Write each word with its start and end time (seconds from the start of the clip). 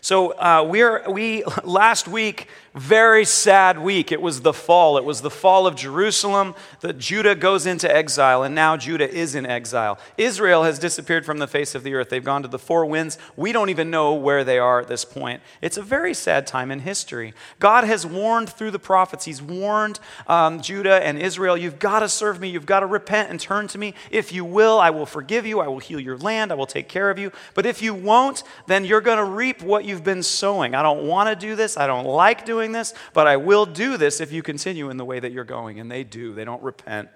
So 0.00 0.30
uh, 0.32 0.64
we're 0.68 1.08
we 1.10 1.44
last 1.64 2.08
week 2.08 2.48
very 2.74 3.24
sad 3.24 3.78
week. 3.78 4.12
It 4.12 4.22
was 4.22 4.42
the 4.42 4.52
fall. 4.52 4.96
It 4.96 5.04
was 5.04 5.22
the 5.22 5.30
fall 5.30 5.66
of 5.66 5.74
Jerusalem. 5.74 6.54
That 6.80 6.98
Judah 6.98 7.34
goes 7.34 7.66
into 7.66 7.92
exile, 7.92 8.42
and 8.42 8.54
now 8.54 8.76
Judah 8.76 9.10
is 9.10 9.34
in 9.34 9.44
exile. 9.44 9.98
Israel 10.16 10.62
has 10.62 10.78
disappeared 10.78 11.26
from 11.26 11.38
the 11.38 11.48
face 11.48 11.74
of 11.74 11.82
the 11.82 11.94
earth. 11.94 12.10
They've 12.10 12.22
gone 12.22 12.42
to 12.42 12.48
the 12.48 12.58
four 12.58 12.86
winds. 12.86 13.18
We 13.36 13.52
don't 13.52 13.70
even 13.70 13.90
know 13.90 14.14
where 14.14 14.44
they 14.44 14.58
are 14.58 14.80
at 14.80 14.88
this 14.88 15.04
point. 15.04 15.42
It's 15.60 15.76
a 15.76 15.82
very 15.82 16.14
sad 16.14 16.46
time 16.46 16.70
in 16.70 16.80
history. 16.80 17.34
God 17.58 17.84
has 17.84 18.06
warned 18.06 18.50
through 18.50 18.70
the 18.70 18.78
prophets. 18.78 19.24
He's 19.24 19.42
warned 19.42 19.98
um, 20.28 20.62
Judah 20.62 21.04
and 21.04 21.18
Israel. 21.18 21.56
You've 21.56 21.78
got 21.78 22.00
to 22.00 22.08
serve 22.08 22.40
me. 22.40 22.48
You've 22.48 22.66
got 22.66 22.80
to 22.80 22.86
repent 22.86 23.30
and 23.30 23.40
turn 23.40 23.66
to 23.68 23.78
me. 23.78 23.94
If 24.10 24.32
you 24.32 24.44
will, 24.44 24.78
I 24.78 24.90
will 24.90 25.06
forgive 25.06 25.44
you. 25.44 25.60
I 25.60 25.66
will 25.66 25.80
heal 25.80 26.00
your 26.00 26.18
land. 26.18 26.52
I 26.52 26.54
will 26.54 26.66
take 26.66 26.88
care 26.88 27.10
of 27.10 27.18
you. 27.18 27.32
But 27.54 27.66
if 27.66 27.82
you 27.82 27.94
won't, 27.94 28.44
then 28.66 28.84
you're 28.84 29.00
going 29.00 29.18
to 29.18 29.24
reap 29.24 29.60
what 29.62 29.84
you've 29.90 30.04
been 30.04 30.22
sowing. 30.22 30.74
I 30.74 30.82
don't 30.82 31.06
want 31.06 31.28
to 31.28 31.36
do 31.36 31.54
this. 31.54 31.76
I 31.76 31.86
don't 31.86 32.06
like 32.06 32.46
doing 32.46 32.72
this, 32.72 32.94
but 33.12 33.26
I 33.26 33.36
will 33.36 33.66
do 33.66 33.98
this 33.98 34.20
if 34.20 34.32
you 34.32 34.42
continue 34.42 34.88
in 34.88 34.96
the 34.96 35.04
way 35.04 35.20
that 35.20 35.32
you're 35.32 35.44
going. 35.44 35.78
And 35.80 35.90
they 35.90 36.04
do, 36.04 36.32
they 36.32 36.46
don't 36.46 36.62
repent. 36.62 37.10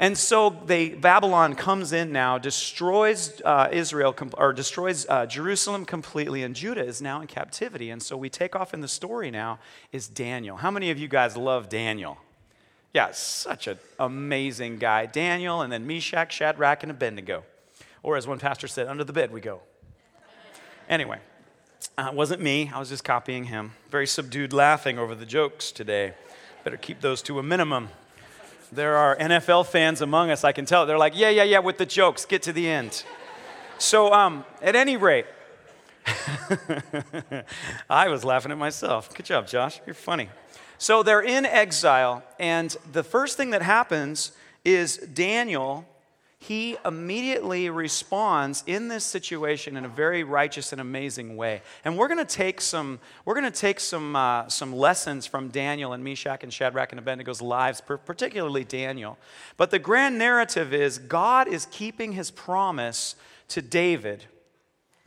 And 0.00 0.16
so 0.16 0.58
they, 0.64 0.88
Babylon 0.88 1.54
comes 1.54 1.92
in 1.92 2.10
now, 2.10 2.38
destroys 2.38 3.40
uh, 3.44 3.68
Israel, 3.70 4.16
or 4.38 4.54
destroys 4.54 5.06
uh, 5.06 5.26
Jerusalem 5.26 5.84
completely, 5.84 6.42
and 6.42 6.56
Judah 6.56 6.84
is 6.84 7.02
now 7.02 7.20
in 7.20 7.26
captivity. 7.26 7.90
And 7.90 8.02
so 8.02 8.16
we 8.16 8.30
take 8.30 8.56
off 8.56 8.72
in 8.72 8.80
the 8.80 8.88
story 8.88 9.30
now 9.30 9.58
is 9.92 10.08
Daniel. 10.08 10.56
How 10.56 10.70
many 10.70 10.90
of 10.90 10.98
you 10.98 11.06
guys 11.06 11.36
love 11.36 11.68
Daniel? 11.68 12.16
Yeah, 12.94 13.10
such 13.12 13.66
an 13.66 13.78
amazing 13.98 14.78
guy. 14.78 15.04
Daniel, 15.04 15.60
and 15.60 15.70
then 15.70 15.86
Meshach, 15.86 16.32
Shadrach, 16.32 16.82
and 16.82 16.90
Abednego. 16.90 17.44
Or 18.02 18.16
as 18.16 18.26
one 18.26 18.38
pastor 18.38 18.68
said, 18.68 18.88
under 18.88 19.04
the 19.04 19.12
bed 19.12 19.30
we 19.30 19.42
go. 19.42 19.60
Anyway, 20.88 21.18
uh, 22.00 22.08
it 22.08 22.14
wasn't 22.14 22.40
me, 22.40 22.70
I 22.74 22.78
was 22.78 22.88
just 22.88 23.04
copying 23.04 23.44
him. 23.44 23.72
Very 23.90 24.06
subdued 24.06 24.54
laughing 24.54 24.98
over 24.98 25.14
the 25.14 25.26
jokes 25.26 25.70
today. 25.70 26.14
Better 26.64 26.78
keep 26.78 27.02
those 27.02 27.20
to 27.22 27.38
a 27.38 27.42
minimum. 27.42 27.90
There 28.72 28.96
are 28.96 29.16
NFL 29.16 29.66
fans 29.66 30.00
among 30.00 30.30
us, 30.30 30.42
I 30.42 30.52
can 30.52 30.64
tell. 30.64 30.86
They're 30.86 30.96
like, 30.96 31.14
yeah, 31.14 31.28
yeah, 31.28 31.42
yeah, 31.42 31.58
with 31.58 31.76
the 31.76 31.84
jokes, 31.84 32.24
get 32.24 32.42
to 32.44 32.54
the 32.54 32.68
end. 32.68 33.04
So, 33.78 34.14
um, 34.14 34.46
at 34.62 34.76
any 34.76 34.96
rate, 34.96 35.26
I 37.90 38.08
was 38.08 38.24
laughing 38.24 38.50
at 38.50 38.58
myself. 38.58 39.14
Good 39.14 39.26
job, 39.26 39.46
Josh. 39.46 39.80
You're 39.84 39.94
funny. 39.94 40.30
So 40.78 41.02
they're 41.02 41.20
in 41.20 41.44
exile, 41.44 42.22
and 42.38 42.74
the 42.90 43.02
first 43.02 43.36
thing 43.36 43.50
that 43.50 43.60
happens 43.60 44.32
is 44.64 44.96
Daniel 44.96 45.86
he 46.42 46.78
immediately 46.86 47.68
responds 47.68 48.64
in 48.66 48.88
this 48.88 49.04
situation 49.04 49.76
in 49.76 49.84
a 49.84 49.88
very 49.88 50.24
righteous 50.24 50.72
and 50.72 50.80
amazing 50.80 51.36
way. 51.36 51.60
And 51.84 51.98
we're 51.98 52.08
going 52.08 52.18
to 52.18 52.24
take 52.24 52.62
some, 52.62 52.98
we're 53.26 53.34
going 53.34 53.50
to 53.50 53.50
take 53.50 53.78
some, 53.78 54.16
uh, 54.16 54.48
some 54.48 54.74
lessons 54.74 55.26
from 55.26 55.48
Daniel 55.48 55.92
and 55.92 56.02
Meshach 56.02 56.42
and 56.42 56.50
Shadrach 56.50 56.92
and 56.92 57.00
Abednego's 57.00 57.42
lives, 57.42 57.82
particularly 57.82 58.64
Daniel. 58.64 59.18
But 59.58 59.70
the 59.70 59.78
grand 59.78 60.18
narrative 60.18 60.72
is 60.72 60.96
God 60.96 61.46
is 61.46 61.66
keeping 61.70 62.12
his 62.12 62.30
promise 62.30 63.16
to 63.48 63.60
David, 63.60 64.24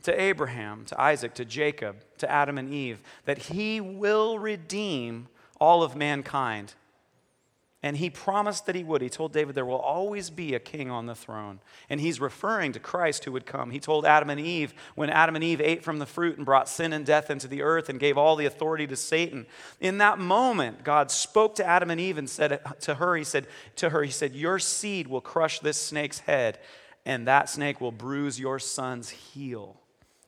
to 0.04 0.18
Abraham, 0.18 0.84
to 0.84 1.00
Isaac, 1.00 1.34
to 1.34 1.44
Jacob, 1.44 1.96
to 2.18 2.30
Adam 2.30 2.58
and 2.58 2.72
Eve, 2.72 3.00
that 3.24 3.38
he 3.38 3.80
will 3.80 4.38
redeem 4.38 5.26
all 5.58 5.82
of 5.82 5.96
mankind 5.96 6.74
and 7.84 7.98
he 7.98 8.08
promised 8.08 8.64
that 8.64 8.74
he 8.74 8.82
would. 8.82 9.02
He 9.02 9.10
told 9.10 9.34
David 9.34 9.54
there 9.54 9.66
will 9.66 9.76
always 9.76 10.30
be 10.30 10.54
a 10.54 10.58
king 10.58 10.90
on 10.90 11.04
the 11.04 11.14
throne. 11.14 11.60
And 11.90 12.00
he's 12.00 12.18
referring 12.18 12.72
to 12.72 12.80
Christ 12.80 13.26
who 13.26 13.32
would 13.32 13.44
come. 13.44 13.72
He 13.72 13.78
told 13.78 14.06
Adam 14.06 14.30
and 14.30 14.40
Eve 14.40 14.72
when 14.94 15.10
Adam 15.10 15.34
and 15.34 15.44
Eve 15.44 15.60
ate 15.60 15.84
from 15.84 15.98
the 15.98 16.06
fruit 16.06 16.38
and 16.38 16.46
brought 16.46 16.66
sin 16.66 16.94
and 16.94 17.04
death 17.04 17.28
into 17.28 17.46
the 17.46 17.60
earth 17.60 17.90
and 17.90 18.00
gave 18.00 18.16
all 18.16 18.36
the 18.36 18.46
authority 18.46 18.86
to 18.86 18.96
Satan. 18.96 19.44
In 19.80 19.98
that 19.98 20.18
moment, 20.18 20.82
God 20.82 21.10
spoke 21.10 21.56
to 21.56 21.66
Adam 21.66 21.90
and 21.90 22.00
Eve 22.00 22.16
and 22.16 22.30
said 22.30 22.58
to 22.80 22.94
her, 22.94 23.16
He 23.16 23.24
said, 23.24 23.48
to 23.76 23.90
her, 23.90 24.02
He 24.02 24.10
said, 24.10 24.34
Your 24.34 24.58
seed 24.58 25.06
will 25.06 25.20
crush 25.20 25.60
this 25.60 25.78
snake's 25.78 26.20
head, 26.20 26.60
and 27.04 27.28
that 27.28 27.50
snake 27.50 27.82
will 27.82 27.92
bruise 27.92 28.40
your 28.40 28.58
son's 28.58 29.10
heel. 29.10 29.78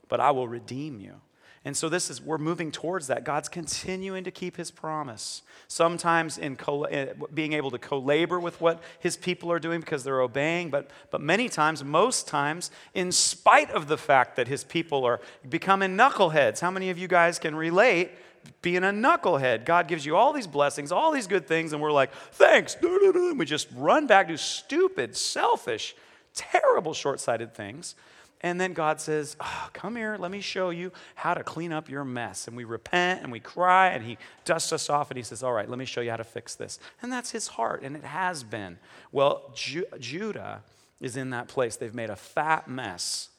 But 0.09 0.21
I 0.21 0.31
will 0.33 0.47
redeem 0.47 1.01
you. 1.01 1.23
And 1.67 1.77
so 1.77 1.89
this 1.89 2.11
is 2.11 2.23
we're 2.23 2.39
moving 2.39 2.71
towards 2.71 3.09
that. 3.09 3.25
God's 3.25 3.49
continuing 3.49 4.23
to 4.23 4.31
keep 4.31 4.57
his 4.57 4.71
promise. 4.71 5.43
Sometimes 5.67 6.39
in 6.39 6.55
co- 6.55 6.85
eh, 6.85 7.13
being 7.35 7.55
able 7.55 7.73
to 7.73 7.79
co-labor 7.79 8.39
with 8.39 8.61
what 8.61 8.81
his 9.01 9.17
people 9.17 9.51
are 9.51 9.59
doing 9.59 9.81
because 9.81 10.05
they're 10.05 10.21
obeying, 10.21 10.71
but 10.71 10.89
but 11.11 11.21
many 11.21 11.49
times, 11.49 11.83
most 11.83 12.29
times, 12.29 12.71
in 12.95 13.11
spite 13.11 13.69
of 13.73 13.89
the 13.89 13.99
fact 13.99 14.37
that 14.37 14.47
his 14.47 14.63
people 14.63 15.05
are 15.05 15.21
becoming 15.49 15.97
knuckleheads. 15.97 16.61
How 16.61 16.71
many 16.71 16.89
of 16.89 16.99
you 16.99 17.09
guys 17.09 17.41
can 17.41 17.57
relate? 17.57 18.13
being 18.63 18.85
a 18.85 18.93
knucklehead. 18.93 19.65
God 19.65 19.89
gives 19.89 20.07
you 20.07 20.15
all 20.15 20.33
these 20.33 20.47
blessings, 20.47 20.93
all 20.93 21.11
these 21.11 21.27
good 21.27 21.49
things, 21.49 21.73
and 21.73 21.83
we're 21.83 21.91
like, 21.91 22.13
thanks. 22.31 22.77
And 22.81 23.37
we 23.37 23.45
just 23.45 23.67
run 23.75 24.07
back 24.07 24.29
to 24.29 24.39
stupid, 24.39 25.17
selfish, 25.17 25.97
terrible, 26.33 26.95
short 26.95 27.19
sighted 27.19 27.57
things. 27.57 27.97
And 28.43 28.61
then 28.61 28.75
God 28.75 29.01
says, 29.01 29.37
oh, 29.41 29.69
Come 29.73 29.97
here, 29.97 30.17
let 30.19 30.31
me 30.31 30.41
show 30.41 30.71
you 30.71 30.93
how 31.15 31.35
to 31.35 31.43
clean 31.43 31.73
up 31.73 31.89
your 31.89 32.05
mess. 32.05 32.49
And 32.49 32.57
we 32.57 32.65
repent 32.65 33.23
and 33.23 33.33
we 33.33 33.41
cry, 33.41 33.89
and 33.89 34.05
He 34.05 34.19
dusts 34.45 34.73
us 34.73 34.91
off, 34.91 35.11
and 35.11 35.17
He 35.17 35.23
says, 35.23 35.43
All 35.43 35.53
right, 35.53 35.69
let 35.69 35.79
me 35.79 35.85
show 35.85 36.01
you 36.01 36.11
how 36.11 36.17
to 36.17 36.25
fix 36.25 36.55
this. 36.55 36.79
And 37.03 37.13
that's 37.13 37.31
His 37.31 37.49
heart, 37.49 37.83
and 37.83 37.97
it 37.97 38.05
has 38.05 38.43
been. 38.43 38.79
Well, 39.13 39.51
Ju- 39.55 39.87
Judah 39.99 40.63
is 41.01 41.17
in 41.17 41.31
that 41.31 41.49
place. 41.49 41.77
They've 41.77 41.95
made 41.95 42.11
a 42.11 42.17
fat 42.17 42.69
mess, 42.69 43.31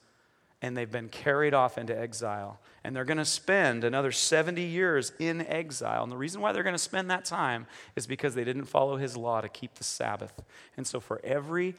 and 0.61 0.75
they've 0.75 0.91
been 0.91 1.09
carried 1.09 1.53
off 1.53 1.77
into 1.77 1.97
exile. 1.97 2.59
And 2.83 2.95
they're 2.95 3.05
going 3.05 3.17
to 3.17 3.25
spend 3.25 3.83
another 3.83 4.11
70 4.13 4.63
years 4.63 5.11
in 5.19 5.45
exile. 5.45 6.03
And 6.03 6.11
the 6.11 6.17
reason 6.17 6.39
why 6.39 6.53
they're 6.53 6.63
going 6.63 6.75
to 6.75 6.79
spend 6.79 7.11
that 7.11 7.25
time 7.25 7.67
is 7.97 8.07
because 8.07 8.33
they 8.33 8.45
didn't 8.45 8.65
follow 8.65 8.97
His 8.97 9.17
law 9.17 9.41
to 9.41 9.49
keep 9.49 9.75
the 9.75 9.83
Sabbath. 9.83 10.33
And 10.77 10.87
so, 10.87 10.99
for 10.99 11.19
every 11.23 11.75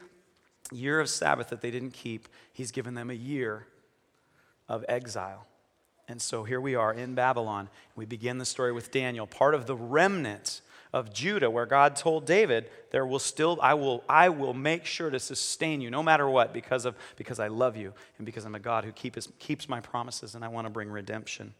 year 0.71 0.99
of 0.99 1.09
Sabbath 1.09 1.49
that 1.49 1.61
they 1.61 1.71
didn't 1.71 1.91
keep, 1.91 2.27
he's 2.53 2.71
given 2.71 2.93
them 2.93 3.09
a 3.09 3.15
year 3.15 3.67
of 4.67 4.85
exile. 4.87 5.45
And 6.07 6.21
so 6.21 6.43
here 6.43 6.59
we 6.59 6.75
are 6.75 6.93
in 6.93 7.13
Babylon. 7.13 7.69
We 7.95 8.05
begin 8.05 8.39
the 8.39 8.45
story 8.45 8.71
with 8.71 8.91
Daniel, 8.91 9.27
part 9.27 9.53
of 9.53 9.67
the 9.67 9.75
remnant 9.75 10.61
of 10.91 11.13
Judah, 11.13 11.51
where 11.51 11.67
God 11.67 11.95
told 11.95 12.25
David, 12.25 12.69
There 12.89 13.05
will 13.05 13.19
still, 13.19 13.59
I 13.61 13.75
will, 13.75 14.03
I 14.09 14.29
will 14.29 14.55
make 14.55 14.85
sure 14.85 15.11
to 15.11 15.19
sustain 15.19 15.81
you 15.81 15.91
no 15.91 16.01
matter 16.01 16.27
what, 16.27 16.51
because 16.51 16.85
of 16.85 16.95
because 17.15 17.39
I 17.39 17.47
love 17.47 17.77
you 17.77 17.93
and 18.17 18.25
because 18.25 18.43
I'm 18.43 18.55
a 18.55 18.59
God 18.59 18.85
who 18.85 18.91
keeps, 18.91 19.27
keeps 19.37 19.69
my 19.69 19.79
promises 19.79 20.33
and 20.33 20.43
I 20.43 20.47
want 20.47 20.65
to 20.65 20.71
bring 20.71 20.89
redemption. 20.89 21.53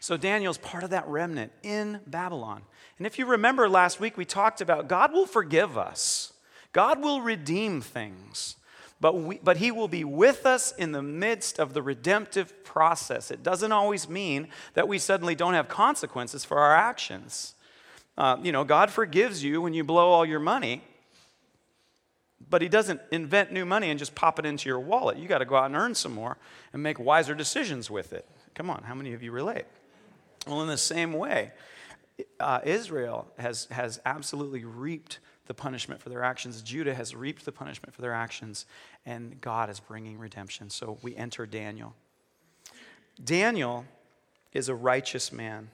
So 0.00 0.18
Daniel's 0.18 0.58
part 0.58 0.84
of 0.84 0.90
that 0.90 1.08
remnant 1.08 1.52
in 1.62 2.00
Babylon. 2.06 2.60
And 2.98 3.06
if 3.06 3.18
you 3.18 3.24
remember 3.24 3.70
last 3.70 4.00
week, 4.00 4.18
we 4.18 4.26
talked 4.26 4.60
about 4.60 4.86
God 4.86 5.14
will 5.14 5.24
forgive 5.24 5.78
us. 5.78 6.33
God 6.74 7.02
will 7.02 7.22
redeem 7.22 7.80
things, 7.80 8.56
but, 9.00 9.14
we, 9.14 9.38
but 9.42 9.58
He 9.58 9.70
will 9.70 9.88
be 9.88 10.04
with 10.04 10.44
us 10.44 10.72
in 10.72 10.92
the 10.92 11.02
midst 11.02 11.58
of 11.58 11.72
the 11.72 11.80
redemptive 11.80 12.64
process. 12.64 13.30
It 13.30 13.42
doesn't 13.42 13.72
always 13.72 14.08
mean 14.08 14.48
that 14.74 14.88
we 14.88 14.98
suddenly 14.98 15.36
don't 15.36 15.54
have 15.54 15.68
consequences 15.68 16.44
for 16.44 16.58
our 16.58 16.74
actions. 16.74 17.54
Uh, 18.18 18.38
you 18.42 18.50
know, 18.52 18.64
God 18.64 18.90
forgives 18.90 19.42
you 19.42 19.62
when 19.62 19.72
you 19.72 19.84
blow 19.84 20.10
all 20.10 20.26
your 20.26 20.40
money, 20.40 20.82
but 22.50 22.60
He 22.60 22.68
doesn't 22.68 23.00
invent 23.12 23.52
new 23.52 23.64
money 23.64 23.88
and 23.88 23.98
just 23.98 24.16
pop 24.16 24.40
it 24.40 24.44
into 24.44 24.68
your 24.68 24.80
wallet. 24.80 25.16
You 25.16 25.28
got 25.28 25.38
to 25.38 25.44
go 25.44 25.54
out 25.54 25.66
and 25.66 25.76
earn 25.76 25.94
some 25.94 26.12
more 26.12 26.36
and 26.72 26.82
make 26.82 26.98
wiser 26.98 27.36
decisions 27.36 27.88
with 27.88 28.12
it. 28.12 28.28
Come 28.56 28.68
on, 28.68 28.82
how 28.82 28.94
many 28.94 29.14
of 29.14 29.22
you 29.22 29.30
relate? 29.30 29.66
Well, 30.44 30.60
in 30.60 30.68
the 30.68 30.76
same 30.76 31.12
way, 31.12 31.52
uh, 32.40 32.60
Israel 32.64 33.28
has, 33.38 33.66
has 33.70 34.00
absolutely 34.04 34.64
reaped 34.64 35.20
the 35.46 35.54
punishment 35.54 36.00
for 36.00 36.08
their 36.08 36.22
actions. 36.22 36.62
Judah 36.62 36.94
has 36.94 37.14
reaped 37.14 37.44
the 37.44 37.52
punishment 37.52 37.94
for 37.94 38.02
their 38.02 38.14
actions, 38.14 38.66
and 39.04 39.40
God 39.40 39.68
is 39.68 39.80
bringing 39.80 40.18
redemption. 40.18 40.70
So 40.70 40.98
we 41.02 41.14
enter 41.16 41.46
Daniel. 41.46 41.94
Daniel 43.22 43.84
is 44.52 44.68
a 44.68 44.74
righteous 44.74 45.32
man. 45.32 45.70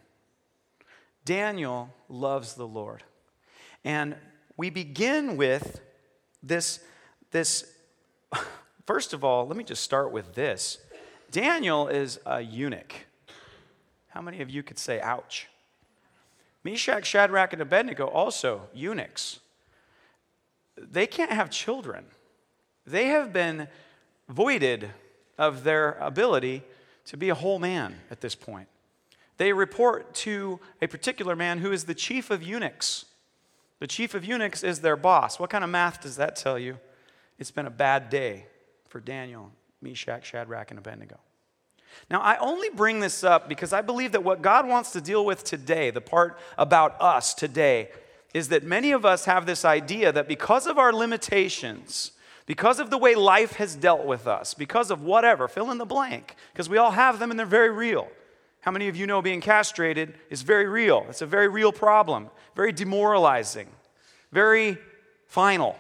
Daniel 1.25 1.95
loves 2.09 2.55
the 2.55 2.67
Lord. 2.67 3.05
And 3.85 4.17
we 4.57 4.71
begin 4.71 5.37
with 5.37 5.81
this, 6.43 6.81
this 7.31 7.73
first 8.87 9.13
of 9.13 9.25
all, 9.25 9.47
let 9.47 9.57
me 9.57 9.65
just 9.65 9.83
start 9.83 10.13
with 10.13 10.35
this. 10.35 10.79
Daniel 11.31 11.87
is 11.87 12.19
a 12.27 12.41
eunuch. 12.41 12.95
How 14.09 14.21
many 14.21 14.43
of 14.43 14.51
you 14.51 14.65
could 14.65 14.79
say, 14.79 15.01
ouch? 15.01 15.47
Meshach, 16.65 17.07
Shadrach, 17.07 17.53
and 17.53 17.63
Abednego 17.63 18.07
also 18.07 18.69
eunuchs 18.75 19.39
they 20.91 21.07
can't 21.07 21.33
have 21.33 21.51
children. 21.51 22.05
They 22.87 23.07
have 23.07 23.33
been 23.33 23.69
voided 24.29 24.91
of 25.39 25.65
their 25.65 25.93
ability 26.01 26.63
to 27.07 27.17
be 27.17 27.29
a 27.29 27.35
whole 27.35 27.59
man 27.59 27.97
at 28.11 28.21
this 28.21 28.35
point. 28.35 28.69
They 29.37 29.53
report 29.53 30.15
to 30.17 30.61
a 30.83 30.87
particular 30.87 31.35
man 31.35 31.59
who 31.59 31.73
is 31.73 31.85
the 31.85 31.95
chief 31.95 32.31
of 32.31 32.43
eunuchs. 32.43 33.07
The 33.79 33.87
chief 33.87 34.15
of 34.15 34.25
eunuchs 34.25 34.63
is 34.63 34.81
their 34.81 34.97
boss. 34.97 35.39
What 35.39 35.51
kind 35.51 35.65
of 35.65 35.71
math 35.71 36.03
does 36.03 36.17
that 36.17 36.37
tell 36.37 36.59
you? 36.59 36.79
It's 37.39 37.51
been 37.51 37.67
a 37.67 37.71
bad 37.71 38.11
day 38.11 38.47
for 38.89 39.01
Daniel, 39.01 39.51
Meshach, 39.81 40.27
Shadrach, 40.27 40.71
and 40.71 40.79
Abednego. 40.79 41.19
Now, 42.11 42.21
I 42.21 42.37
only 42.37 42.69
bring 42.71 43.01
this 43.01 43.25
up 43.25 43.49
because 43.49 43.73
I 43.73 43.81
believe 43.81 44.13
that 44.13 44.23
what 44.23 44.43
God 44.43 44.69
wants 44.69 44.93
to 44.93 45.01
deal 45.01 45.25
with 45.25 45.43
today, 45.43 45.91
the 45.91 46.01
part 46.01 46.39
about 46.59 47.01
us 47.01 47.35
today, 47.35 47.89
is 48.33 48.49
that 48.49 48.63
many 48.63 48.93
of 48.93 49.05
us 49.05 49.25
have 49.25 49.47
this 49.47 49.65
idea 49.65 50.13
that 50.13 50.29
because 50.29 50.67
of 50.67 50.79
our 50.79 50.93
limitations, 50.93 52.13
because 52.47 52.79
of 52.81 52.91
the 52.91 52.99
way 52.99 53.15
life 53.15 53.55
has 53.55 53.75
dealt 53.75 54.05
with 54.05 54.27
us, 54.27 54.55
because 54.55 54.91
of 54.91 55.03
whatever, 55.03 55.49
fill 55.49 55.71
in 55.71 55.79
the 55.79 55.85
blank, 55.85 56.37
because 56.53 56.69
we 56.69 56.79
all 56.79 56.93
have 56.93 57.19
them 57.19 57.31
and 57.31 57.39
they're 57.39 57.47
very 57.47 57.71
real. 57.71 58.09
How 58.61 58.71
many 58.71 58.89
of 58.89 58.97
you 58.97 59.07
know 59.07 59.23
being 59.23 59.41
castrated 59.41 60.15
is 60.29 60.43
very 60.43 60.67
real? 60.67 61.07
It's 61.09 61.23
a 61.23 61.27
very 61.27 61.49
real 61.49 61.73
problem, 61.73 62.29
very 62.55 62.73
demoralizing, 62.73 63.69
very 64.33 64.79
final. 65.27 65.77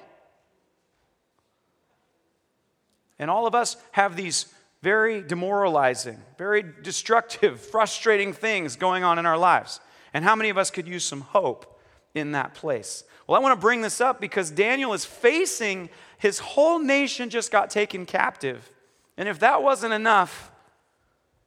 And 3.19 3.31
all 3.31 3.47
of 3.47 3.55
us 3.55 3.77
have 3.93 4.17
these 4.17 4.47
very 4.83 5.23
demoralizing, 5.23 6.19
very 6.39 6.65
destructive, 6.83 7.61
frustrating 7.61 8.33
things 8.33 8.77
going 8.77 9.05
on 9.05 9.19
in 9.19 9.27
our 9.27 9.37
lives. 9.37 9.81
And 10.15 10.25
how 10.25 10.35
many 10.35 10.49
of 10.49 10.57
us 10.57 10.71
could 10.71 10.89
use 10.89 11.05
some 11.05 11.21
hope 11.21 11.80
in 12.15 12.33
that 12.33 12.55
place? 12.55 13.05
Well, 13.27 13.39
I 13.39 13.43
want 13.43 13.59
to 13.59 13.61
bring 13.61 13.81
this 13.81 14.01
up 14.01 14.21
because 14.21 14.51
Daniel 14.51 14.93
is 14.93 15.05
facing 15.05 15.91
his 16.19 16.39
whole 16.39 16.79
nation 16.79 17.31
just 17.31 17.51
got 17.51 17.71
taken 17.71 18.07
captive. 18.07 18.71
And 19.17 19.29
if 19.29 19.39
that 19.41 19.63
wasn't 19.63 19.93
enough, 19.93 20.51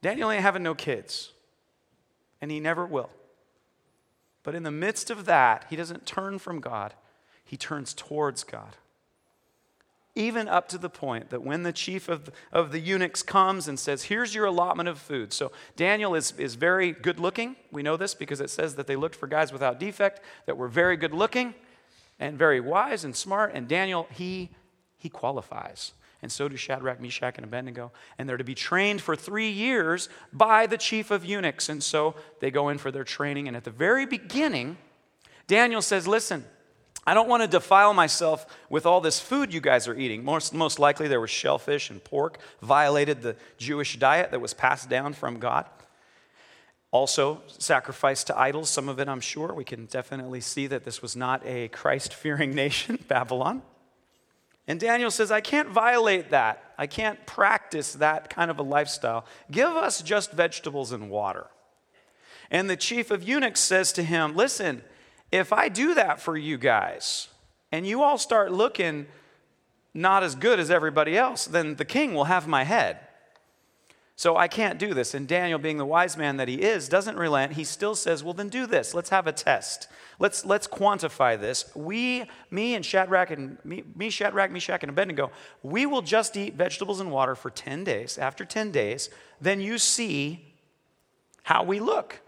Daniel 0.01 0.31
ain't 0.31 0.41
having 0.41 0.63
no 0.63 0.75
kids, 0.75 1.31
and 2.41 2.51
he 2.51 2.59
never 2.59 2.85
will. 2.85 3.09
But 4.43 4.55
in 4.55 4.63
the 4.63 4.71
midst 4.71 5.09
of 5.09 5.25
that, 5.25 5.65
he 5.69 5.75
doesn't 5.75 6.05
turn 6.05 6.39
from 6.39 6.59
God, 6.59 6.93
he 7.43 7.57
turns 7.57 7.93
towards 7.93 8.43
God. 8.43 8.75
Even 10.15 10.47
up 10.47 10.69
to 10.69 10.77
the 10.77 10.89
point 10.89 11.31
that 11.31 11.41
when 11.41 11.63
the 11.63 11.73
chief 11.73 12.07
of, 12.07 12.29
of 12.51 12.71
the 12.71 12.79
eunuchs 12.79 13.23
comes 13.23 13.67
and 13.67 13.79
says, 13.79 14.03
Here's 14.03 14.35
your 14.35 14.45
allotment 14.45 14.87
of 14.89 14.99
food. 14.99 15.33
So 15.33 15.51
Daniel 15.75 16.13
is, 16.13 16.33
is 16.37 16.55
very 16.55 16.91
good 16.91 17.19
looking. 17.19 17.55
We 17.71 17.81
know 17.81 17.97
this 17.97 18.13
because 18.13 18.39
it 18.39 18.49
says 18.49 18.75
that 18.75 18.85
they 18.85 18.95
looked 18.95 19.15
for 19.15 19.27
guys 19.27 19.51
without 19.51 19.79
defect 19.79 20.21
that 20.45 20.55
were 20.55 20.67
very 20.67 20.97
good 20.97 21.13
looking 21.13 21.55
and 22.19 22.37
very 22.37 22.59
wise 22.59 23.03
and 23.03 23.15
smart. 23.15 23.51
And 23.55 23.67
Daniel, 23.67 24.07
he, 24.11 24.51
he 24.97 25.09
qualifies 25.09 25.93
and 26.23 26.31
so 26.31 26.47
do 26.47 26.55
Shadrach, 26.55 27.01
Meshach, 27.01 27.35
and 27.35 27.43
Abednego. 27.43 27.91
And 28.17 28.27
they're 28.27 28.37
to 28.37 28.45
be 28.45 28.55
trained 28.55 29.01
for 29.01 29.13
three 29.13 29.49
years 29.49 30.07
by 30.31 30.65
the 30.67 30.77
chief 30.77 31.11
of 31.11 31.25
eunuchs. 31.25 31.67
And 31.67 31.83
so 31.83 32.15
they 32.39 32.49
go 32.49 32.69
in 32.69 32.77
for 32.77 32.91
their 32.91 33.03
training. 33.03 33.49
And 33.49 33.57
at 33.57 33.65
the 33.65 33.71
very 33.71 34.05
beginning, 34.05 34.77
Daniel 35.47 35.81
says, 35.81 36.07
Listen, 36.07 36.45
I 37.05 37.13
don't 37.13 37.27
want 37.27 37.43
to 37.43 37.47
defile 37.47 37.93
myself 37.93 38.45
with 38.69 38.85
all 38.85 39.01
this 39.01 39.19
food 39.19 39.53
you 39.53 39.59
guys 39.59 39.87
are 39.87 39.97
eating. 39.97 40.23
Most, 40.23 40.53
most 40.53 40.79
likely, 40.79 41.07
there 41.07 41.19
was 41.19 41.29
shellfish 41.29 41.89
and 41.89 42.03
pork, 42.03 42.37
violated 42.61 43.21
the 43.21 43.35
Jewish 43.57 43.97
diet 43.99 44.31
that 44.31 44.39
was 44.39 44.53
passed 44.53 44.89
down 44.89 45.13
from 45.13 45.39
God. 45.39 45.65
Also, 46.91 47.41
sacrifice 47.47 48.23
to 48.23 48.39
idols, 48.39 48.69
some 48.69 48.87
of 48.87 48.99
it 48.99 49.09
I'm 49.09 49.19
sure. 49.19 49.53
We 49.53 49.63
can 49.63 49.87
definitely 49.87 50.41
see 50.41 50.67
that 50.67 50.85
this 50.85 51.01
was 51.01 51.15
not 51.15 51.45
a 51.45 51.67
Christ 51.69 52.13
fearing 52.13 52.53
nation, 52.55 52.99
Babylon. 53.07 53.63
And 54.67 54.79
Daniel 54.79 55.11
says, 55.11 55.29
I 55.31 55.41
can't 55.41 55.69
violate 55.69 56.29
that. 56.29 56.63
I 56.77 56.87
can't 56.87 57.25
practice 57.25 57.93
that 57.93 58.29
kind 58.29 58.49
of 58.49 58.59
a 58.59 58.63
lifestyle. 58.63 59.25
Give 59.51 59.69
us 59.69 60.01
just 60.01 60.31
vegetables 60.31 60.91
and 60.91 61.09
water. 61.09 61.47
And 62.49 62.69
the 62.69 62.77
chief 62.77 63.11
of 63.11 63.27
eunuchs 63.27 63.59
says 63.59 63.91
to 63.93 64.03
him, 64.03 64.35
Listen, 64.35 64.83
if 65.33 65.51
I 65.51 65.67
do 65.67 65.95
that 65.95 66.21
for 66.21 66.37
you 66.37 66.59
guys, 66.59 67.27
and 67.71 67.87
you 67.87 68.03
all 68.03 68.19
start 68.19 68.51
looking 68.51 69.07
not 69.91 70.21
as 70.21 70.35
good 70.35 70.59
as 70.59 70.69
everybody 70.69 71.17
else, 71.17 71.45
then 71.45 71.75
the 71.75 71.85
king 71.85 72.13
will 72.13 72.25
have 72.25 72.47
my 72.47 72.63
head. 72.63 72.99
So 74.15 74.37
I 74.37 74.47
can't 74.47 74.77
do 74.77 74.93
this. 74.93 75.15
And 75.15 75.27
Daniel, 75.27 75.57
being 75.57 75.77
the 75.77 75.87
wise 75.87 76.17
man 76.17 76.37
that 76.37 76.47
he 76.47 76.61
is, 76.61 76.87
doesn't 76.87 77.17
relent. 77.17 77.53
He 77.53 77.63
still 77.63 77.95
says, 77.95 78.23
Well, 78.23 78.35
then 78.35 78.49
do 78.49 78.67
this. 78.67 78.93
Let's 78.93 79.09
have 79.09 79.25
a 79.25 79.31
test. 79.31 79.87
Let's, 80.19 80.45
let's 80.45 80.67
quantify 80.67 81.39
this. 81.39 81.75
We, 81.75 82.25
me 82.51 82.75
and 82.75 82.85
Shadrach 82.85 83.31
and 83.31 83.57
me, 83.65 83.83
me, 83.95 84.11
Shadrach, 84.11 84.51
Meshach, 84.51 84.83
and 84.83 84.91
Abednego, 84.91 85.31
we 85.63 85.87
will 85.87 86.03
just 86.03 86.37
eat 86.37 86.53
vegetables 86.53 86.99
and 86.99 87.11
water 87.11 87.33
for 87.33 87.49
10 87.49 87.83
days. 87.83 88.19
After 88.19 88.45
10 88.45 88.71
days, 88.71 89.09
then 89.41 89.59
you 89.61 89.79
see 89.79 90.53
how 91.41 91.63
we 91.63 91.79
look. 91.79 92.21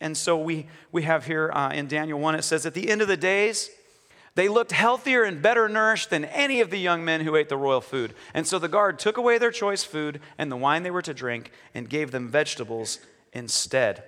And 0.00 0.16
so 0.16 0.36
we, 0.36 0.66
we 0.92 1.02
have 1.02 1.26
here 1.26 1.50
uh, 1.52 1.72
in 1.72 1.88
Daniel 1.88 2.18
1, 2.18 2.34
it 2.34 2.42
says, 2.42 2.66
At 2.66 2.74
the 2.74 2.90
end 2.90 3.02
of 3.02 3.08
the 3.08 3.16
days, 3.16 3.70
they 4.34 4.48
looked 4.48 4.72
healthier 4.72 5.22
and 5.22 5.40
better 5.40 5.68
nourished 5.68 6.10
than 6.10 6.26
any 6.26 6.60
of 6.60 6.70
the 6.70 6.78
young 6.78 7.04
men 7.04 7.22
who 7.22 7.36
ate 7.36 7.48
the 7.48 7.56
royal 7.56 7.80
food. 7.80 8.14
And 8.34 8.46
so 8.46 8.58
the 8.58 8.68
guard 8.68 8.98
took 8.98 9.16
away 9.16 9.38
their 9.38 9.50
choice 9.50 9.82
food 9.82 10.20
and 10.36 10.52
the 10.52 10.56
wine 10.56 10.82
they 10.82 10.90
were 10.90 11.02
to 11.02 11.14
drink 11.14 11.50
and 11.74 11.88
gave 11.88 12.10
them 12.10 12.28
vegetables 12.28 12.98
instead. 13.32 14.04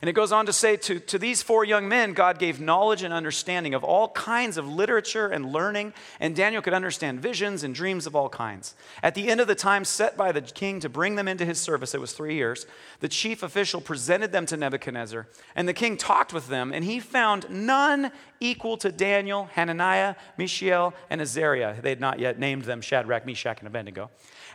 And 0.00 0.08
it 0.08 0.12
goes 0.12 0.30
on 0.30 0.46
to 0.46 0.52
say 0.52 0.76
to, 0.76 1.00
to 1.00 1.18
these 1.18 1.42
four 1.42 1.64
young 1.64 1.88
men, 1.88 2.12
God 2.12 2.38
gave 2.38 2.60
knowledge 2.60 3.02
and 3.02 3.12
understanding 3.12 3.74
of 3.74 3.82
all 3.82 4.10
kinds 4.10 4.56
of 4.56 4.68
literature 4.68 5.26
and 5.26 5.52
learning, 5.52 5.92
and 6.20 6.36
Daniel 6.36 6.62
could 6.62 6.72
understand 6.72 7.20
visions 7.20 7.64
and 7.64 7.74
dreams 7.74 8.06
of 8.06 8.14
all 8.14 8.28
kinds. 8.28 8.76
At 9.02 9.16
the 9.16 9.28
end 9.28 9.40
of 9.40 9.48
the 9.48 9.56
time 9.56 9.84
set 9.84 10.16
by 10.16 10.30
the 10.30 10.40
king 10.40 10.78
to 10.80 10.88
bring 10.88 11.16
them 11.16 11.26
into 11.26 11.44
his 11.44 11.58
service, 11.58 11.96
it 11.96 12.00
was 12.00 12.12
three 12.12 12.36
years, 12.36 12.64
the 13.00 13.08
chief 13.08 13.42
official 13.42 13.80
presented 13.80 14.30
them 14.30 14.46
to 14.46 14.56
Nebuchadnezzar, 14.56 15.26
and 15.56 15.66
the 15.66 15.74
king 15.74 15.96
talked 15.96 16.32
with 16.32 16.46
them, 16.46 16.72
and 16.72 16.84
he 16.84 17.00
found 17.00 17.50
none 17.50 18.12
equal 18.38 18.76
to 18.76 18.92
Daniel, 18.92 19.46
Hananiah, 19.54 20.14
Mishael, 20.36 20.94
and 21.10 21.20
Azariah. 21.20 21.82
They 21.82 21.90
had 21.90 22.00
not 22.00 22.20
yet 22.20 22.38
named 22.38 22.64
them 22.64 22.80
Shadrach, 22.80 23.26
Meshach, 23.26 23.58
and 23.58 23.66
Abednego. 23.66 24.10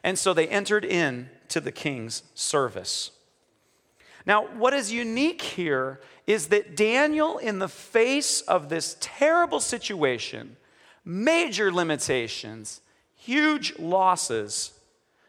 And 0.06 0.18
so 0.18 0.34
they 0.34 0.48
entered 0.48 0.86
in 0.86 1.30
to 1.50 1.60
the 1.60 1.72
king's 1.74 2.24
service. 2.34 3.12
Now, 4.26 4.48
what 4.48 4.74
is 4.74 4.92
unique 4.92 5.42
here 5.42 6.00
is 6.26 6.48
that 6.48 6.78
Daniel, 6.78 7.38
in 7.38 7.60
the 7.60 7.68
face 7.68 8.42
of 8.42 8.70
this 8.70 8.96
terrible 9.00 9.60
situation, 9.60 10.56
major 11.04 11.72
limitations, 11.72 12.82
huge 13.16 13.78
losses, 13.78 14.72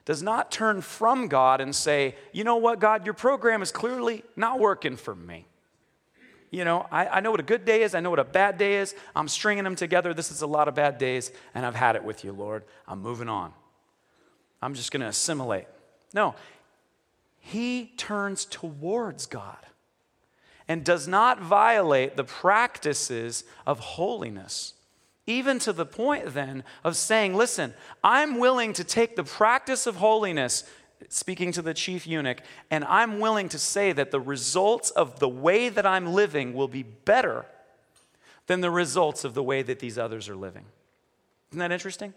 does 0.04 0.22
not 0.22 0.52
turn 0.52 0.80
from 0.80 1.28
God 1.28 1.60
and 1.60 1.74
say, 1.74 2.14
you 2.32 2.44
know 2.44 2.56
what, 2.56 2.78
God, 2.78 3.04
your 3.04 3.14
program 3.14 3.62
is 3.62 3.72
clearly 3.72 4.22
not 4.36 4.60
working 4.60 4.96
for 4.96 5.14
me. 5.14 5.46
You 6.50 6.64
know, 6.64 6.86
I, 6.92 7.06
I 7.06 7.20
know 7.20 7.32
what 7.32 7.40
a 7.40 7.44
good 7.44 7.64
day 7.64 7.82
is, 7.82 7.96
I 7.96 8.00
know 8.00 8.10
what 8.10 8.20
a 8.20 8.24
bad 8.24 8.58
day 8.58 8.76
is. 8.76 8.94
I'm 9.16 9.26
stringing 9.26 9.64
them 9.64 9.74
together. 9.74 10.14
This 10.14 10.30
is 10.30 10.42
a 10.42 10.46
lot 10.46 10.68
of 10.68 10.74
bad 10.76 10.98
days, 10.98 11.32
and 11.54 11.66
I've 11.66 11.74
had 11.74 11.96
it 11.96 12.04
with 12.04 12.22
you, 12.22 12.32
Lord. 12.32 12.62
I'm 12.86 13.00
moving 13.02 13.28
on. 13.28 13.52
I'm 14.62 14.74
just 14.74 14.92
going 14.92 15.00
to 15.00 15.08
assimilate. 15.08 15.66
No, 16.12 16.36
he 17.46 17.92
turns 17.98 18.46
towards 18.46 19.26
God 19.26 19.58
and 20.66 20.82
does 20.82 21.06
not 21.06 21.42
violate 21.42 22.16
the 22.16 22.24
practices 22.24 23.44
of 23.66 23.80
holiness. 23.80 24.72
Even 25.26 25.58
to 25.58 25.74
the 25.74 25.84
point 25.84 26.32
then 26.32 26.64
of 26.82 26.96
saying, 26.96 27.34
listen, 27.34 27.74
I'm 28.02 28.38
willing 28.38 28.72
to 28.72 28.82
take 28.82 29.14
the 29.14 29.24
practice 29.24 29.86
of 29.86 29.96
holiness, 29.96 30.64
speaking 31.10 31.52
to 31.52 31.60
the 31.60 31.74
chief 31.74 32.06
eunuch, 32.06 32.40
and 32.70 32.82
I'm 32.86 33.20
willing 33.20 33.50
to 33.50 33.58
say 33.58 33.92
that 33.92 34.10
the 34.10 34.20
results 34.20 34.88
of 34.88 35.18
the 35.18 35.28
way 35.28 35.68
that 35.68 35.84
I'm 35.84 36.14
living 36.14 36.54
will 36.54 36.66
be 36.66 36.82
better 36.82 37.44
than 38.46 38.62
the 38.62 38.70
results 38.70 39.22
of 39.22 39.34
the 39.34 39.42
way 39.42 39.60
that 39.60 39.80
these 39.80 39.98
others 39.98 40.30
are 40.30 40.36
living. 40.36 40.64
Isn't 41.50 41.58
that 41.58 41.72
interesting? 41.72 42.14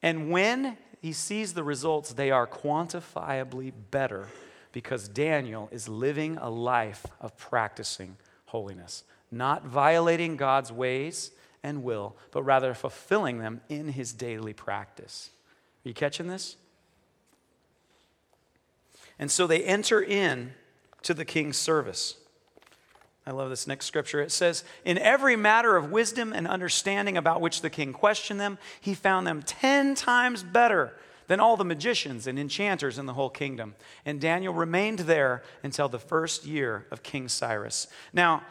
And 0.00 0.30
when 0.30 0.78
he 1.00 1.12
sees 1.12 1.54
the 1.54 1.64
results, 1.64 2.12
they 2.12 2.30
are 2.30 2.46
quantifiably 2.46 3.72
better 3.90 4.28
because 4.72 5.08
Daniel 5.08 5.68
is 5.72 5.88
living 5.88 6.36
a 6.36 6.50
life 6.50 7.06
of 7.20 7.36
practicing 7.38 8.16
holiness, 8.46 9.04
not 9.30 9.64
violating 9.64 10.36
God's 10.36 10.70
ways 10.70 11.30
and 11.62 11.82
will, 11.82 12.16
but 12.30 12.42
rather 12.42 12.74
fulfilling 12.74 13.38
them 13.38 13.62
in 13.68 13.88
his 13.88 14.12
daily 14.12 14.52
practice. 14.52 15.30
Are 15.84 15.88
you 15.88 15.94
catching 15.94 16.28
this? 16.28 16.56
And 19.18 19.30
so 19.30 19.46
they 19.46 19.64
enter 19.64 20.02
in 20.02 20.52
to 21.02 21.14
the 21.14 21.24
king's 21.24 21.56
service. 21.56 22.16
I 23.26 23.32
love 23.32 23.50
this 23.50 23.66
next 23.66 23.86
scripture. 23.86 24.20
It 24.20 24.32
says, 24.32 24.64
In 24.84 24.98
every 24.98 25.36
matter 25.36 25.76
of 25.76 25.90
wisdom 25.90 26.32
and 26.32 26.48
understanding 26.48 27.16
about 27.16 27.40
which 27.40 27.60
the 27.60 27.70
king 27.70 27.92
questioned 27.92 28.40
them, 28.40 28.58
he 28.80 28.94
found 28.94 29.26
them 29.26 29.42
ten 29.42 29.94
times 29.94 30.42
better 30.42 30.94
than 31.30 31.38
all 31.38 31.56
the 31.56 31.64
magicians 31.64 32.26
and 32.26 32.38
enchanters 32.38 32.98
in 32.98 33.06
the 33.06 33.12
whole 33.12 33.30
kingdom. 33.30 33.76
And 34.04 34.20
Daniel 34.20 34.52
remained 34.52 35.00
there 35.00 35.44
until 35.62 35.88
the 35.88 35.98
first 35.98 36.44
year 36.44 36.86
of 36.90 37.04
King 37.04 37.28
Cyrus. 37.28 37.86
Now, 38.12 38.42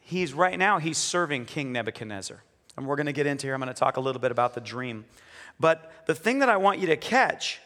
he's 0.00 0.34
right 0.34 0.58
now, 0.58 0.78
he's 0.78 0.98
serving 0.98 1.46
King 1.46 1.72
Nebuchadnezzar. 1.72 2.42
And 2.76 2.86
we're 2.86 2.96
going 2.96 3.06
to 3.06 3.12
get 3.12 3.26
into 3.26 3.46
here. 3.46 3.54
I'm 3.54 3.60
going 3.60 3.72
to 3.72 3.78
talk 3.78 3.96
a 3.96 4.00
little 4.00 4.20
bit 4.20 4.32
about 4.32 4.54
the 4.54 4.60
dream. 4.60 5.06
But 5.58 5.90
the 6.06 6.14
thing 6.14 6.40
that 6.40 6.50
I 6.50 6.58
want 6.58 6.78
you 6.78 6.88
to 6.88 6.96
catch 6.96 7.58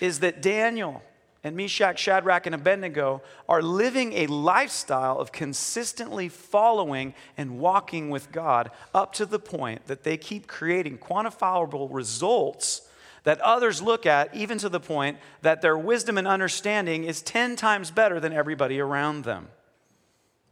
is 0.00 0.20
that 0.20 0.40
Daniel 0.40 1.02
and 1.44 1.56
Meshach, 1.56 1.98
Shadrach, 1.98 2.46
and 2.46 2.54
Abednego 2.54 3.22
are 3.48 3.62
living 3.62 4.12
a 4.14 4.26
lifestyle 4.26 5.18
of 5.18 5.30
consistently 5.30 6.28
following 6.28 7.14
and 7.36 7.60
walking 7.60 8.10
with 8.10 8.32
God 8.32 8.70
up 8.92 9.12
to 9.14 9.26
the 9.26 9.38
point 9.38 9.86
that 9.86 10.02
they 10.02 10.16
keep 10.16 10.48
creating 10.48 10.98
quantifiable 10.98 11.88
results 11.92 12.82
that 13.22 13.40
others 13.40 13.82
look 13.82 14.06
at, 14.06 14.34
even 14.34 14.58
to 14.58 14.68
the 14.68 14.80
point 14.80 15.18
that 15.42 15.60
their 15.60 15.76
wisdom 15.76 16.18
and 16.18 16.26
understanding 16.26 17.04
is 17.04 17.20
10 17.22 17.56
times 17.56 17.90
better 17.90 18.18
than 18.18 18.32
everybody 18.32 18.80
around 18.80 19.24
them. 19.24 19.48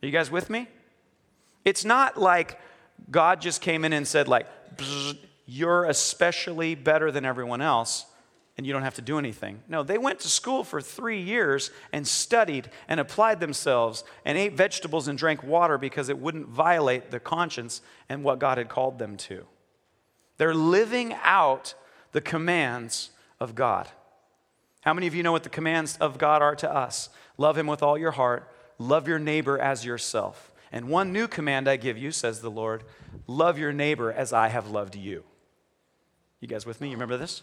Are 0.03 0.07
you 0.07 0.13
guys 0.13 0.31
with 0.31 0.51
me? 0.51 0.69
It's 1.65 1.85
not 1.85 2.17
like 2.17 2.61
God 3.11 3.41
just 3.41 3.61
came 3.61 3.85
in 3.85 3.93
and 3.93 4.07
said, 4.07 4.29
like, 4.29 4.47
you're 5.47 5.85
especially 5.85 6.75
better 6.75 7.11
than 7.11 7.25
everyone 7.25 7.61
else 7.61 8.05
and 8.57 8.67
you 8.67 8.73
don't 8.73 8.83
have 8.83 8.95
to 8.95 9.03
do 9.03 9.19
anything. 9.19 9.63
No, 9.69 9.83
they 9.83 9.99
went 9.99 10.21
to 10.21 10.29
school 10.29 10.65
for 10.65 10.81
three 10.81 11.21
years 11.21 11.71
and 11.93 12.07
studied 12.07 12.71
and 12.89 12.99
applied 12.99 13.39
themselves 13.39 14.03
and 14.25 14.39
ate 14.39 14.55
vegetables 14.55 15.09
and 15.09 15.19
drank 15.19 15.43
water 15.43 15.77
because 15.77 16.09
it 16.09 16.19
wouldn't 16.19 16.49
violate 16.49 17.11
the 17.11 17.21
conscience 17.21 17.83
and 18.09 18.25
what 18.25 18.39
God 18.39 18.57
had 18.57 18.69
called 18.69 18.99
them 18.99 19.17
to. 19.19 19.45
They're 20.39 20.55
living 20.55 21.15
out 21.23 21.75
the 22.13 22.21
commands 22.21 23.11
of 23.39 23.55
God. 23.55 23.89
How 24.81 24.95
many 24.95 25.07
of 25.07 25.15
you 25.15 25.23
know 25.23 25.33
what 25.33 25.43
the 25.43 25.49
commands 25.49 25.99
of 25.99 26.17
God 26.17 26.41
are 26.41 26.57
to 26.57 26.73
us? 26.73 27.11
Love 27.37 27.59
Him 27.59 27.67
with 27.67 27.83
all 27.83 27.99
your 27.99 28.13
heart, 28.13 28.51
love 28.79 29.07
your 29.09 29.19
neighbor 29.19 29.59
as 29.59 29.85
yourself. 29.85 30.53
And 30.73 30.89
one 30.89 31.13
new 31.13 31.29
command 31.29 31.69
I 31.69 31.77
give 31.77 31.99
you, 31.99 32.11
says 32.11 32.41
the 32.41 32.51
Lord 32.51 32.85
love 33.27 33.59
your 33.59 33.73
neighbor 33.73 34.13
as 34.13 34.33
I 34.33 34.49
have 34.49 34.71
loved 34.71 34.95
you. 34.95 35.25
You 36.41 36.49
guys 36.49 36.65
with 36.65 36.81
me? 36.81 36.89
You 36.89 36.95
remember 36.95 37.17
this? 37.17 37.43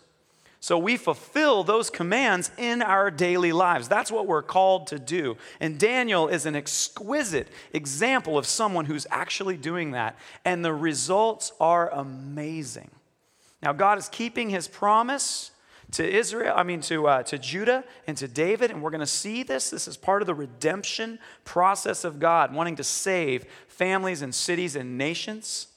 So 0.63 0.77
we 0.77 0.95
fulfill 0.95 1.65
those 1.65 1.89
commands 1.89 2.49
in 2.57 2.81
our 2.81 3.11
daily 3.11 3.51
lives. 3.51 3.89
That's 3.89 4.09
what 4.09 4.27
we're 4.27 4.41
called 4.41 4.87
to 4.87 4.97
do. 4.97 5.35
And 5.59 5.77
Daniel 5.77 6.29
is 6.29 6.45
an 6.45 6.55
exquisite 6.55 7.49
example 7.73 8.37
of 8.37 8.45
someone 8.45 8.85
who's 8.85 9.05
actually 9.11 9.57
doing 9.57 9.91
that. 9.91 10.17
And 10.45 10.63
the 10.63 10.73
results 10.73 11.51
are 11.59 11.89
amazing. 11.89 12.91
Now, 13.61 13.73
God 13.73 13.97
is 13.97 14.07
keeping 14.07 14.51
his 14.51 14.69
promise 14.69 15.51
to 15.91 16.09
Israel, 16.09 16.53
I 16.55 16.63
mean, 16.63 16.79
to, 16.83 17.07
uh, 17.09 17.23
to 17.23 17.37
Judah 17.37 17.83
and 18.07 18.15
to 18.15 18.29
David, 18.29 18.71
and 18.71 18.81
we're 18.81 18.89
going 18.89 19.01
to 19.01 19.05
see 19.05 19.43
this. 19.43 19.69
This 19.69 19.85
is 19.85 19.97
part 19.97 20.21
of 20.21 20.27
the 20.27 20.33
redemption 20.33 21.19
process 21.43 22.05
of 22.05 22.21
God, 22.21 22.53
wanting 22.53 22.77
to 22.77 22.85
save 22.85 23.43
families 23.67 24.21
and 24.21 24.33
cities 24.33 24.77
and 24.77 24.97
nations. 24.97 25.67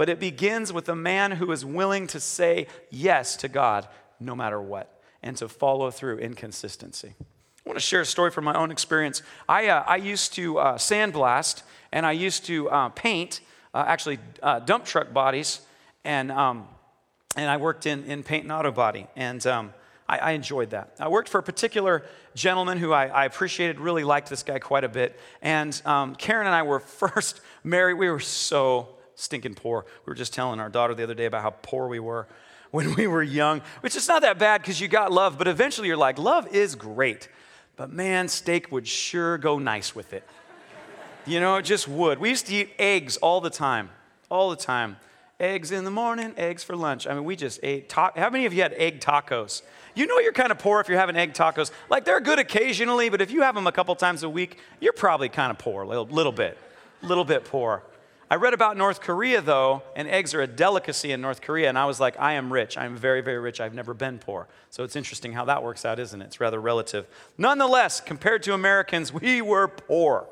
But 0.00 0.08
it 0.08 0.18
begins 0.18 0.72
with 0.72 0.88
a 0.88 0.96
man 0.96 1.32
who 1.32 1.52
is 1.52 1.62
willing 1.62 2.06
to 2.06 2.20
say 2.20 2.68
yes 2.88 3.36
to 3.36 3.48
God 3.48 3.86
no 4.18 4.34
matter 4.34 4.58
what 4.58 4.98
and 5.22 5.36
to 5.36 5.46
follow 5.46 5.90
through 5.90 6.16
in 6.16 6.32
consistency. 6.32 7.12
I 7.18 7.68
want 7.68 7.76
to 7.76 7.84
share 7.84 8.00
a 8.00 8.06
story 8.06 8.30
from 8.30 8.44
my 8.44 8.54
own 8.54 8.70
experience. 8.70 9.22
I, 9.46 9.68
uh, 9.68 9.84
I 9.86 9.96
used 9.96 10.32
to 10.36 10.58
uh, 10.58 10.78
sandblast 10.78 11.64
and 11.92 12.06
I 12.06 12.12
used 12.12 12.46
to 12.46 12.70
uh, 12.70 12.88
paint, 12.88 13.42
uh, 13.74 13.84
actually, 13.86 14.20
uh, 14.42 14.60
dump 14.60 14.86
truck 14.86 15.12
bodies, 15.12 15.60
and, 16.02 16.32
um, 16.32 16.66
and 17.36 17.50
I 17.50 17.58
worked 17.58 17.84
in, 17.84 18.04
in 18.04 18.22
paint 18.22 18.44
and 18.44 18.52
auto 18.52 18.72
body. 18.72 19.06
And 19.16 19.46
um, 19.46 19.74
I, 20.08 20.32
enjoyed 20.32 20.70
that. 20.70 20.94
I 20.98 21.08
worked 21.08 21.28
for 21.28 21.40
a 21.40 21.42
particular 21.42 22.06
gentleman 22.34 22.78
who 22.78 22.94
I, 22.94 23.08
I 23.08 23.24
appreciated, 23.26 23.78
really 23.78 24.04
liked 24.04 24.30
this 24.30 24.44
guy 24.44 24.60
quite 24.60 24.84
a 24.84 24.88
bit. 24.88 25.20
And 25.42 25.78
um, 25.84 26.14
Karen 26.14 26.46
and 26.46 26.56
I 26.56 26.62
were 26.62 26.80
first 27.02 27.42
married. 27.62 27.98
We 27.98 28.08
were 28.08 28.18
so 28.18 28.96
stinking 29.20 29.54
poor. 29.54 29.84
We 30.06 30.10
were 30.10 30.14
just 30.14 30.32
telling 30.32 30.60
our 30.60 30.68
daughter 30.68 30.94
the 30.94 31.02
other 31.02 31.14
day 31.14 31.26
about 31.26 31.42
how 31.42 31.50
poor 31.50 31.88
we 31.88 32.00
were 32.00 32.26
when 32.70 32.94
we 32.94 33.06
were 33.06 33.22
young, 33.22 33.62
which 33.80 33.96
is 33.96 34.06
not 34.06 34.22
that 34.22 34.38
bad 34.38 34.62
because 34.62 34.80
you 34.80 34.88
got 34.88 35.12
love, 35.12 35.38
but 35.38 35.48
eventually 35.48 35.88
you're 35.88 35.96
like, 35.96 36.18
love 36.18 36.46
is 36.54 36.74
great. 36.74 37.28
But 37.76 37.90
man, 37.90 38.28
steak 38.28 38.70
would 38.70 38.86
sure 38.86 39.38
go 39.38 39.58
nice 39.58 39.94
with 39.94 40.12
it. 40.12 40.24
You 41.26 41.40
know, 41.40 41.56
it 41.56 41.62
just 41.62 41.88
would. 41.88 42.18
We 42.18 42.28
used 42.28 42.46
to 42.46 42.54
eat 42.54 42.70
eggs 42.78 43.16
all 43.18 43.40
the 43.40 43.50
time, 43.50 43.90
all 44.28 44.50
the 44.50 44.56
time. 44.56 44.96
Eggs 45.38 45.72
in 45.72 45.84
the 45.84 45.90
morning, 45.90 46.34
eggs 46.36 46.62
for 46.62 46.76
lunch. 46.76 47.06
I 47.06 47.14
mean, 47.14 47.24
we 47.24 47.34
just 47.34 47.60
ate. 47.62 47.90
How 47.90 48.12
many 48.30 48.44
of 48.44 48.52
you 48.52 48.60
had 48.62 48.74
egg 48.74 49.00
tacos? 49.00 49.62
You 49.94 50.06
know 50.06 50.18
you're 50.18 50.32
kind 50.32 50.50
of 50.50 50.58
poor 50.58 50.80
if 50.80 50.88
you're 50.88 50.98
having 50.98 51.16
egg 51.16 51.32
tacos. 51.32 51.70
Like 51.88 52.04
they're 52.04 52.20
good 52.20 52.38
occasionally, 52.38 53.08
but 53.08 53.20
if 53.22 53.30
you 53.30 53.42
have 53.42 53.54
them 53.54 53.66
a 53.66 53.72
couple 53.72 53.94
times 53.94 54.22
a 54.22 54.28
week, 54.28 54.58
you're 54.80 54.92
probably 54.92 55.30
kind 55.30 55.50
of 55.50 55.58
poor, 55.58 55.82
a 55.82 55.88
little, 55.88 56.04
little 56.06 56.32
bit, 56.32 56.58
a 57.02 57.06
little 57.06 57.24
bit 57.24 57.44
poor. 57.44 57.82
I 58.32 58.36
read 58.36 58.54
about 58.54 58.76
North 58.76 59.00
Korea, 59.00 59.40
though, 59.40 59.82
and 59.96 60.06
eggs 60.06 60.34
are 60.34 60.40
a 60.40 60.46
delicacy 60.46 61.10
in 61.10 61.20
North 61.20 61.40
Korea, 61.40 61.68
and 61.68 61.76
I 61.76 61.86
was 61.86 61.98
like, 61.98 62.14
I 62.20 62.34
am 62.34 62.52
rich. 62.52 62.78
I'm 62.78 62.94
very, 62.94 63.22
very 63.22 63.40
rich. 63.40 63.60
I've 63.60 63.74
never 63.74 63.92
been 63.92 64.20
poor. 64.20 64.46
So 64.70 64.84
it's 64.84 64.94
interesting 64.94 65.32
how 65.32 65.46
that 65.46 65.64
works 65.64 65.84
out, 65.84 65.98
isn't 65.98 66.22
it? 66.22 66.26
It's 66.26 66.38
rather 66.38 66.60
relative. 66.60 67.08
Nonetheless, 67.36 68.00
compared 68.00 68.44
to 68.44 68.54
Americans, 68.54 69.12
we 69.20 69.42
were 69.42 69.66
poor. 69.66 70.28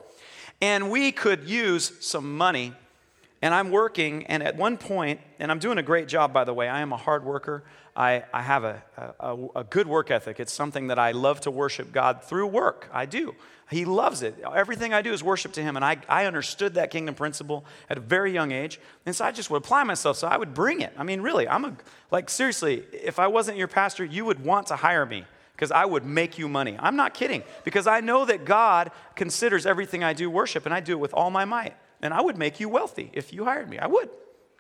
And 0.60 0.92
we 0.92 1.10
could 1.10 1.48
use 1.48 1.92
some 1.98 2.36
money. 2.36 2.72
And 3.42 3.52
I'm 3.52 3.70
working, 3.70 4.26
and 4.26 4.44
at 4.44 4.54
one 4.54 4.76
point, 4.76 5.20
and 5.40 5.50
I'm 5.50 5.58
doing 5.58 5.78
a 5.78 5.82
great 5.82 6.06
job, 6.06 6.32
by 6.32 6.44
the 6.44 6.54
way. 6.54 6.68
I 6.68 6.82
am 6.82 6.92
a 6.92 6.96
hard 6.96 7.24
worker. 7.24 7.64
I, 7.98 8.22
I 8.32 8.42
have 8.42 8.62
a, 8.62 8.80
a, 9.18 9.36
a 9.56 9.64
good 9.64 9.88
work 9.88 10.12
ethic. 10.12 10.38
It's 10.38 10.52
something 10.52 10.86
that 10.86 11.00
I 11.00 11.10
love 11.10 11.40
to 11.40 11.50
worship 11.50 11.90
God 11.90 12.22
through 12.22 12.46
work. 12.46 12.88
I 12.92 13.06
do. 13.06 13.34
He 13.68 13.84
loves 13.84 14.22
it. 14.22 14.38
Everything 14.54 14.94
I 14.94 15.02
do 15.02 15.12
is 15.12 15.24
worship 15.24 15.52
to 15.54 15.62
Him. 15.62 15.74
And 15.74 15.84
I, 15.84 15.96
I 16.08 16.26
understood 16.26 16.74
that 16.74 16.92
kingdom 16.92 17.16
principle 17.16 17.64
at 17.90 17.98
a 17.98 18.00
very 18.00 18.32
young 18.32 18.52
age. 18.52 18.78
And 19.04 19.16
so 19.16 19.24
I 19.24 19.32
just 19.32 19.50
would 19.50 19.56
apply 19.58 19.82
myself. 19.82 20.16
So 20.16 20.28
I 20.28 20.36
would 20.36 20.54
bring 20.54 20.80
it. 20.80 20.92
I 20.96 21.02
mean, 21.02 21.22
really, 21.22 21.48
I'm 21.48 21.64
a, 21.64 21.76
like, 22.12 22.30
seriously, 22.30 22.84
if 22.92 23.18
I 23.18 23.26
wasn't 23.26 23.58
your 23.58 23.66
pastor, 23.66 24.04
you 24.04 24.24
would 24.26 24.44
want 24.44 24.68
to 24.68 24.76
hire 24.76 25.04
me 25.04 25.24
because 25.52 25.72
I 25.72 25.84
would 25.84 26.04
make 26.04 26.38
you 26.38 26.48
money. 26.48 26.76
I'm 26.78 26.94
not 26.94 27.14
kidding 27.14 27.42
because 27.64 27.88
I 27.88 27.98
know 27.98 28.24
that 28.26 28.44
God 28.44 28.92
considers 29.16 29.66
everything 29.66 30.04
I 30.04 30.12
do 30.12 30.30
worship 30.30 30.66
and 30.66 30.72
I 30.72 30.78
do 30.78 30.92
it 30.92 31.00
with 31.00 31.12
all 31.14 31.32
my 31.32 31.44
might. 31.44 31.74
And 32.00 32.14
I 32.14 32.20
would 32.20 32.38
make 32.38 32.60
you 32.60 32.68
wealthy 32.68 33.10
if 33.12 33.32
you 33.32 33.44
hired 33.44 33.68
me. 33.68 33.76
I 33.76 33.88
would. 33.88 34.08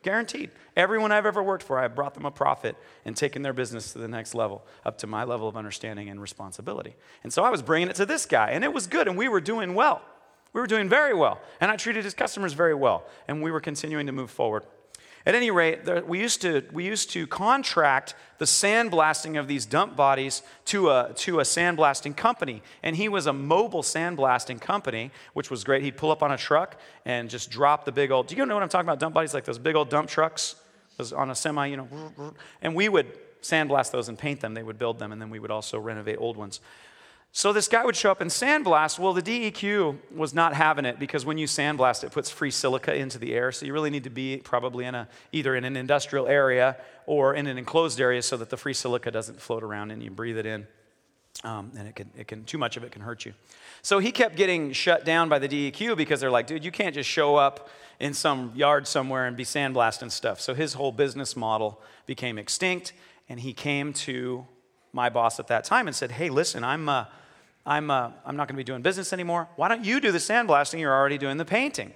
Guaranteed. 0.02 0.50
Everyone 0.76 1.10
I've 1.10 1.26
ever 1.26 1.42
worked 1.42 1.64
for, 1.64 1.78
I've 1.78 1.96
brought 1.96 2.14
them 2.14 2.24
a 2.24 2.30
profit 2.30 2.76
and 3.04 3.16
taken 3.16 3.42
their 3.42 3.52
business 3.52 3.92
to 3.92 3.98
the 3.98 4.06
next 4.06 4.34
level, 4.34 4.64
up 4.84 4.98
to 4.98 5.06
my 5.06 5.24
level 5.24 5.48
of 5.48 5.56
understanding 5.56 6.08
and 6.08 6.20
responsibility. 6.20 6.94
And 7.24 7.32
so 7.32 7.42
I 7.42 7.50
was 7.50 7.62
bringing 7.62 7.88
it 7.88 7.96
to 7.96 8.06
this 8.06 8.24
guy, 8.24 8.50
and 8.50 8.62
it 8.62 8.72
was 8.72 8.86
good, 8.86 9.08
and 9.08 9.16
we 9.16 9.28
were 9.28 9.40
doing 9.40 9.74
well. 9.74 10.02
We 10.52 10.60
were 10.60 10.68
doing 10.68 10.88
very 10.88 11.14
well. 11.14 11.40
And 11.60 11.70
I 11.70 11.76
treated 11.76 12.04
his 12.04 12.14
customers 12.14 12.52
very 12.52 12.74
well, 12.74 13.04
and 13.26 13.42
we 13.42 13.50
were 13.50 13.60
continuing 13.60 14.06
to 14.06 14.12
move 14.12 14.30
forward. 14.30 14.64
At 15.28 15.34
any 15.34 15.50
rate, 15.50 15.80
we, 16.06 16.20
used 16.20 16.40
to, 16.40 16.64
we 16.72 16.86
used 16.86 17.10
to 17.10 17.26
contract 17.26 18.14
the 18.38 18.46
sandblasting 18.46 19.38
of 19.38 19.46
these 19.46 19.66
dump 19.66 19.94
bodies 19.94 20.42
to 20.64 20.88
a, 20.88 21.12
to 21.16 21.40
a 21.40 21.42
sandblasting 21.42 22.16
company. 22.16 22.62
And 22.82 22.96
he 22.96 23.10
was 23.10 23.26
a 23.26 23.32
mobile 23.34 23.82
sandblasting 23.82 24.58
company, 24.58 25.10
which 25.34 25.50
was 25.50 25.64
great. 25.64 25.82
He'd 25.82 25.98
pull 25.98 26.10
up 26.10 26.22
on 26.22 26.32
a 26.32 26.38
truck 26.38 26.80
and 27.04 27.28
just 27.28 27.50
drop 27.50 27.84
the 27.84 27.92
big 27.92 28.10
old, 28.10 28.26
do 28.26 28.36
you 28.36 28.46
know 28.46 28.54
what 28.54 28.62
I'm 28.62 28.70
talking 28.70 28.86
about? 28.86 29.00
Dump 29.00 29.14
bodies, 29.14 29.34
like 29.34 29.44
those 29.44 29.58
big 29.58 29.76
old 29.76 29.90
dump 29.90 30.08
trucks 30.08 30.56
was 30.96 31.12
on 31.12 31.28
a 31.28 31.34
semi, 31.34 31.66
you 31.66 31.76
know, 31.76 32.32
and 32.62 32.74
we 32.74 32.88
would 32.88 33.06
sandblast 33.42 33.90
those 33.90 34.08
and 34.08 34.18
paint 34.18 34.40
them. 34.40 34.54
They 34.54 34.62
would 34.62 34.78
build 34.78 34.98
them, 34.98 35.12
and 35.12 35.20
then 35.20 35.28
we 35.28 35.40
would 35.40 35.50
also 35.50 35.78
renovate 35.78 36.16
old 36.18 36.38
ones. 36.38 36.60
So 37.32 37.52
this 37.52 37.68
guy 37.68 37.84
would 37.84 37.94
show 37.94 38.10
up 38.10 38.20
and 38.20 38.30
sandblast. 38.30 38.98
Well, 38.98 39.12
the 39.12 39.22
DEQ 39.22 39.96
was 40.14 40.34
not 40.34 40.54
having 40.54 40.84
it 40.84 40.98
because 40.98 41.24
when 41.24 41.38
you 41.38 41.46
sandblast, 41.46 42.02
it 42.02 42.10
puts 42.10 42.30
free 42.30 42.50
silica 42.50 42.94
into 42.94 43.18
the 43.18 43.34
air. 43.34 43.52
So 43.52 43.66
you 43.66 43.72
really 43.72 43.90
need 43.90 44.04
to 44.04 44.10
be 44.10 44.38
probably 44.38 44.86
in 44.86 44.94
a 44.94 45.08
either 45.30 45.54
in 45.54 45.64
an 45.64 45.76
industrial 45.76 46.26
area 46.26 46.76
or 47.06 47.34
in 47.34 47.46
an 47.46 47.58
enclosed 47.58 48.00
area 48.00 48.22
so 48.22 48.36
that 48.38 48.50
the 48.50 48.56
free 48.56 48.74
silica 48.74 49.10
doesn't 49.10 49.40
float 49.40 49.62
around 49.62 49.90
and 49.90 50.02
you 50.02 50.10
breathe 50.10 50.38
it 50.38 50.46
in. 50.46 50.66
Um, 51.44 51.70
and 51.78 51.86
it 51.86 51.94
can, 51.94 52.10
it 52.16 52.26
can, 52.26 52.44
too 52.44 52.58
much 52.58 52.76
of 52.76 52.82
it 52.82 52.90
can 52.90 53.02
hurt 53.02 53.24
you. 53.24 53.32
So 53.82 54.00
he 54.00 54.10
kept 54.10 54.34
getting 54.34 54.72
shut 54.72 55.04
down 55.04 55.28
by 55.28 55.38
the 55.38 55.48
DEQ 55.48 55.96
because 55.96 56.20
they're 56.20 56.32
like, 56.32 56.48
dude, 56.48 56.64
you 56.64 56.72
can't 56.72 56.94
just 56.94 57.08
show 57.08 57.36
up 57.36 57.68
in 58.00 58.12
some 58.12 58.52
yard 58.56 58.88
somewhere 58.88 59.26
and 59.26 59.36
be 59.36 59.44
sandblasting 59.44 60.10
stuff. 60.10 60.40
So 60.40 60.54
his 60.54 60.74
whole 60.74 60.90
business 60.90 61.36
model 61.36 61.80
became 62.06 62.38
extinct, 62.38 62.92
and 63.28 63.38
he 63.38 63.52
came 63.52 63.92
to 63.92 64.46
my 64.98 65.08
boss 65.08 65.38
at 65.38 65.46
that 65.46 65.62
time 65.62 65.86
and 65.86 65.94
said, 65.94 66.10
hey, 66.10 66.28
listen, 66.28 66.64
I'm, 66.64 66.88
uh, 66.88 67.04
I'm, 67.64 67.88
uh, 67.88 68.10
I'm 68.26 68.34
not 68.34 68.48
going 68.48 68.56
to 68.56 68.64
be 68.64 68.64
doing 68.64 68.82
business 68.82 69.12
anymore. 69.12 69.48
Why 69.54 69.68
don't 69.68 69.84
you 69.84 70.00
do 70.00 70.10
the 70.10 70.18
sandblasting? 70.18 70.80
You're 70.80 70.92
already 70.92 71.18
doing 71.18 71.36
the 71.36 71.44
painting. 71.44 71.94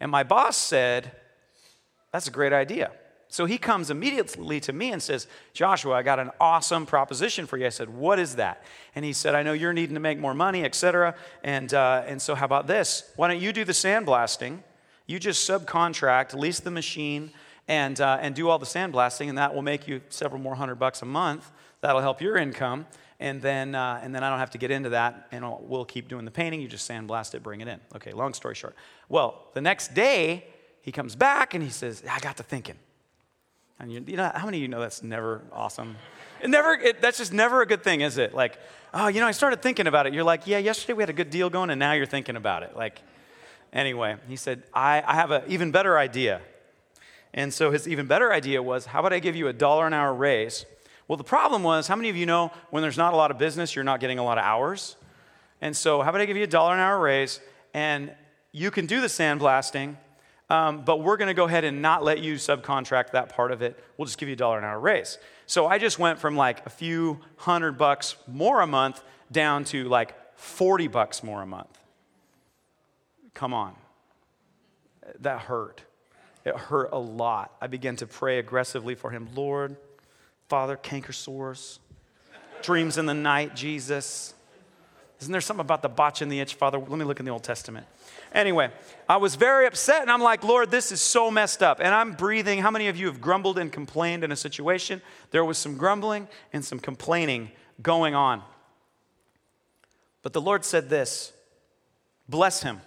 And 0.00 0.10
my 0.10 0.24
boss 0.24 0.56
said, 0.56 1.12
That's 2.12 2.26
a 2.26 2.32
great 2.32 2.52
idea. 2.52 2.90
So 3.28 3.44
he 3.44 3.58
comes 3.58 3.90
immediately 3.90 4.58
to 4.60 4.72
me 4.72 4.90
and 4.90 5.00
says, 5.00 5.28
Joshua, 5.52 5.94
I 5.94 6.02
got 6.02 6.18
an 6.18 6.30
awesome 6.40 6.84
proposition 6.84 7.46
for 7.46 7.56
you. 7.56 7.66
I 7.66 7.68
said, 7.68 7.88
What 7.88 8.18
is 8.18 8.36
that? 8.36 8.64
And 8.96 9.04
he 9.04 9.12
said, 9.12 9.36
I 9.36 9.44
know 9.44 9.52
you're 9.52 9.72
needing 9.72 9.94
to 9.94 10.00
make 10.00 10.18
more 10.18 10.34
money, 10.34 10.64
et 10.64 10.74
cetera. 10.74 11.14
And, 11.44 11.72
uh, 11.72 12.02
and 12.06 12.20
so, 12.20 12.34
how 12.34 12.46
about 12.46 12.66
this? 12.66 13.12
Why 13.14 13.28
don't 13.28 13.40
you 13.40 13.52
do 13.52 13.64
the 13.64 13.72
sandblasting? 13.72 14.58
You 15.06 15.20
just 15.20 15.48
subcontract, 15.48 16.34
lease 16.34 16.60
the 16.60 16.70
machine, 16.70 17.30
and, 17.68 18.00
uh, 18.00 18.18
and 18.20 18.34
do 18.34 18.48
all 18.48 18.58
the 18.58 18.66
sandblasting, 18.66 19.28
and 19.28 19.38
that 19.38 19.54
will 19.54 19.62
make 19.62 19.86
you 19.86 20.00
several 20.08 20.40
more 20.40 20.56
hundred 20.56 20.76
bucks 20.76 21.02
a 21.02 21.06
month. 21.06 21.50
That'll 21.80 22.00
help 22.00 22.20
your 22.20 22.36
income 22.36 22.86
and 23.20 23.42
then, 23.42 23.74
uh, 23.74 24.00
and 24.02 24.14
then 24.14 24.24
I 24.24 24.30
don't 24.30 24.38
have 24.38 24.50
to 24.52 24.58
get 24.58 24.70
into 24.70 24.88
that, 24.90 25.28
and 25.30 25.44
I'll, 25.44 25.60
we'll 25.62 25.84
keep 25.84 26.08
doing 26.08 26.24
the 26.24 26.30
painting. 26.30 26.62
You 26.62 26.68
just 26.68 26.90
sandblast 26.90 27.34
it, 27.34 27.42
bring 27.42 27.60
it 27.60 27.68
in. 27.68 27.78
Okay, 27.94 28.12
long 28.12 28.32
story 28.32 28.54
short. 28.54 28.74
Well, 29.10 29.48
the 29.52 29.60
next 29.60 29.94
day, 29.94 30.46
he 30.80 30.90
comes 30.90 31.14
back 31.14 31.52
and 31.52 31.62
he 31.62 31.68
says, 31.68 32.02
I 32.10 32.18
got 32.20 32.38
to 32.38 32.42
thinking. 32.42 32.76
And 33.78 33.92
you, 33.92 34.02
you 34.06 34.16
know, 34.16 34.30
how 34.34 34.46
many 34.46 34.56
of 34.56 34.62
you 34.62 34.68
know 34.68 34.80
that's 34.80 35.02
never 35.02 35.42
awesome? 35.52 35.96
It 36.42 36.48
never, 36.48 36.72
it, 36.72 37.02
that's 37.02 37.18
just 37.18 37.32
never 37.32 37.60
a 37.60 37.66
good 37.66 37.84
thing, 37.84 38.00
is 38.00 38.16
it? 38.16 38.34
Like, 38.34 38.58
oh, 38.94 39.08
you 39.08 39.20
know, 39.20 39.26
I 39.26 39.32
started 39.32 39.60
thinking 39.60 39.86
about 39.86 40.06
it. 40.06 40.14
You're 40.14 40.24
like, 40.24 40.46
yeah, 40.46 40.58
yesterday 40.58 40.94
we 40.94 41.02
had 41.02 41.10
a 41.10 41.14
good 41.14 41.28
deal 41.28 41.50
going, 41.50 41.68
and 41.68 41.78
now 41.78 41.92
you're 41.92 42.06
thinking 42.06 42.36
about 42.36 42.62
it. 42.62 42.74
Like, 42.74 43.02
anyway, 43.70 44.16
he 44.28 44.36
said, 44.36 44.62
I, 44.72 45.02
I 45.06 45.14
have 45.14 45.30
an 45.30 45.42
even 45.46 45.72
better 45.72 45.98
idea. 45.98 46.40
And 47.34 47.52
so 47.52 47.70
his 47.70 47.86
even 47.86 48.06
better 48.06 48.32
idea 48.32 48.62
was, 48.62 48.86
how 48.86 49.00
about 49.00 49.12
I 49.12 49.18
give 49.18 49.36
you 49.36 49.48
a 49.48 49.52
dollar 49.52 49.86
an 49.86 49.92
hour 49.92 50.14
raise? 50.14 50.64
Well, 51.10 51.16
the 51.16 51.24
problem 51.24 51.64
was, 51.64 51.88
how 51.88 51.96
many 51.96 52.08
of 52.08 52.14
you 52.14 52.24
know 52.24 52.52
when 52.70 52.82
there's 52.82 52.96
not 52.96 53.14
a 53.14 53.16
lot 53.16 53.32
of 53.32 53.36
business, 53.36 53.74
you're 53.74 53.82
not 53.82 53.98
getting 53.98 54.20
a 54.20 54.22
lot 54.22 54.38
of 54.38 54.44
hours? 54.44 54.94
And 55.60 55.76
so, 55.76 56.02
how 56.02 56.10
about 56.10 56.20
I 56.20 56.24
give 56.24 56.36
you 56.36 56.44
a 56.44 56.46
dollar 56.46 56.72
an 56.72 56.78
hour 56.78 57.00
raise 57.00 57.40
and 57.74 58.14
you 58.52 58.70
can 58.70 58.86
do 58.86 59.00
the 59.00 59.08
sandblasting, 59.08 59.96
um, 60.50 60.84
but 60.84 61.02
we're 61.02 61.16
going 61.16 61.26
to 61.26 61.34
go 61.34 61.46
ahead 61.46 61.64
and 61.64 61.82
not 61.82 62.04
let 62.04 62.20
you 62.20 62.34
subcontract 62.34 63.10
that 63.10 63.28
part 63.28 63.50
of 63.50 63.60
it. 63.60 63.76
We'll 63.96 64.06
just 64.06 64.18
give 64.18 64.28
you 64.28 64.34
a 64.34 64.36
dollar 64.36 64.58
an 64.58 64.62
hour 64.62 64.78
raise. 64.78 65.18
So 65.46 65.66
I 65.66 65.78
just 65.78 65.98
went 65.98 66.20
from 66.20 66.36
like 66.36 66.64
a 66.64 66.70
few 66.70 67.18
hundred 67.38 67.76
bucks 67.76 68.14
more 68.28 68.60
a 68.60 68.66
month 68.68 69.02
down 69.32 69.64
to 69.64 69.88
like 69.88 70.14
40 70.38 70.86
bucks 70.86 71.24
more 71.24 71.42
a 71.42 71.46
month. 71.46 71.76
Come 73.34 73.52
on. 73.52 73.74
That 75.18 75.40
hurt. 75.40 75.82
It 76.44 76.54
hurt 76.54 76.90
a 76.92 77.00
lot. 77.00 77.52
I 77.60 77.66
began 77.66 77.96
to 77.96 78.06
pray 78.06 78.38
aggressively 78.38 78.94
for 78.94 79.10
him. 79.10 79.28
Lord, 79.34 79.76
Father, 80.50 80.76
canker 80.76 81.12
sores, 81.12 81.78
dreams 82.60 82.98
in 82.98 83.06
the 83.06 83.14
night, 83.14 83.54
Jesus. 83.54 84.34
Isn't 85.20 85.30
there 85.30 85.40
something 85.40 85.60
about 85.60 85.80
the 85.80 85.88
botch 85.88 86.22
and 86.22 86.32
the 86.32 86.40
itch, 86.40 86.54
Father? 86.54 86.76
Let 86.76 86.90
me 86.98 87.04
look 87.04 87.20
in 87.20 87.24
the 87.24 87.30
Old 87.30 87.44
Testament. 87.44 87.86
Anyway, 88.32 88.72
I 89.08 89.18
was 89.18 89.36
very 89.36 89.68
upset 89.68 90.02
and 90.02 90.10
I'm 90.10 90.20
like, 90.20 90.42
Lord, 90.42 90.72
this 90.72 90.90
is 90.90 91.00
so 91.00 91.30
messed 91.30 91.62
up. 91.62 91.78
And 91.78 91.94
I'm 91.94 92.14
breathing. 92.14 92.58
How 92.58 92.72
many 92.72 92.88
of 92.88 92.96
you 92.96 93.06
have 93.06 93.20
grumbled 93.20 93.58
and 93.58 93.70
complained 93.70 94.24
in 94.24 94.32
a 94.32 94.36
situation? 94.36 95.00
There 95.30 95.44
was 95.44 95.56
some 95.56 95.76
grumbling 95.76 96.26
and 96.52 96.64
some 96.64 96.80
complaining 96.80 97.52
going 97.80 98.16
on. 98.16 98.42
But 100.22 100.32
the 100.32 100.40
Lord 100.40 100.64
said 100.64 100.90
this 100.90 101.32
bless 102.28 102.64
him, 102.64 102.80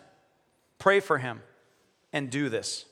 pray 0.80 1.00
for 1.00 1.18
him, 1.18 1.42
and 2.12 2.30
do 2.30 2.50
this. 2.50 2.84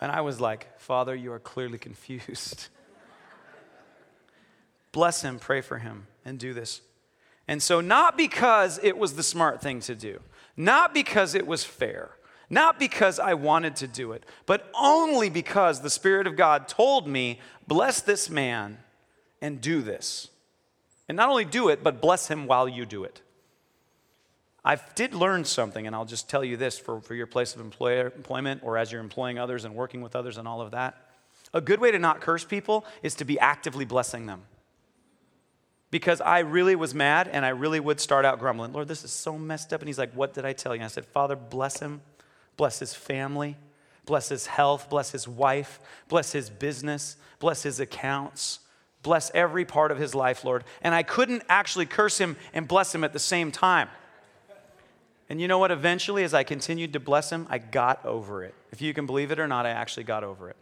And 0.00 0.10
I 0.10 0.22
was 0.22 0.40
like, 0.40 0.76
Father, 0.80 1.14
you 1.14 1.32
are 1.32 1.38
clearly 1.38 1.78
confused. 1.88 2.66
Bless 4.92 5.22
him, 5.22 5.38
pray 5.38 5.60
for 5.60 5.78
him, 5.78 6.06
and 6.24 6.38
do 6.38 6.54
this. 6.54 6.82
And 7.48 7.62
so, 7.62 7.80
not 7.80 8.16
because 8.16 8.78
it 8.82 8.96
was 8.96 9.14
the 9.14 9.22
smart 9.22 9.60
thing 9.60 9.80
to 9.80 9.94
do, 9.94 10.20
not 10.56 10.94
because 10.94 11.34
it 11.34 11.46
was 11.46 11.64
fair, 11.64 12.10
not 12.48 12.78
because 12.78 13.18
I 13.18 13.34
wanted 13.34 13.76
to 13.76 13.88
do 13.88 14.12
it, 14.12 14.24
but 14.46 14.70
only 14.78 15.28
because 15.30 15.80
the 15.80 15.90
Spirit 15.90 16.26
of 16.26 16.36
God 16.36 16.68
told 16.68 17.08
me, 17.08 17.40
bless 17.66 18.00
this 18.00 18.30
man 18.30 18.78
and 19.40 19.60
do 19.60 19.82
this. 19.82 20.28
And 21.08 21.16
not 21.16 21.30
only 21.30 21.44
do 21.44 21.68
it, 21.68 21.82
but 21.82 22.00
bless 22.00 22.28
him 22.28 22.46
while 22.46 22.68
you 22.68 22.86
do 22.86 23.04
it. 23.04 23.22
I 24.64 24.78
did 24.94 25.12
learn 25.12 25.44
something, 25.44 25.88
and 25.88 25.96
I'll 25.96 26.04
just 26.04 26.30
tell 26.30 26.44
you 26.44 26.56
this 26.56 26.78
for, 26.78 27.00
for 27.00 27.16
your 27.16 27.26
place 27.26 27.56
of 27.56 27.60
employer, 27.60 28.12
employment 28.14 28.60
or 28.62 28.78
as 28.78 28.92
you're 28.92 29.00
employing 29.00 29.38
others 29.38 29.64
and 29.64 29.74
working 29.74 30.02
with 30.02 30.14
others 30.14 30.38
and 30.38 30.46
all 30.46 30.60
of 30.60 30.70
that. 30.70 30.94
A 31.52 31.60
good 31.60 31.80
way 31.80 31.90
to 31.90 31.98
not 31.98 32.20
curse 32.20 32.44
people 32.44 32.84
is 33.02 33.16
to 33.16 33.24
be 33.24 33.40
actively 33.40 33.84
blessing 33.84 34.26
them 34.26 34.42
because 35.92 36.22
I 36.22 36.40
really 36.40 36.74
was 36.74 36.94
mad 36.94 37.28
and 37.28 37.44
I 37.44 37.50
really 37.50 37.78
would 37.78 38.00
start 38.00 38.24
out 38.24 38.40
grumbling. 38.40 38.72
Lord, 38.72 38.88
this 38.88 39.04
is 39.04 39.12
so 39.12 39.38
messed 39.38 39.74
up. 39.74 39.82
And 39.82 39.88
he's 39.88 39.98
like, 39.98 40.12
What 40.14 40.34
did 40.34 40.44
I 40.44 40.54
tell 40.54 40.74
you? 40.74 40.80
And 40.80 40.86
I 40.86 40.88
said, 40.88 41.04
Father, 41.04 41.36
bless 41.36 41.78
him, 41.78 42.00
bless 42.56 42.80
his 42.80 42.94
family, 42.94 43.56
bless 44.06 44.30
his 44.30 44.46
health, 44.46 44.88
bless 44.90 45.12
his 45.12 45.28
wife, 45.28 45.78
bless 46.08 46.32
his 46.32 46.48
business, 46.50 47.16
bless 47.38 47.62
his 47.62 47.78
accounts, 47.78 48.60
bless 49.02 49.30
every 49.34 49.66
part 49.66 49.92
of 49.92 49.98
his 49.98 50.14
life, 50.14 50.44
Lord. 50.44 50.64
And 50.80 50.94
I 50.94 51.02
couldn't 51.02 51.44
actually 51.48 51.86
curse 51.86 52.18
him 52.18 52.36
and 52.54 52.66
bless 52.66 52.92
him 52.94 53.04
at 53.04 53.12
the 53.12 53.18
same 53.18 53.52
time. 53.52 53.90
And 55.28 55.42
you 55.42 55.46
know 55.46 55.58
what? 55.58 55.70
Eventually, 55.70 56.24
as 56.24 56.32
I 56.32 56.42
continued 56.42 56.94
to 56.94 57.00
bless 57.00 57.30
him, 57.30 57.46
I 57.50 57.58
got 57.58 58.04
over 58.04 58.42
it. 58.44 58.54
If 58.70 58.80
you 58.80 58.94
can 58.94 59.04
believe 59.04 59.30
it 59.30 59.38
or 59.38 59.46
not, 59.46 59.66
I 59.66 59.70
actually 59.70 60.04
got 60.04 60.24
over 60.24 60.48
it. 60.48 60.56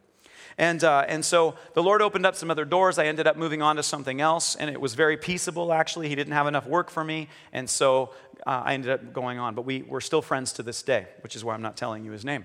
And, 0.59 0.83
uh, 0.85 1.05
and 1.09 1.25
so 1.25 1.55
the 1.75 1.83
Lord 1.83 2.03
opened 2.03 2.27
up 2.27 2.37
some 2.37 2.51
other 2.51 2.65
doors. 2.65 2.99
I 2.99 3.07
ended 3.07 3.27
up 3.27 3.37
moving 3.37 3.63
on 3.63 3.77
to 3.77 3.83
something 3.83 4.21
else, 4.21 4.57
and 4.57 4.71
it 4.71 4.81
was 4.81 4.95
very 4.95 5.17
peaceable, 5.17 5.73
actually. 5.73 6.09
He 6.09 6.15
didn't 6.15 6.33
have 6.33 6.47
enough 6.47 6.67
work 6.67 6.91
for 6.91 7.05
me, 7.05 7.29
and 7.53 7.69
so 7.69 8.11
uh, 8.47 8.63
I 8.65 8.75
ended 8.75 8.91
up 8.91 9.13
going 9.13 9.39
on. 9.39 9.55
But 9.55 9.63
we, 9.63 9.83
we're 9.83 10.01
still 10.01 10.23
friends 10.23 10.53
to 10.55 10.63
this 10.63 10.83
day, 10.83 11.07
which 11.23 11.37
is 11.37 11.45
why 11.45 11.55
I'm 11.55 11.63
not 11.63 11.77
telling 11.77 12.05
you 12.05 12.13
his 12.13 12.25
name. 12.25 12.45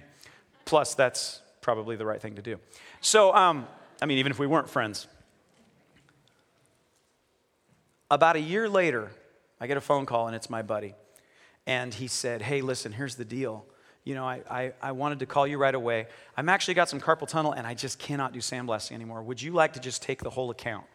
Plus, 0.66 0.96
that's 0.96 1.42
probably 1.62 1.96
the 1.96 2.06
right 2.06 2.22
thing 2.22 2.36
to 2.36 2.42
do. 2.42 2.60
So, 3.02 3.34
um, 3.36 3.68
I 4.02 4.06
mean, 4.06 4.18
even 4.20 4.32
if 4.32 4.40
we 4.40 4.48
weren't 4.48 4.70
friends. 4.70 5.08
About 8.12 8.36
a 8.36 8.40
year 8.40 8.70
later, 8.70 9.12
I 9.60 9.68
get 9.68 9.78
a 9.78 9.82
phone 9.82 10.06
call, 10.06 10.28
and 10.28 10.36
it's 10.36 10.50
my 10.50 10.62
buddy. 10.62 10.94
And 11.66 11.94
he 11.94 12.08
said, 12.08 12.44
Hey, 12.44 12.62
listen, 12.62 12.92
here's 12.92 13.16
the 13.16 13.26
deal 13.26 13.66
you 14.06 14.14
know, 14.14 14.26
I, 14.26 14.42
I, 14.50 14.74
I, 14.82 14.92
wanted 14.92 15.20
to 15.20 15.26
call 15.26 15.48
you 15.48 15.58
right 15.58 15.74
away. 15.74 16.06
I'm 16.38 16.48
actually 16.48 16.76
got 16.76 16.90
some 16.90 17.02
carpal 17.02 17.28
tunnel 17.28 17.52
and 17.54 17.66
I 17.66 17.74
just 17.74 17.98
cannot 17.98 18.34
do 18.34 18.40
sandblasting 18.40 18.92
anymore. 18.92 19.24
Would 19.24 19.42
you 19.42 19.52
like 19.52 19.74
to 19.74 19.80
just 19.80 20.04
take 20.04 20.22
the 20.22 20.30
whole 20.30 20.52
account 20.52 20.86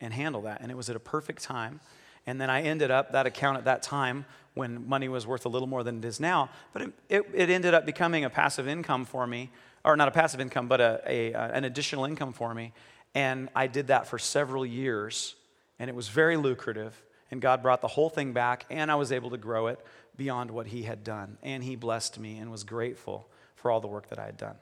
and 0.00 0.12
handle 0.12 0.42
that? 0.42 0.60
And 0.60 0.70
it 0.70 0.76
was 0.76 0.90
at 0.90 0.96
a 0.96 1.00
perfect 1.00 1.44
time. 1.44 1.78
And 2.26 2.40
then 2.40 2.50
I 2.50 2.62
ended 2.62 2.90
up, 2.90 3.12
that 3.12 3.26
account 3.26 3.56
at 3.56 3.64
that 3.64 3.82
time, 3.82 4.26
when 4.54 4.88
money 4.88 5.08
was 5.08 5.24
worth 5.24 5.46
a 5.46 5.48
little 5.48 5.68
more 5.68 5.84
than 5.84 5.98
it 5.98 6.04
is 6.04 6.18
now, 6.18 6.50
but 6.72 6.82
it, 6.82 6.92
it, 7.08 7.22
it 7.32 7.50
ended 7.50 7.72
up 7.72 7.86
becoming 7.86 8.24
a 8.24 8.30
passive 8.30 8.66
income 8.66 9.04
for 9.04 9.24
me, 9.24 9.50
or 9.84 9.96
not 9.96 10.08
a 10.08 10.10
passive 10.10 10.40
income, 10.40 10.66
but 10.66 10.80
a, 10.80 11.00
a, 11.06 11.32
an 11.32 11.62
additional 11.62 12.04
income 12.04 12.32
for 12.32 12.52
me. 12.52 12.72
And 13.14 13.48
I 13.54 13.68
did 13.68 13.86
that 13.86 14.08
for 14.08 14.18
several 14.18 14.66
years, 14.66 15.36
and 15.78 15.88
it 15.88 15.94
was 15.94 16.08
very 16.08 16.36
lucrative. 16.36 17.00
And 17.30 17.40
God 17.40 17.62
brought 17.62 17.80
the 17.80 17.88
whole 17.88 18.10
thing 18.10 18.32
back, 18.32 18.66
and 18.68 18.90
I 18.90 18.96
was 18.96 19.12
able 19.12 19.30
to 19.30 19.36
grow 19.36 19.68
it 19.68 19.78
beyond 20.18 20.50
what 20.50 20.66
he 20.66 20.82
had 20.82 21.02
done. 21.02 21.38
And 21.42 21.64
he 21.64 21.76
blessed 21.76 22.18
me 22.18 22.36
and 22.36 22.50
was 22.50 22.64
grateful 22.64 23.26
for 23.54 23.70
all 23.70 23.80
the 23.80 23.86
work 23.86 24.10
that 24.10 24.18
I 24.18 24.26
had 24.26 24.36
done. 24.36 24.56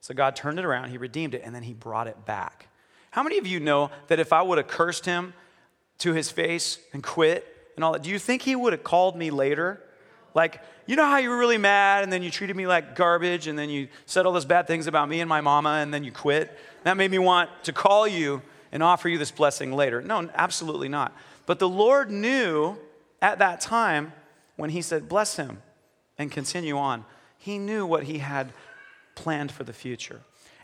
So 0.00 0.14
God 0.14 0.34
turned 0.34 0.58
it 0.58 0.64
around, 0.64 0.90
he 0.90 0.98
redeemed 0.98 1.34
it, 1.34 1.42
and 1.44 1.54
then 1.54 1.62
he 1.62 1.74
brought 1.74 2.08
it 2.08 2.26
back. 2.26 2.66
How 3.12 3.22
many 3.22 3.38
of 3.38 3.46
you 3.46 3.60
know 3.60 3.90
that 4.08 4.18
if 4.18 4.32
I 4.32 4.42
would 4.42 4.58
have 4.58 4.66
cursed 4.66 5.06
him 5.06 5.34
to 5.98 6.12
his 6.12 6.30
face 6.30 6.78
and 6.92 7.04
quit 7.04 7.46
and 7.76 7.84
all 7.84 7.92
that, 7.92 8.02
do 8.02 8.10
you 8.10 8.18
think 8.18 8.42
he 8.42 8.56
would 8.56 8.72
have 8.72 8.82
called 8.82 9.16
me 9.16 9.30
later? 9.30 9.80
Like, 10.34 10.60
you 10.86 10.96
know 10.96 11.04
how 11.04 11.18
you 11.18 11.28
were 11.28 11.36
really 11.36 11.58
mad 11.58 12.02
and 12.02 12.12
then 12.12 12.22
you 12.22 12.30
treated 12.30 12.56
me 12.56 12.66
like 12.66 12.96
garbage 12.96 13.46
and 13.46 13.56
then 13.56 13.70
you 13.70 13.88
said 14.06 14.26
all 14.26 14.32
those 14.32 14.46
bad 14.46 14.66
things 14.66 14.86
about 14.86 15.08
me 15.08 15.20
and 15.20 15.28
my 15.28 15.40
mama 15.40 15.80
and 15.82 15.94
then 15.94 16.02
you 16.02 16.10
quit? 16.10 16.58
That 16.84 16.96
made 16.96 17.10
me 17.10 17.18
want 17.18 17.50
to 17.64 17.72
call 17.72 18.08
you 18.08 18.42
and 18.72 18.82
offer 18.82 19.08
you 19.08 19.18
this 19.18 19.30
blessing 19.30 19.72
later. 19.72 20.00
No, 20.00 20.28
absolutely 20.34 20.88
not. 20.88 21.14
But 21.46 21.58
the 21.58 21.68
Lord 21.68 22.10
knew 22.10 22.76
at 23.20 23.38
that 23.38 23.60
time 23.60 24.12
when 24.62 24.70
he 24.70 24.80
said, 24.80 25.08
Bless 25.08 25.34
him 25.34 25.60
and 26.16 26.30
continue 26.30 26.78
on, 26.78 27.04
he 27.36 27.58
knew 27.58 27.84
what 27.84 28.04
he 28.04 28.18
had 28.18 28.52
planned 29.16 29.50
for 29.50 29.64
the 29.64 29.72
future. 29.72 30.20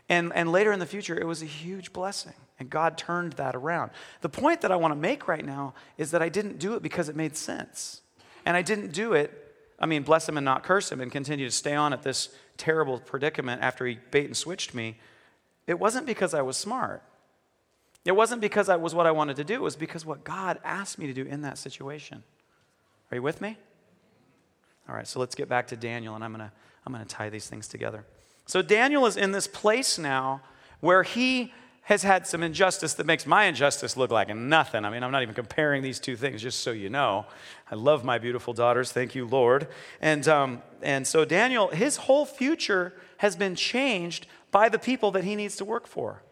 And, 0.07 0.31
and 0.33 0.53
later 0.53 0.71
in 0.71 0.79
the 0.79 0.85
future, 0.85 1.19
it 1.19 1.27
was 1.27 1.41
a 1.41 1.45
huge 1.45 1.91
blessing. 1.91 2.31
And 2.59 2.69
God 2.69 2.97
turned 2.97 3.33
that 3.33 3.57
around. 3.57 3.91
The 4.21 4.29
point 4.29 4.61
that 4.61 4.71
I 4.71 4.77
want 4.77 4.93
to 4.93 4.95
make 4.95 5.27
right 5.27 5.45
now 5.45 5.73
is 5.97 6.11
that 6.11 6.21
I 6.21 6.29
didn't 6.29 6.59
do 6.59 6.75
it 6.75 6.81
because 6.81 7.09
it 7.09 7.17
made 7.17 7.35
sense. 7.35 7.99
And 8.45 8.55
I 8.55 8.61
didn't 8.61 8.93
do 8.93 9.11
it, 9.11 9.53
I 9.77 9.85
mean, 9.85 10.03
bless 10.03 10.29
him 10.29 10.37
and 10.37 10.45
not 10.45 10.63
curse 10.63 10.89
him 10.89 11.01
and 11.01 11.11
continue 11.11 11.45
to 11.45 11.51
stay 11.51 11.75
on 11.75 11.91
at 11.91 12.01
this 12.01 12.29
terrible 12.55 12.99
predicament 12.99 13.61
after 13.61 13.85
he 13.85 13.99
bait 14.11 14.27
and 14.27 14.37
switched 14.37 14.73
me. 14.73 14.97
It 15.67 15.77
wasn't 15.77 16.05
because 16.05 16.33
I 16.33 16.41
was 16.41 16.55
smart. 16.55 17.03
It 18.05 18.13
wasn't 18.13 18.39
because 18.39 18.69
I 18.69 18.77
was 18.77 18.95
what 18.95 19.05
I 19.05 19.11
wanted 19.11 19.35
to 19.35 19.43
do. 19.43 19.55
It 19.55 19.61
was 19.61 19.75
because 19.75 20.05
what 20.05 20.23
God 20.23 20.57
asked 20.63 20.99
me 20.99 21.07
to 21.07 21.13
do 21.13 21.25
in 21.25 21.41
that 21.41 21.57
situation. 21.57 22.23
Are 23.11 23.15
you 23.15 23.21
with 23.21 23.41
me? 23.41 23.57
All 24.89 24.95
right, 24.95 25.07
so 25.07 25.19
let's 25.19 25.35
get 25.35 25.47
back 25.47 25.67
to 25.67 25.77
Daniel, 25.77 26.15
and 26.15 26.23
I'm 26.23 26.33
going 26.33 26.49
to 26.49 26.51
I'm 26.85 26.93
going 26.93 27.05
to 27.05 27.15
tie 27.15 27.29
these 27.29 27.47
things 27.47 27.67
together. 27.67 28.03
So 28.47 28.63
Daniel 28.63 29.05
is 29.05 29.15
in 29.15 29.31
this 29.31 29.45
place 29.45 29.99
now 29.99 30.41
where 30.79 31.03
he 31.03 31.53
has 31.83 32.01
had 32.03 32.25
some 32.25 32.41
injustice 32.41 32.95
that 32.95 33.05
makes 33.05 33.27
my 33.27 33.45
injustice 33.45 33.95
look 33.95 34.09
like 34.11 34.33
nothing. 34.35 34.85
I 34.85 34.89
mean, 34.89 35.03
I'm 35.03 35.11
not 35.11 35.21
even 35.21 35.35
comparing 35.35 35.83
these 35.83 35.99
two 35.99 36.15
things, 36.15 36.41
just 36.41 36.61
so 36.61 36.71
you 36.71 36.89
know. 36.89 37.25
I 37.69 37.75
love 37.75 38.03
my 38.03 38.17
beautiful 38.17 38.53
daughters. 38.53 38.91
Thank 38.91 39.13
you, 39.13 39.27
Lord. 39.27 39.67
And, 40.01 40.27
um, 40.27 40.61
and 40.81 41.05
so 41.05 41.25
Daniel, 41.25 41.67
his 41.67 41.97
whole 41.97 42.25
future 42.25 42.93
has 43.17 43.35
been 43.35 43.55
changed 43.55 44.27
by 44.51 44.69
the 44.69 44.79
people 44.79 45.11
that 45.11 45.23
he 45.23 45.35
needs 45.35 45.55
to 45.57 45.65
work 45.65 45.85
for. 45.85 46.23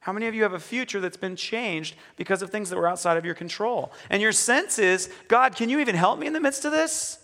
How 0.00 0.12
many 0.12 0.26
of 0.26 0.34
you 0.34 0.42
have 0.42 0.54
a 0.54 0.60
future 0.60 1.00
that's 1.00 1.16
been 1.16 1.36
changed 1.36 1.94
because 2.16 2.42
of 2.42 2.50
things 2.50 2.70
that 2.70 2.76
were 2.76 2.88
outside 2.88 3.16
of 3.16 3.24
your 3.24 3.34
control? 3.34 3.92
And 4.08 4.20
your 4.20 4.32
sense 4.32 4.78
is, 4.78 5.10
God, 5.28 5.56
can 5.56 5.68
you 5.68 5.78
even 5.80 5.94
help 5.94 6.18
me 6.18 6.26
in 6.26 6.32
the 6.32 6.40
midst 6.40 6.64
of 6.64 6.72
this? 6.72 7.18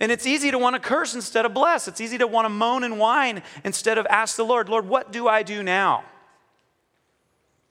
And 0.00 0.12
it's 0.12 0.26
easy 0.26 0.50
to 0.50 0.58
want 0.58 0.74
to 0.74 0.80
curse 0.80 1.14
instead 1.14 1.44
of 1.44 1.52
bless. 1.52 1.88
It's 1.88 2.00
easy 2.00 2.18
to 2.18 2.26
want 2.26 2.44
to 2.44 2.50
moan 2.50 2.84
and 2.84 2.98
whine 2.98 3.42
instead 3.64 3.98
of 3.98 4.06
ask 4.06 4.36
the 4.36 4.44
Lord, 4.44 4.68
Lord, 4.68 4.86
what 4.86 5.10
do 5.10 5.26
I 5.26 5.42
do 5.42 5.62
now? 5.62 6.04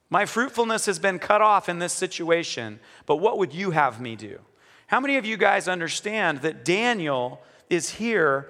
My 0.10 0.26
fruitfulness 0.26 0.86
has 0.86 1.00
been 1.00 1.20
cut 1.20 1.42
off 1.42 1.68
in 1.70 1.80
this 1.80 1.94
situation, 1.94 2.80
but 3.06 3.18
what 3.18 3.38
would 3.38 3.54
you 3.54 3.72
have 3.72 4.00
me 4.00 4.16
do? 4.16 4.40
How 4.88 5.00
many 5.00 5.18
of 5.18 5.26
you 5.26 5.36
guys 5.36 5.68
understand 5.68 6.40
that 6.40 6.64
Daniel 6.64 7.42
is 7.70 7.90
here 7.92 8.50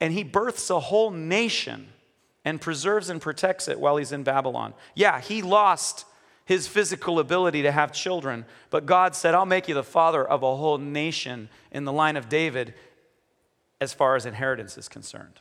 and 0.00 0.12
he 0.12 0.22
births 0.22 0.70
a 0.70 0.80
whole 0.80 1.10
nation 1.10 1.88
and 2.44 2.60
preserves 2.60 3.10
and 3.10 3.20
protects 3.20 3.68
it 3.68 3.78
while 3.78 3.98
he's 3.98 4.12
in 4.12 4.22
Babylon? 4.22 4.72
Yeah, 4.94 5.20
he 5.20 5.42
lost 5.42 6.06
his 6.46 6.68
physical 6.68 7.18
ability 7.18 7.62
to 7.62 7.72
have 7.72 7.92
children. 7.92 8.46
But 8.70 8.86
God 8.86 9.14
said, 9.14 9.34
I'll 9.34 9.44
make 9.44 9.68
you 9.68 9.74
the 9.74 9.82
father 9.82 10.24
of 10.24 10.42
a 10.42 10.56
whole 10.56 10.78
nation 10.78 11.50
in 11.72 11.84
the 11.84 11.92
line 11.92 12.16
of 12.16 12.28
David 12.28 12.72
as 13.80 13.92
far 13.92 14.16
as 14.16 14.24
inheritance 14.24 14.78
is 14.78 14.88
concerned. 14.88 15.40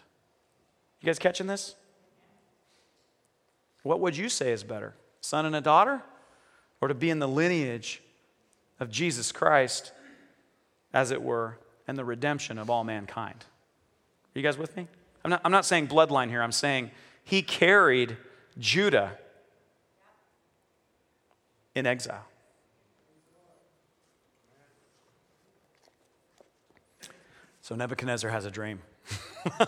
You 1.00 1.06
guys 1.06 1.20
catching 1.20 1.48
this? 1.48 1.76
What 3.84 4.00
would 4.00 4.18
you 4.18 4.30
say 4.30 4.52
is 4.52 4.64
better, 4.64 4.96
son 5.22 5.46
and 5.46 5.56
a 5.56 5.62
daughter, 5.62 6.02
or 6.82 6.88
to 6.88 6.96
be 6.96 7.12
in 7.12 7.20
the 7.20 7.28
lineage 7.28 8.02
of 8.80 8.90
Jesus 8.90 9.32
Christ, 9.32 9.92
as 10.92 11.12
it 11.12 11.22
were, 11.22 11.60
and 11.88 12.00
the 12.00 12.04
redemption 12.04 12.58
of 12.58 12.72
all 12.72 12.84
mankind? 12.84 13.46
Are 14.36 14.40
you 14.40 14.42
guys 14.42 14.58
with 14.58 14.76
me? 14.76 14.88
I'm 15.24 15.30
not, 15.30 15.42
I'm 15.46 15.52
not 15.52 15.66
saying 15.66 15.88
bloodline 15.88 16.30
here, 16.30 16.42
I'm 16.42 16.52
saying 16.52 16.90
he 17.24 17.44
carried 17.44 18.18
Judah 18.58 19.20
in 21.76 21.86
exile. 21.86 22.26
So 27.62 27.76
Nebuchadnezzar 27.76 28.30
has 28.30 28.46
a 28.46 28.52
dream. 28.52 28.80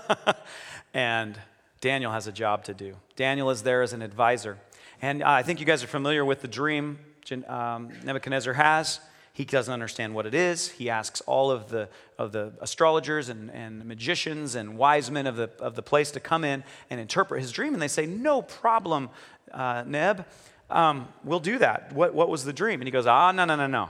and 0.93 1.39
Daniel 1.81 2.11
has 2.11 2.27
a 2.27 2.31
job 2.31 2.63
to 2.65 2.73
do. 2.73 2.95
Daniel 3.15 3.49
is 3.49 3.63
there 3.63 3.81
as 3.81 3.93
an 3.93 4.01
advisor. 4.01 4.57
And 5.01 5.21
uh, 5.21 5.29
I 5.29 5.43
think 5.43 5.59
you 5.59 5.65
guys 5.65 5.83
are 5.83 5.87
familiar 5.87 6.23
with 6.25 6.41
the 6.41 6.47
dream 6.47 6.99
um, 7.47 7.89
Nebuchadnezzar 8.03 8.53
has. 8.53 8.99
He 9.33 9.45
doesn't 9.45 9.71
understand 9.71 10.15
what 10.15 10.25
it 10.25 10.33
is. 10.33 10.69
He 10.69 10.89
asks 10.89 11.21
all 11.21 11.51
of 11.51 11.69
the, 11.69 11.89
of 12.17 12.31
the 12.31 12.53
astrologers 12.59 13.29
and, 13.29 13.51
and 13.51 13.85
magicians 13.85 14.55
and 14.55 14.77
wise 14.77 15.11
men 15.11 15.27
of 15.27 15.35
the, 15.35 15.51
of 15.59 15.75
the 15.75 15.83
place 15.83 16.09
to 16.11 16.19
come 16.19 16.43
in 16.43 16.63
and 16.89 16.99
interpret 16.99 17.41
his 17.41 17.51
dream. 17.51 17.73
And 17.73 17.81
they 17.81 17.87
say, 17.87 18.05
No 18.05 18.41
problem, 18.41 19.09
uh, 19.51 19.83
Neb. 19.85 20.25
Um, 20.69 21.07
we'll 21.23 21.39
do 21.39 21.59
that. 21.59 21.93
What, 21.93 22.13
what 22.13 22.29
was 22.29 22.43
the 22.43 22.53
dream? 22.53 22.81
And 22.81 22.87
he 22.87 22.91
goes, 22.91 23.07
Ah, 23.07 23.31
no, 23.31 23.45
no, 23.45 23.55
no, 23.55 23.67
no. 23.67 23.89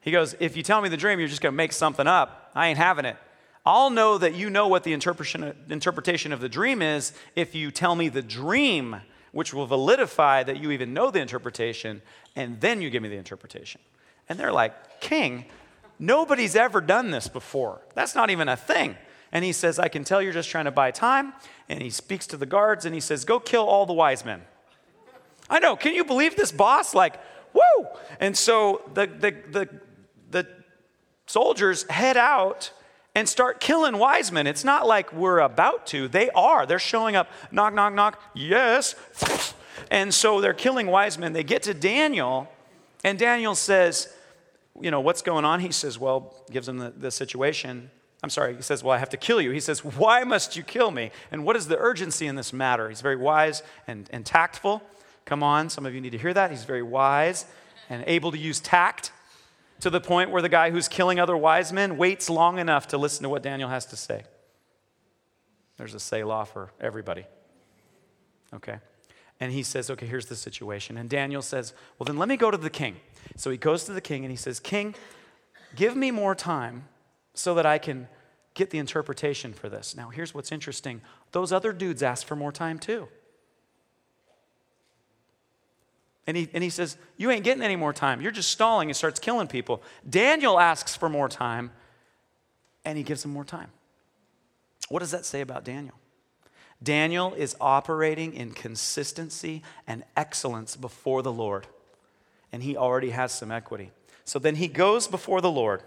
He 0.00 0.10
goes, 0.10 0.34
If 0.40 0.56
you 0.56 0.62
tell 0.62 0.80
me 0.80 0.88
the 0.88 0.96
dream, 0.96 1.18
you're 1.18 1.28
just 1.28 1.40
going 1.40 1.52
to 1.52 1.56
make 1.56 1.72
something 1.72 2.06
up. 2.06 2.50
I 2.54 2.68
ain't 2.68 2.78
having 2.78 3.04
it. 3.04 3.16
I'll 3.64 3.90
know 3.90 4.16
that 4.18 4.34
you 4.34 4.48
know 4.48 4.68
what 4.68 4.84
the 4.84 4.92
interpretation 4.92 6.32
of 6.32 6.40
the 6.40 6.48
dream 6.48 6.80
is 6.80 7.12
if 7.36 7.54
you 7.54 7.70
tell 7.70 7.94
me 7.94 8.08
the 8.08 8.22
dream, 8.22 8.96
which 9.32 9.52
will 9.52 9.68
validify 9.68 10.46
that 10.46 10.58
you 10.58 10.70
even 10.70 10.94
know 10.94 11.10
the 11.10 11.20
interpretation, 11.20 12.00
and 12.34 12.60
then 12.60 12.80
you 12.80 12.88
give 12.88 13.02
me 13.02 13.10
the 13.10 13.16
interpretation. 13.16 13.80
And 14.28 14.38
they're 14.38 14.52
like, 14.52 15.00
King, 15.00 15.44
nobody's 15.98 16.56
ever 16.56 16.80
done 16.80 17.10
this 17.10 17.28
before. 17.28 17.80
That's 17.94 18.14
not 18.14 18.30
even 18.30 18.48
a 18.48 18.56
thing. 18.56 18.96
And 19.32 19.44
he 19.44 19.52
says, 19.52 19.78
I 19.78 19.88
can 19.88 20.04
tell 20.04 20.22
you're 20.22 20.32
just 20.32 20.48
trying 20.48 20.64
to 20.64 20.70
buy 20.70 20.90
time. 20.90 21.34
And 21.68 21.82
he 21.82 21.90
speaks 21.90 22.26
to 22.28 22.36
the 22.36 22.46
guards 22.46 22.86
and 22.86 22.94
he 22.94 23.00
says, 23.00 23.24
Go 23.24 23.38
kill 23.38 23.66
all 23.66 23.84
the 23.84 23.92
wise 23.92 24.24
men. 24.24 24.42
I 25.50 25.58
know, 25.58 25.76
can 25.76 25.94
you 25.94 26.04
believe 26.04 26.36
this 26.36 26.52
boss? 26.52 26.94
Like, 26.94 27.18
woo! 27.52 27.86
And 28.20 28.36
so 28.36 28.82
the, 28.94 29.06
the, 29.06 29.34
the, 29.50 29.68
the 30.30 30.48
soldiers 31.26 31.84
head 31.90 32.16
out 32.16 32.72
and 33.14 33.28
start 33.28 33.60
killing 33.60 33.98
wise 33.98 34.30
men. 34.30 34.46
It's 34.46 34.64
not 34.64 34.86
like 34.86 35.12
we're 35.12 35.40
about 35.40 35.86
to, 35.88 36.08
they 36.08 36.30
are. 36.30 36.66
They're 36.66 36.78
showing 36.78 37.16
up, 37.16 37.28
knock, 37.50 37.74
knock, 37.74 37.94
knock, 37.94 38.22
yes. 38.34 38.94
And 39.90 40.12
so 40.12 40.40
they're 40.40 40.54
killing 40.54 40.86
wise 40.86 41.18
men. 41.18 41.32
They 41.32 41.44
get 41.44 41.62
to 41.64 41.74
Daniel, 41.74 42.48
and 43.04 43.18
Daniel 43.18 43.54
says, 43.54 44.12
You 44.80 44.90
know, 44.90 45.00
what's 45.00 45.22
going 45.22 45.44
on? 45.44 45.60
He 45.60 45.72
says, 45.72 45.98
Well, 45.98 46.34
gives 46.50 46.68
him 46.68 46.78
the, 46.78 46.90
the 46.90 47.10
situation. 47.10 47.90
I'm 48.22 48.30
sorry, 48.30 48.54
he 48.56 48.62
says, 48.62 48.82
Well, 48.82 48.94
I 48.94 48.98
have 48.98 49.10
to 49.10 49.16
kill 49.16 49.40
you. 49.40 49.50
He 49.50 49.60
says, 49.60 49.84
Why 49.84 50.24
must 50.24 50.56
you 50.56 50.62
kill 50.62 50.90
me? 50.90 51.10
And 51.30 51.44
what 51.44 51.56
is 51.56 51.68
the 51.68 51.78
urgency 51.78 52.26
in 52.26 52.36
this 52.36 52.52
matter? 52.52 52.88
He's 52.88 53.00
very 53.00 53.16
wise 53.16 53.62
and, 53.86 54.08
and 54.12 54.26
tactful. 54.26 54.82
Come 55.28 55.42
on, 55.42 55.68
some 55.68 55.84
of 55.84 55.94
you 55.94 56.00
need 56.00 56.12
to 56.12 56.18
hear 56.18 56.32
that. 56.32 56.50
He's 56.50 56.64
very 56.64 56.82
wise 56.82 57.44
and 57.90 58.02
able 58.06 58.32
to 58.32 58.38
use 58.38 58.60
tact 58.60 59.12
to 59.80 59.90
the 59.90 60.00
point 60.00 60.30
where 60.30 60.40
the 60.40 60.48
guy 60.48 60.70
who's 60.70 60.88
killing 60.88 61.20
other 61.20 61.36
wise 61.36 61.70
men 61.70 61.98
waits 61.98 62.30
long 62.30 62.58
enough 62.58 62.88
to 62.88 62.96
listen 62.96 63.24
to 63.24 63.28
what 63.28 63.42
Daniel 63.42 63.68
has 63.68 63.84
to 63.84 63.96
say. 63.96 64.22
There's 65.76 65.92
a 65.92 66.00
Selah 66.00 66.46
for 66.46 66.72
everybody. 66.80 67.26
Okay? 68.54 68.78
And 69.38 69.52
he 69.52 69.62
says, 69.62 69.90
Okay, 69.90 70.06
here's 70.06 70.24
the 70.24 70.34
situation. 70.34 70.96
And 70.96 71.10
Daniel 71.10 71.42
says, 71.42 71.74
Well, 71.98 72.06
then 72.06 72.16
let 72.16 72.30
me 72.30 72.38
go 72.38 72.50
to 72.50 72.56
the 72.56 72.70
king. 72.70 72.96
So 73.36 73.50
he 73.50 73.58
goes 73.58 73.84
to 73.84 73.92
the 73.92 74.00
king 74.00 74.24
and 74.24 74.30
he 74.30 74.36
says, 74.36 74.58
King, 74.58 74.94
give 75.76 75.94
me 75.94 76.10
more 76.10 76.34
time 76.34 76.88
so 77.34 77.54
that 77.54 77.66
I 77.66 77.76
can 77.76 78.08
get 78.54 78.70
the 78.70 78.78
interpretation 78.78 79.52
for 79.52 79.68
this. 79.68 79.94
Now, 79.94 80.08
here's 80.08 80.32
what's 80.32 80.50
interesting 80.50 81.02
those 81.32 81.52
other 81.52 81.74
dudes 81.74 82.02
asked 82.02 82.24
for 82.24 82.34
more 82.34 82.50
time 82.50 82.78
too. 82.78 83.08
And 86.28 86.36
he, 86.36 86.50
and 86.52 86.62
he 86.62 86.68
says, 86.68 86.98
You 87.16 87.30
ain't 87.30 87.42
getting 87.42 87.62
any 87.62 87.74
more 87.74 87.94
time. 87.94 88.20
You're 88.20 88.30
just 88.30 88.52
stalling 88.52 88.90
and 88.90 88.96
starts 88.96 89.18
killing 89.18 89.48
people. 89.48 89.82
Daniel 90.08 90.60
asks 90.60 90.94
for 90.94 91.08
more 91.08 91.26
time, 91.26 91.72
and 92.84 92.98
he 92.98 93.02
gives 93.02 93.24
him 93.24 93.32
more 93.32 93.46
time. 93.46 93.70
What 94.90 94.98
does 94.98 95.10
that 95.10 95.24
say 95.24 95.40
about 95.40 95.64
Daniel? 95.64 95.94
Daniel 96.82 97.32
is 97.32 97.56
operating 97.62 98.34
in 98.34 98.50
consistency 98.50 99.62
and 99.86 100.04
excellence 100.18 100.76
before 100.76 101.22
the 101.22 101.32
Lord, 101.32 101.66
and 102.52 102.62
he 102.62 102.76
already 102.76 103.10
has 103.10 103.32
some 103.32 103.50
equity. 103.50 103.90
So 104.26 104.38
then 104.38 104.56
he 104.56 104.68
goes 104.68 105.08
before 105.08 105.40
the 105.40 105.50
Lord 105.50 105.82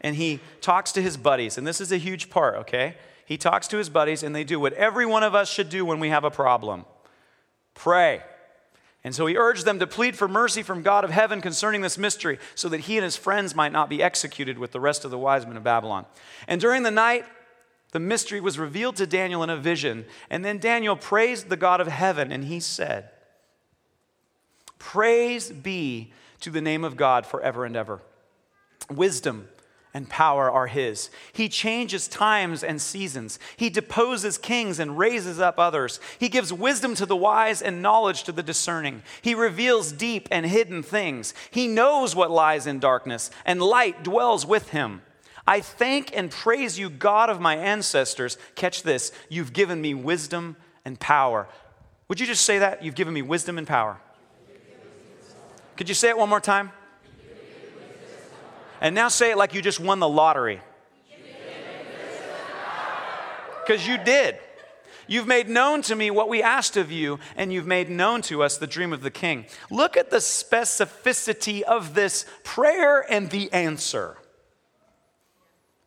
and 0.00 0.16
he 0.16 0.40
talks 0.62 0.92
to 0.92 1.02
his 1.02 1.18
buddies, 1.18 1.58
and 1.58 1.66
this 1.66 1.82
is 1.82 1.92
a 1.92 1.98
huge 1.98 2.30
part, 2.30 2.56
okay? 2.56 2.96
He 3.26 3.36
talks 3.36 3.68
to 3.68 3.76
his 3.76 3.90
buddies, 3.90 4.22
and 4.22 4.34
they 4.34 4.44
do 4.44 4.58
what 4.58 4.72
every 4.72 5.04
one 5.04 5.22
of 5.22 5.34
us 5.34 5.52
should 5.52 5.68
do 5.68 5.84
when 5.84 6.00
we 6.00 6.08
have 6.08 6.24
a 6.24 6.30
problem 6.30 6.86
pray. 7.74 8.22
And 9.02 9.14
so 9.14 9.26
he 9.26 9.36
urged 9.36 9.64
them 9.64 9.78
to 9.78 9.86
plead 9.86 10.16
for 10.16 10.28
mercy 10.28 10.62
from 10.62 10.82
God 10.82 11.04
of 11.04 11.10
heaven 11.10 11.40
concerning 11.40 11.80
this 11.80 11.96
mystery, 11.96 12.38
so 12.54 12.68
that 12.68 12.80
he 12.80 12.98
and 12.98 13.04
his 13.04 13.16
friends 13.16 13.54
might 13.54 13.72
not 13.72 13.88
be 13.88 14.02
executed 14.02 14.58
with 14.58 14.72
the 14.72 14.80
rest 14.80 15.04
of 15.04 15.10
the 15.10 15.18
wise 15.18 15.46
men 15.46 15.56
of 15.56 15.64
Babylon. 15.64 16.04
And 16.46 16.60
during 16.60 16.82
the 16.82 16.90
night, 16.90 17.24
the 17.92 18.00
mystery 18.00 18.40
was 18.40 18.58
revealed 18.58 18.96
to 18.96 19.06
Daniel 19.06 19.42
in 19.42 19.50
a 19.50 19.56
vision. 19.56 20.04
And 20.28 20.44
then 20.44 20.58
Daniel 20.58 20.96
praised 20.96 21.48
the 21.48 21.56
God 21.56 21.80
of 21.80 21.88
heaven, 21.88 22.30
and 22.30 22.44
he 22.44 22.60
said, 22.60 23.10
Praise 24.78 25.50
be 25.50 26.12
to 26.40 26.50
the 26.50 26.60
name 26.60 26.84
of 26.84 26.96
God 26.96 27.26
forever 27.26 27.64
and 27.64 27.76
ever. 27.76 28.00
Wisdom 28.90 29.48
and 29.92 30.08
power 30.08 30.50
are 30.50 30.68
his. 30.68 31.10
He 31.32 31.48
changes 31.48 32.06
times 32.06 32.62
and 32.62 32.80
seasons. 32.80 33.38
He 33.56 33.70
deposes 33.70 34.38
kings 34.38 34.78
and 34.78 34.96
raises 34.96 35.40
up 35.40 35.58
others. 35.58 35.98
He 36.18 36.28
gives 36.28 36.52
wisdom 36.52 36.94
to 36.94 37.06
the 37.06 37.16
wise 37.16 37.60
and 37.60 37.82
knowledge 37.82 38.22
to 38.24 38.32
the 38.32 38.42
discerning. 38.42 39.02
He 39.20 39.34
reveals 39.34 39.92
deep 39.92 40.28
and 40.30 40.46
hidden 40.46 40.82
things. 40.82 41.34
He 41.50 41.66
knows 41.66 42.14
what 42.14 42.30
lies 42.30 42.66
in 42.66 42.78
darkness, 42.78 43.30
and 43.44 43.60
light 43.60 44.04
dwells 44.04 44.46
with 44.46 44.70
him. 44.70 45.02
I 45.46 45.60
thank 45.60 46.16
and 46.16 46.30
praise 46.30 46.78
you, 46.78 46.88
God 46.88 47.28
of 47.28 47.40
my 47.40 47.56
ancestors. 47.56 48.38
Catch 48.54 48.84
this 48.84 49.10
you've 49.28 49.52
given 49.52 49.80
me 49.80 49.94
wisdom 49.94 50.56
and 50.84 51.00
power. 51.00 51.48
Would 52.08 52.20
you 52.20 52.26
just 52.26 52.44
say 52.44 52.58
that? 52.58 52.84
You've 52.84 52.94
given 52.94 53.14
me 53.14 53.22
wisdom 53.22 53.58
and 53.58 53.66
power. 53.66 53.98
Could 55.76 55.88
you 55.88 55.94
say 55.94 56.08
it 56.10 56.18
one 56.18 56.28
more 56.28 56.40
time? 56.40 56.72
And 58.80 58.94
now 58.94 59.08
say 59.08 59.30
it 59.30 59.36
like 59.36 59.54
you 59.54 59.62
just 59.62 59.80
won 59.80 59.98
the 59.98 60.08
lottery. 60.08 60.60
Because 63.66 63.86
you 63.86 63.98
did. 63.98 64.38
You've 65.06 65.26
made 65.26 65.48
known 65.48 65.82
to 65.82 65.96
me 65.96 66.10
what 66.10 66.28
we 66.28 66.40
asked 66.40 66.76
of 66.76 66.92
you, 66.92 67.18
and 67.36 67.52
you've 67.52 67.66
made 67.66 67.90
known 67.90 68.22
to 68.22 68.42
us 68.42 68.58
the 68.58 68.66
dream 68.66 68.92
of 68.92 69.02
the 69.02 69.10
king. 69.10 69.44
Look 69.68 69.96
at 69.96 70.10
the 70.10 70.18
specificity 70.18 71.62
of 71.62 71.94
this 71.94 72.26
prayer 72.44 73.04
and 73.10 73.28
the 73.28 73.52
answer. 73.52 74.16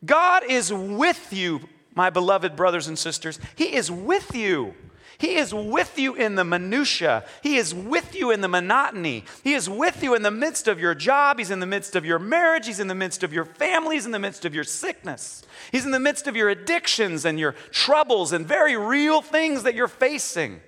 God 0.04 0.44
is 0.44 0.70
with 0.72 1.32
you, 1.32 1.62
my 1.94 2.10
beloved 2.10 2.54
brothers 2.54 2.86
and 2.86 2.98
sisters. 2.98 3.38
He 3.56 3.74
is 3.74 3.90
with 3.90 4.34
you. 4.34 4.74
He 5.18 5.36
is 5.36 5.54
with 5.54 5.98
you 5.98 6.14
in 6.14 6.34
the 6.34 6.44
minutia. 6.44 7.24
He 7.42 7.56
is 7.56 7.74
with 7.74 8.14
you 8.14 8.30
in 8.30 8.40
the 8.40 8.48
monotony. 8.48 9.24
He 9.42 9.54
is 9.54 9.68
with 9.68 10.02
you 10.02 10.14
in 10.14 10.22
the 10.22 10.30
midst 10.30 10.68
of 10.68 10.80
your 10.80 10.94
job. 10.94 11.38
He's 11.38 11.50
in 11.50 11.60
the 11.60 11.66
midst 11.66 11.96
of 11.96 12.04
your 12.04 12.18
marriage. 12.18 12.66
He's 12.66 12.80
in 12.80 12.88
the 12.88 12.94
midst 12.94 13.22
of 13.22 13.32
your 13.32 13.44
family. 13.44 13.96
He's 13.96 14.06
in 14.06 14.12
the 14.12 14.18
midst 14.18 14.44
of 14.44 14.54
your 14.54 14.64
sickness. 14.64 15.42
He's 15.72 15.84
in 15.84 15.92
the 15.92 16.00
midst 16.00 16.26
of 16.26 16.36
your 16.36 16.48
addictions 16.48 17.24
and 17.24 17.38
your 17.38 17.52
troubles 17.70 18.32
and 18.32 18.46
very 18.46 18.76
real 18.76 19.22
things 19.22 19.62
that 19.62 19.74
you're 19.74 19.88
facing. 19.88 20.60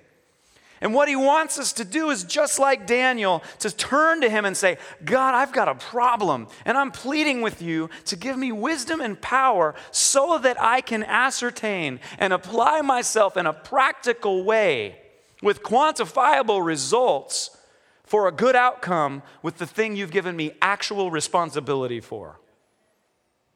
And 0.81 0.93
what 0.93 1.09
he 1.09 1.15
wants 1.15 1.57
us 1.57 1.73
to 1.73 1.85
do 1.85 2.09
is 2.09 2.23
just 2.23 2.59
like 2.59 2.85
Daniel, 2.85 3.43
to 3.59 3.75
turn 3.75 4.21
to 4.21 4.29
him 4.29 4.45
and 4.45 4.55
say, 4.55 4.77
God, 5.03 5.33
I've 5.33 5.51
got 5.51 5.67
a 5.67 5.75
problem, 5.75 6.47
and 6.65 6.77
I'm 6.77 6.91
pleading 6.91 7.41
with 7.41 7.61
you 7.61 7.89
to 8.05 8.15
give 8.15 8.37
me 8.37 8.51
wisdom 8.51 9.01
and 9.01 9.19
power 9.19 9.73
so 9.91 10.37
that 10.39 10.61
I 10.61 10.81
can 10.81 11.03
ascertain 11.03 11.99
and 12.19 12.31
apply 12.31 12.81
myself 12.81 13.37
in 13.37 13.45
a 13.45 13.53
practical 13.53 14.43
way 14.43 14.99
with 15.41 15.63
quantifiable 15.63 16.63
results 16.63 17.57
for 18.03 18.27
a 18.27 18.31
good 18.31 18.55
outcome 18.55 19.21
with 19.41 19.57
the 19.57 19.67
thing 19.67 19.95
you've 19.95 20.11
given 20.11 20.35
me 20.35 20.51
actual 20.61 21.11
responsibility 21.11 21.99
for. 21.99 22.39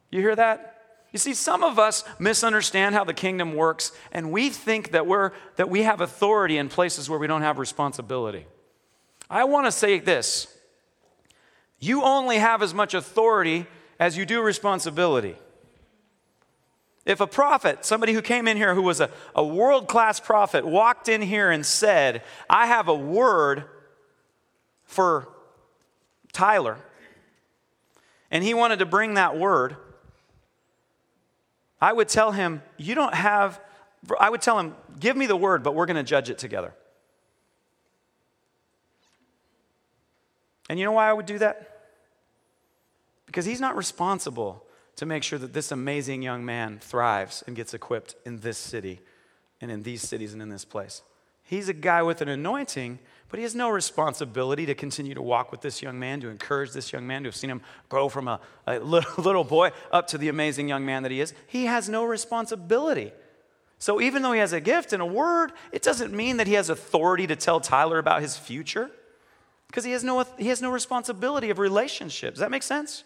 You 0.09 0.19
hear 0.19 0.35
that? 0.35 0.70
You 1.11 1.19
see, 1.19 1.33
some 1.33 1.63
of 1.63 1.77
us 1.77 2.05
misunderstand 2.19 2.95
how 2.95 3.03
the 3.03 3.13
kingdom 3.13 3.53
works, 3.53 3.91
and 4.11 4.31
we 4.31 4.49
think 4.49 4.91
that, 4.91 5.05
we're, 5.05 5.31
that 5.57 5.69
we 5.69 5.83
have 5.83 5.99
authority 5.99 6.57
in 6.57 6.69
places 6.69 7.09
where 7.09 7.19
we 7.19 7.27
don't 7.27 7.41
have 7.41 7.59
responsibility. 7.59 8.45
I 9.29 9.43
want 9.43 9.65
to 9.67 9.71
say 9.71 9.99
this 9.99 10.47
you 11.79 12.03
only 12.03 12.37
have 12.37 12.61
as 12.61 12.73
much 12.73 12.93
authority 12.93 13.65
as 13.99 14.15
you 14.15 14.25
do 14.25 14.41
responsibility. 14.41 15.35
If 17.05 17.19
a 17.19 17.27
prophet, 17.27 17.83
somebody 17.83 18.13
who 18.13 18.21
came 18.21 18.47
in 18.47 18.55
here 18.55 18.75
who 18.75 18.83
was 18.83 19.01
a, 19.01 19.09
a 19.35 19.43
world 19.43 19.87
class 19.87 20.19
prophet, 20.19 20.65
walked 20.65 21.09
in 21.09 21.21
here 21.21 21.49
and 21.49 21.65
said, 21.65 22.21
I 22.47 22.67
have 22.67 22.87
a 22.87 22.93
word 22.93 23.65
for 24.83 25.27
Tyler, 26.31 26.77
and 28.29 28.43
he 28.43 28.53
wanted 28.53 28.79
to 28.79 28.85
bring 28.85 29.15
that 29.15 29.37
word, 29.37 29.75
I 31.81 31.91
would 31.91 32.07
tell 32.07 32.31
him, 32.31 32.61
You 32.77 32.95
don't 32.95 33.13
have, 33.13 33.59
I 34.19 34.29
would 34.29 34.41
tell 34.41 34.59
him, 34.59 34.75
Give 34.99 35.17
me 35.17 35.25
the 35.25 35.35
word, 35.35 35.63
but 35.63 35.73
we're 35.73 35.87
going 35.87 35.97
to 35.97 36.03
judge 36.03 36.29
it 36.29 36.37
together. 36.37 36.73
And 40.69 40.79
you 40.79 40.85
know 40.85 40.93
why 40.93 41.09
I 41.09 41.13
would 41.13 41.25
do 41.25 41.39
that? 41.39 41.67
Because 43.25 43.45
he's 43.45 43.59
not 43.59 43.75
responsible 43.75 44.63
to 44.95 45.05
make 45.05 45.23
sure 45.23 45.39
that 45.39 45.53
this 45.53 45.71
amazing 45.71 46.21
young 46.21 46.45
man 46.45 46.79
thrives 46.79 47.43
and 47.47 47.55
gets 47.55 47.73
equipped 47.73 48.15
in 48.25 48.39
this 48.39 48.57
city 48.57 49.01
and 49.59 49.71
in 49.71 49.83
these 49.83 50.01
cities 50.01 50.33
and 50.33 50.41
in 50.41 50.49
this 50.49 50.65
place. 50.65 51.01
He's 51.43 51.67
a 51.67 51.73
guy 51.73 52.03
with 52.03 52.21
an 52.21 52.29
anointing, 52.29 52.99
but 53.31 53.37
he 53.37 53.43
has 53.43 53.55
no 53.55 53.69
responsibility 53.69 54.65
to 54.65 54.75
continue 54.75 55.15
to 55.15 55.21
walk 55.21 55.51
with 55.51 55.61
this 55.61 55.81
young 55.81 55.97
man, 55.97 56.19
to 56.19 56.27
encourage 56.27 56.71
this 56.71 56.91
young 56.91 57.07
man, 57.07 57.23
to 57.23 57.29
have 57.29 57.35
seen 57.35 57.49
him 57.49 57.61
grow 57.89 58.09
from 58.09 58.27
a, 58.27 58.39
a 58.67 58.77
little, 58.79 59.23
little 59.23 59.43
boy 59.45 59.71
up 59.91 60.07
to 60.07 60.17
the 60.17 60.27
amazing 60.27 60.67
young 60.67 60.85
man 60.85 61.03
that 61.03 61.11
he 61.11 61.21
is. 61.21 61.33
He 61.47 61.65
has 61.65 61.89
no 61.89 62.03
responsibility. 62.03 63.13
So 63.79 63.99
even 64.01 64.21
though 64.21 64.33
he 64.33 64.39
has 64.39 64.53
a 64.53 64.59
gift 64.59 64.93
and 64.93 65.01
a 65.01 65.05
word, 65.05 65.53
it 65.71 65.81
doesn't 65.81 66.13
mean 66.13 66.37
that 66.37 66.45
he 66.45 66.53
has 66.53 66.69
authority 66.69 67.25
to 67.27 67.35
tell 67.35 67.59
Tyler 67.59 67.97
about 67.97 68.21
his 68.21 68.37
future 68.37 68.91
because 69.67 69.85
he 69.85 69.93
has 69.93 70.03
no 70.03 70.23
he 70.37 70.49
has 70.49 70.61
no 70.61 70.69
responsibility 70.69 71.49
of 71.49 71.57
relationships. 71.57 72.35
Does 72.35 72.41
that 72.41 72.51
make 72.51 72.63
sense? 72.63 73.05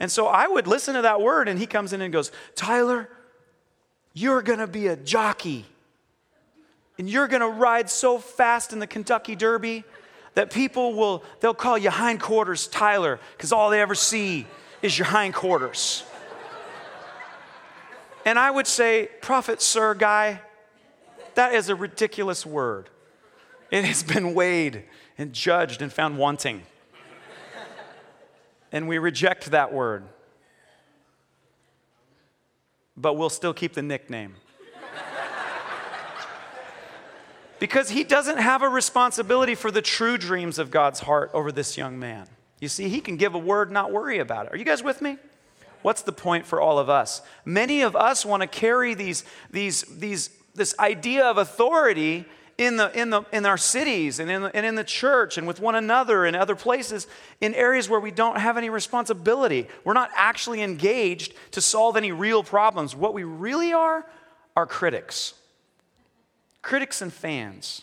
And 0.00 0.10
so 0.10 0.26
I 0.26 0.48
would 0.48 0.66
listen 0.66 0.94
to 0.94 1.02
that 1.02 1.20
word, 1.20 1.48
and 1.48 1.58
he 1.58 1.66
comes 1.66 1.92
in 1.92 2.00
and 2.00 2.12
goes, 2.12 2.32
Tyler, 2.56 3.08
you're 4.12 4.42
going 4.42 4.58
to 4.58 4.66
be 4.66 4.88
a 4.88 4.96
jockey. 4.96 5.66
And 6.98 7.08
you're 7.08 7.28
going 7.28 7.40
to 7.40 7.48
ride 7.48 7.90
so 7.90 8.18
fast 8.18 8.72
in 8.72 8.78
the 8.78 8.86
Kentucky 8.86 9.34
Derby 9.34 9.84
that 10.34 10.50
people 10.50 10.94
will, 10.94 11.24
they'll 11.40 11.54
call 11.54 11.76
you 11.78 11.90
hindquarters 11.90 12.66
Tyler 12.66 13.20
because 13.36 13.52
all 13.52 13.70
they 13.70 13.80
ever 13.80 13.94
see 13.94 14.46
is 14.82 14.98
your 14.98 15.06
hindquarters. 15.06 16.04
and 18.24 18.38
I 18.38 18.50
would 18.50 18.66
say, 18.66 19.08
Prophet, 19.20 19.60
sir, 19.60 19.94
guy, 19.94 20.40
that 21.34 21.54
is 21.54 21.68
a 21.68 21.74
ridiculous 21.74 22.46
word. 22.46 22.90
It 23.70 23.84
has 23.84 24.02
been 24.02 24.34
weighed 24.34 24.84
and 25.18 25.32
judged 25.32 25.82
and 25.82 25.92
found 25.92 26.18
wanting 26.18 26.62
and 28.74 28.88
we 28.88 28.98
reject 28.98 29.52
that 29.52 29.72
word. 29.72 30.02
But 32.96 33.14
we'll 33.16 33.30
still 33.30 33.54
keep 33.54 33.72
the 33.72 33.82
nickname. 33.82 34.34
Because 37.58 37.90
he 37.90 38.04
doesn't 38.04 38.38
have 38.38 38.62
a 38.62 38.68
responsibility 38.68 39.54
for 39.54 39.70
the 39.70 39.82
true 39.82 40.18
dreams 40.18 40.58
of 40.58 40.70
God's 40.70 41.00
heart 41.00 41.30
over 41.32 41.52
this 41.52 41.76
young 41.76 41.98
man. 41.98 42.26
You 42.60 42.68
see, 42.68 42.88
he 42.88 43.00
can 43.00 43.16
give 43.16 43.34
a 43.34 43.38
word, 43.38 43.70
not 43.70 43.92
worry 43.92 44.18
about 44.18 44.46
it. 44.46 44.52
Are 44.52 44.56
you 44.56 44.64
guys 44.64 44.82
with 44.82 45.02
me? 45.02 45.18
What's 45.82 46.02
the 46.02 46.12
point 46.12 46.46
for 46.46 46.60
all 46.60 46.78
of 46.78 46.88
us? 46.88 47.20
Many 47.44 47.82
of 47.82 47.94
us 47.94 48.24
want 48.24 48.40
to 48.40 48.46
carry 48.46 48.94
these, 48.94 49.22
these, 49.50 49.82
these, 49.82 50.30
this 50.54 50.74
idea 50.78 51.26
of 51.26 51.36
authority 51.36 52.24
in, 52.56 52.76
the, 52.76 52.90
in, 52.98 53.10
the, 53.10 53.22
in 53.32 53.44
our 53.44 53.58
cities 53.58 54.18
and 54.18 54.30
in, 54.30 54.42
the, 54.42 54.56
and 54.56 54.64
in 54.64 54.76
the 54.76 54.84
church 54.84 55.36
and 55.36 55.46
with 55.46 55.60
one 55.60 55.74
another 55.74 56.24
and 56.24 56.36
other 56.36 56.54
places 56.54 57.06
in 57.40 57.52
areas 57.54 57.88
where 57.88 58.00
we 58.00 58.10
don't 58.10 58.38
have 58.38 58.56
any 58.56 58.70
responsibility. 58.70 59.68
We're 59.84 59.92
not 59.92 60.10
actually 60.14 60.62
engaged 60.62 61.34
to 61.50 61.60
solve 61.60 61.96
any 61.96 62.12
real 62.12 62.42
problems. 62.42 62.94
What 62.96 63.12
we 63.12 63.24
really 63.24 63.72
are 63.72 64.06
are 64.56 64.66
critics. 64.66 65.34
Critics 66.64 67.00
and 67.00 67.12
fans. 67.12 67.82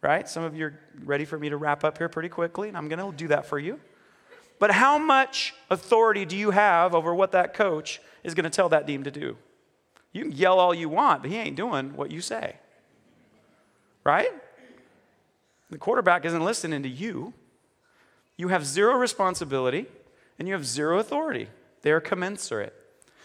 Right? 0.00 0.26
Some 0.26 0.42
of 0.42 0.56
you 0.56 0.66
are 0.66 0.80
ready 1.04 1.26
for 1.26 1.38
me 1.38 1.50
to 1.50 1.58
wrap 1.58 1.84
up 1.84 1.98
here 1.98 2.08
pretty 2.08 2.30
quickly, 2.30 2.68
and 2.68 2.76
I'm 2.76 2.88
going 2.88 2.98
to 2.98 3.14
do 3.14 3.28
that 3.28 3.44
for 3.44 3.58
you. 3.58 3.78
But 4.58 4.70
how 4.70 4.96
much 4.96 5.52
authority 5.68 6.24
do 6.24 6.36
you 6.36 6.50
have 6.50 6.94
over 6.94 7.14
what 7.14 7.32
that 7.32 7.52
coach 7.52 8.00
is 8.22 8.34
going 8.34 8.44
to 8.44 8.50
tell 8.50 8.70
that 8.70 8.86
team 8.86 9.04
to 9.04 9.10
do? 9.10 9.36
You 10.12 10.22
can 10.22 10.32
yell 10.32 10.58
all 10.58 10.72
you 10.72 10.88
want, 10.88 11.20
but 11.20 11.30
he 11.30 11.36
ain't 11.36 11.56
doing 11.56 11.94
what 11.94 12.10
you 12.10 12.22
say 12.22 12.56
right? 14.04 14.30
The 15.70 15.78
quarterback 15.78 16.24
isn't 16.24 16.44
listening 16.44 16.82
to 16.82 16.88
you. 16.88 17.32
You 18.36 18.48
have 18.48 18.64
zero 18.64 18.96
responsibility 18.96 19.86
and 20.38 20.46
you 20.46 20.54
have 20.54 20.66
zero 20.66 20.98
authority. 20.98 21.48
They 21.82 21.90
are 21.90 22.00
commensurate. 22.00 22.74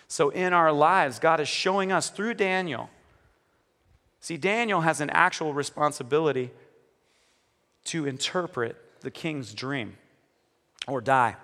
So 0.08 0.30
in 0.30 0.54
our 0.54 0.72
lives, 0.72 1.20
God 1.20 1.40
is 1.40 1.48
showing 1.48 1.92
us 1.92 2.10
through 2.10 2.36
Daniel. 2.36 2.90
See, 4.22 4.38
Daniel 4.38 4.82
has 4.82 5.02
an 5.02 5.10
actual 5.12 5.54
responsibility 5.54 6.52
to 7.86 8.06
interpret 8.06 8.76
the 9.02 9.12
king's 9.12 9.54
dream 9.54 9.98
or 10.88 11.02
die. 11.02 11.36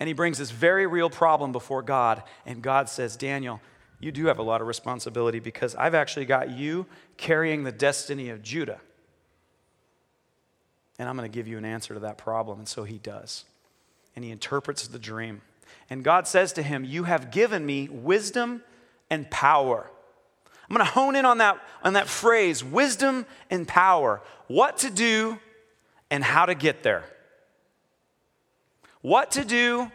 And 0.00 0.08
he 0.08 0.14
brings 0.14 0.38
this 0.38 0.50
very 0.50 0.86
real 0.86 1.10
problem 1.10 1.52
before 1.52 1.82
God. 1.82 2.22
And 2.46 2.62
God 2.62 2.88
says, 2.88 3.16
Daniel, 3.16 3.60
you 4.00 4.12
do 4.12 4.26
have 4.26 4.38
a 4.38 4.42
lot 4.42 4.60
of 4.60 4.66
responsibility 4.66 5.40
because 5.40 5.74
I've 5.74 5.94
actually 5.94 6.26
got 6.26 6.50
you 6.50 6.86
carrying 7.16 7.64
the 7.64 7.72
destiny 7.72 8.30
of 8.30 8.42
Judah. 8.42 8.80
And 10.98 11.08
I'm 11.08 11.16
going 11.16 11.30
to 11.30 11.34
give 11.34 11.48
you 11.48 11.58
an 11.58 11.64
answer 11.64 11.94
to 11.94 12.00
that 12.00 12.16
problem. 12.16 12.58
And 12.58 12.68
so 12.68 12.84
he 12.84 12.98
does. 12.98 13.44
And 14.16 14.24
he 14.24 14.30
interprets 14.30 14.86
the 14.86 14.98
dream. 14.98 15.42
And 15.90 16.04
God 16.04 16.26
says 16.26 16.52
to 16.54 16.62
him, 16.62 16.84
You 16.84 17.04
have 17.04 17.30
given 17.30 17.66
me 17.66 17.88
wisdom 17.88 18.62
and 19.10 19.30
power. 19.30 19.90
I'm 20.68 20.76
going 20.76 20.86
to 20.86 20.92
hone 20.92 21.16
in 21.16 21.24
on 21.24 21.38
that, 21.38 21.58
on 21.82 21.94
that 21.94 22.08
phrase 22.08 22.62
wisdom 22.62 23.26
and 23.50 23.66
power. 23.66 24.20
What 24.48 24.78
to 24.78 24.90
do 24.90 25.38
and 26.10 26.22
how 26.22 26.46
to 26.46 26.54
get 26.54 26.82
there. 26.82 27.04
What 29.00 29.30
to 29.32 29.44
do 29.44 29.90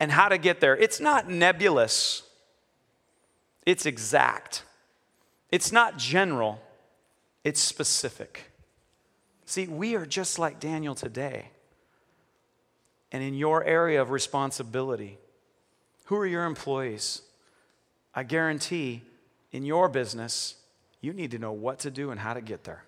and 0.00 0.10
how 0.10 0.28
to 0.28 0.38
get 0.38 0.60
there. 0.60 0.76
It's 0.76 1.00
not 1.00 1.28
nebulous. 1.28 2.22
It's 3.64 3.86
exact. 3.86 4.64
It's 5.50 5.72
not 5.72 5.96
general, 5.96 6.60
it's 7.42 7.60
specific. 7.60 8.50
See, 9.46 9.66
we 9.66 9.94
are 9.94 10.04
just 10.04 10.38
like 10.38 10.60
Daniel 10.60 10.94
today. 10.94 11.50
And 13.10 13.22
in 13.22 13.32
your 13.32 13.64
area 13.64 14.02
of 14.02 14.10
responsibility, 14.10 15.18
who 16.04 16.16
are 16.16 16.26
your 16.26 16.44
employees? 16.44 17.22
I 18.14 18.24
guarantee 18.24 19.02
in 19.52 19.64
your 19.64 19.88
business, 19.88 20.56
you 21.00 21.12
need 21.12 21.30
to 21.30 21.38
know 21.38 21.52
what 21.52 21.80
to 21.80 21.90
do 21.90 22.10
and 22.10 22.20
how 22.20 22.34
to 22.34 22.40
get 22.40 22.64
there. 22.64 22.84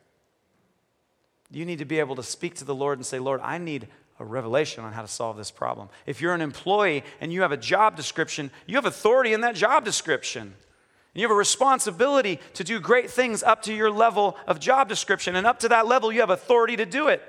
You 1.50 1.64
need 1.64 1.78
to 1.78 1.84
be 1.84 1.98
able 1.98 2.16
to 2.16 2.22
speak 2.22 2.54
to 2.56 2.64
the 2.64 2.74
Lord 2.74 2.98
and 2.98 3.06
say, 3.06 3.18
Lord, 3.18 3.40
I 3.42 3.58
need 3.58 3.88
a 4.20 4.24
revelation 4.24 4.84
on 4.84 4.92
how 4.92 5.02
to 5.02 5.08
solve 5.08 5.36
this 5.36 5.50
problem. 5.50 5.88
If 6.06 6.20
you're 6.20 6.34
an 6.34 6.42
employee 6.42 7.02
and 7.20 7.32
you 7.32 7.42
have 7.42 7.52
a 7.52 7.56
job 7.56 7.96
description, 7.96 8.50
you 8.66 8.76
have 8.76 8.84
authority 8.84 9.32
in 9.32 9.40
that 9.40 9.54
job 9.54 9.84
description. 9.84 10.42
And 10.42 11.20
you 11.20 11.22
have 11.22 11.30
a 11.32 11.38
responsibility 11.38 12.38
to 12.54 12.62
do 12.62 12.78
great 12.78 13.10
things 13.10 13.42
up 13.42 13.62
to 13.62 13.74
your 13.74 13.90
level 13.90 14.36
of 14.46 14.60
job 14.60 14.88
description. 14.88 15.34
And 15.34 15.46
up 15.46 15.60
to 15.60 15.68
that 15.70 15.86
level, 15.88 16.12
you 16.12 16.20
have 16.20 16.30
authority 16.30 16.76
to 16.76 16.86
do 16.86 17.08
it. 17.08 17.22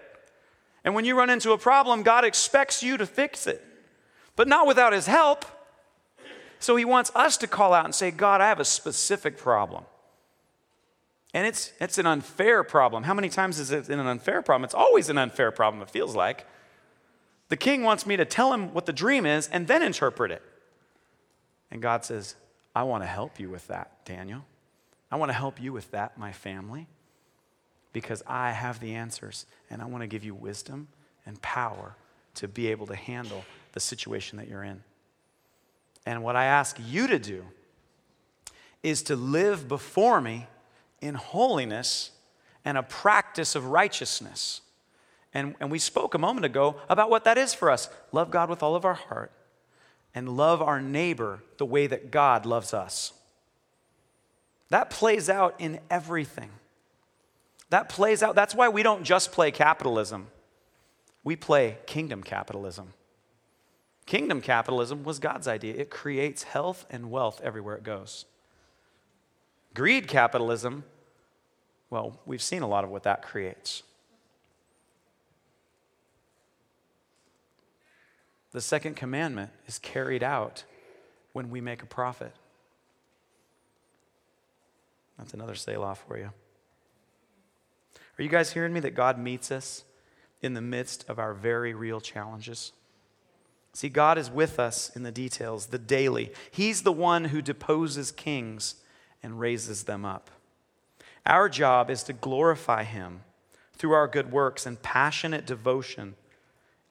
And 0.84 0.94
when 0.94 1.06
you 1.06 1.18
run 1.18 1.30
into 1.30 1.52
a 1.52 1.58
problem, 1.58 2.04
God 2.04 2.26
expects 2.26 2.84
you 2.84 2.98
to 2.98 3.06
fix 3.06 3.48
it, 3.48 3.64
but 4.36 4.48
not 4.48 4.68
without 4.68 4.94
His 4.94 5.08
help. 5.08 5.46
So 6.62 6.76
He 6.78 6.86
wants 6.86 7.12
us 7.16 7.36
to 7.38 7.48
call 7.48 7.74
out 7.74 7.86
and 7.86 7.94
say, 7.94 8.12
God, 8.12 8.40
I 8.40 8.48
have 8.48 8.60
a 8.60 8.66
specific 8.66 9.38
problem. 9.38 9.84
And 11.34 11.48
it's, 11.48 11.74
it's 11.80 11.98
an 11.98 12.06
unfair 12.06 12.64
problem. 12.64 13.04
How 13.04 13.14
many 13.14 13.30
times 13.30 13.60
is 13.60 13.72
it 13.72 13.90
an 13.90 14.00
unfair 14.00 14.42
problem? 14.42 14.66
It's 14.66 14.74
always 14.74 15.10
an 15.10 15.18
unfair 15.18 15.52
problem, 15.52 15.82
it 15.82 15.90
feels 15.90 16.16
like. 16.16 16.46
The 17.50 17.58
king 17.58 17.84
wants 17.84 18.06
me 18.06 18.16
to 18.16 18.26
tell 18.26 18.54
him 18.54 18.74
what 18.74 18.86
the 18.86 18.94
dream 18.94 19.26
is 19.26 19.48
and 19.48 19.68
then 19.68 19.82
interpret 19.82 20.32
it. 20.32 20.42
And 21.70 21.82
God 21.82 22.06
says, 22.06 22.36
I 22.76 22.84
want 22.84 23.04
to 23.04 23.08
help 23.08 23.40
you 23.40 23.50
with 23.50 23.68
that, 23.68 24.06
Daniel. 24.06 24.46
I 25.10 25.16
want 25.16 25.30
to 25.30 25.34
help 25.34 25.62
you 25.62 25.74
with 25.74 25.92
that, 25.92 26.18
my 26.18 26.32
family, 26.32 26.88
because 27.92 28.24
I 28.28 28.52
have 28.52 28.80
the 28.80 28.94
answers 28.96 29.46
and 29.70 29.82
I 29.82 29.86
want 29.86 30.02
to 30.04 30.08
give 30.08 30.24
you 30.24 30.34
wisdom 30.34 30.88
and 31.26 31.42
power 31.42 31.96
to 32.36 32.48
be 32.48 32.68
able 32.68 32.88
to 32.88 32.96
handle 32.96 33.44
the 33.74 33.80
situation 33.80 34.38
that 34.38 34.48
you're 34.48 34.64
in. 34.64 34.84
And 36.06 36.24
what 36.24 36.36
I 36.36 36.46
ask 36.46 36.78
you 36.84 37.08
to 37.08 37.20
do 37.20 37.46
is 38.84 39.04
to 39.04 39.16
live 39.16 39.68
before 39.68 40.20
me 40.22 40.48
in 41.00 41.16
holiness 41.16 42.12
and 42.66 42.78
a 42.78 42.84
practice 42.84 43.56
of 43.56 43.68
righteousness. 43.68 44.62
And, 45.34 45.56
and 45.60 45.72
we 45.72 45.80
spoke 45.80 46.14
a 46.14 46.18
moment 46.20 46.46
ago 46.46 46.76
about 46.90 47.10
what 47.10 47.24
that 47.24 47.38
is 47.38 47.54
for 47.54 47.70
us 47.70 47.90
love 48.12 48.32
God 48.32 48.50
with 48.50 48.64
all 48.64 48.76
of 48.76 48.86
our 48.86 48.96
heart, 48.96 49.32
and 50.14 50.36
love 50.36 50.62
our 50.62 50.82
neighbor 50.82 51.42
the 51.58 51.66
way 51.66 51.88
that 51.88 52.12
God 52.12 52.46
loves 52.46 52.74
us. 52.74 53.14
That 54.70 54.90
plays 54.90 55.30
out 55.30 55.56
in 55.60 55.80
everything. 55.90 56.50
That 57.70 57.88
plays 57.88 58.22
out. 58.22 58.36
That's 58.36 58.56
why 58.56 58.70
we 58.70 58.84
don't 58.84 59.04
just 59.04 59.32
play 59.32 59.52
capitalism, 59.52 60.28
we 61.24 61.36
play 61.36 61.78
kingdom 61.86 62.24
capitalism. 62.24 62.94
Kingdom 64.12 64.42
capitalism 64.42 65.06
was 65.06 65.20
God's 65.20 65.48
idea. 65.48 65.74
It 65.74 65.90
creates 65.90 66.44
health 66.44 66.86
and 66.90 67.10
wealth 67.10 67.40
everywhere 67.42 67.78
it 67.78 67.84
goes. 67.84 68.26
Greed 69.74 70.10
capitalism, 70.10 70.84
well, 71.90 72.20
we've 72.26 72.42
seen 72.42 72.62
a 72.62 72.68
lot 72.68 72.84
of 72.84 72.90
what 72.90 73.04
that 73.04 73.22
creates. 73.22 73.84
The 78.52 78.60
second 78.60 78.98
commandment 78.98 79.52
is 79.66 79.80
carried 79.80 80.24
out 80.24 80.66
when 81.32 81.50
we 81.50 81.62
make 81.62 81.82
a 81.82 81.86
profit. 81.86 82.34
That's 85.18 85.34
another 85.34 85.56
Selah 85.56 85.96
for 85.96 86.18
you. 86.18 86.32
Are 88.20 88.22
you 88.22 88.28
guys 88.28 88.52
hearing 88.52 88.74
me 88.74 88.82
that 88.82 88.94
God 88.94 89.18
meets 89.18 89.52
us 89.54 89.86
in 90.42 90.54
the 90.54 90.60
midst 90.60 91.10
of 91.10 91.18
our 91.18 91.34
very 91.34 91.74
real 91.74 92.02
challenges? 92.02 92.74
See, 93.74 93.90
God 93.90 94.18
is 94.18 94.30
with 94.30 94.60
us 94.60 94.92
in 94.96 95.04
the 95.04 95.12
details, 95.12 95.68
the 95.68 95.80
daily. 95.80 96.32
He's 96.52 96.84
the 96.84 96.92
one 96.92 97.26
who 97.26 97.42
deposes 97.42 98.12
kings 98.12 98.76
and 99.24 99.40
raises 99.40 99.84
them 99.84 100.04
up. 100.04 100.30
Our 101.26 101.48
job 101.48 101.90
is 101.90 102.04
to 102.04 102.14
glorify 102.14 102.84
Him 102.84 103.22
through 103.74 103.94
our 103.94 104.08
good 104.08 104.32
works 104.32 104.66
and 104.66 104.82
passionate 104.82 105.46
devotion, 105.46 106.16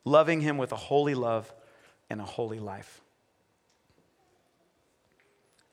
loving 0.05 0.41
Him 0.41 0.57
with 0.57 0.73
a 0.73 0.77
holy 0.77 1.15
love 1.15 1.53
and 2.09 2.21
a 2.21 2.25
holy 2.25 2.59
life. 2.59 3.01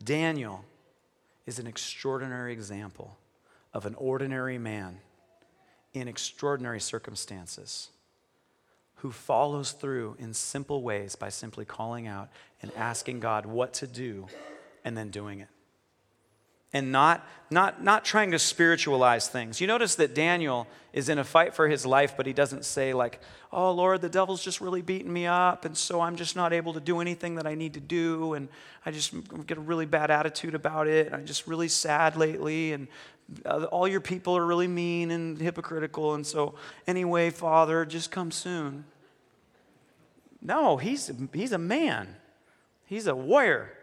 Daniel 0.03 0.65
is 1.45 1.57
an 1.57 1.67
extraordinary 1.67 2.51
example 2.51 3.17
of 3.73 3.85
an 3.85 3.95
ordinary 3.95 4.57
man 4.57 4.99
in 5.93 6.07
extraordinary 6.07 6.79
circumstances 6.79 7.89
who 8.97 9.11
follows 9.11 9.71
through 9.71 10.15
in 10.19 10.33
simple 10.33 10.81
ways 10.81 11.15
by 11.15 11.29
simply 11.29 11.65
calling 11.65 12.07
out 12.07 12.29
and 12.61 12.71
asking 12.75 13.19
God 13.19 13.45
what 13.45 13.73
to 13.75 13.87
do 13.87 14.27
and 14.83 14.97
then 14.97 15.09
doing 15.09 15.39
it. 15.39 15.47
And 16.73 16.91
not, 16.91 17.25
not, 17.49 17.81
not 17.81 18.03
trying 18.03 18.31
to 18.31 18.39
spiritualize 18.39 19.29
things. 19.29 19.61
You 19.61 19.67
notice 19.67 19.95
that 19.95 20.13
Daniel 20.13 20.67
is 20.91 21.07
in 21.07 21.17
a 21.17 21.23
fight 21.23 21.55
for 21.55 21.69
his 21.69 21.85
life, 21.85 22.15
but 22.17 22.25
he 22.25 22.33
doesn't 22.33 22.65
say, 22.65 22.93
like, 22.93 23.21
oh, 23.53 23.71
Lord, 23.71 24.01
the 24.01 24.09
devil's 24.09 24.43
just 24.43 24.59
really 24.59 24.81
beating 24.81 25.11
me 25.11 25.25
up, 25.25 25.63
and 25.63 25.77
so 25.77 26.01
I'm 26.01 26.17
just 26.17 26.35
not 26.35 26.51
able 26.51 26.73
to 26.73 26.81
do 26.81 26.99
anything 26.99 27.35
that 27.35 27.47
I 27.47 27.55
need 27.55 27.75
to 27.75 27.79
do, 27.79 28.33
and 28.33 28.49
I 28.85 28.91
just 28.91 29.13
get 29.47 29.57
a 29.57 29.61
really 29.61 29.85
bad 29.85 30.11
attitude 30.11 30.55
about 30.55 30.87
it. 30.87 31.07
And 31.07 31.15
I'm 31.15 31.25
just 31.25 31.47
really 31.47 31.69
sad 31.69 32.17
lately, 32.17 32.73
and 32.73 32.89
uh, 33.45 33.65
all 33.65 33.87
your 33.87 34.01
people 34.01 34.37
are 34.37 34.45
really 34.45 34.67
mean 34.67 35.11
and 35.11 35.37
hypocritical. 35.37 36.13
And 36.13 36.25
so, 36.25 36.55
anyway, 36.85 37.29
Father, 37.29 37.85
just 37.85 38.11
come 38.11 38.31
soon. 38.31 38.85
No, 40.41 40.77
he's, 40.77 41.11
he's 41.33 41.51
a 41.51 41.57
man, 41.57 42.15
he's 42.85 43.07
a 43.07 43.15
warrior. 43.15 43.73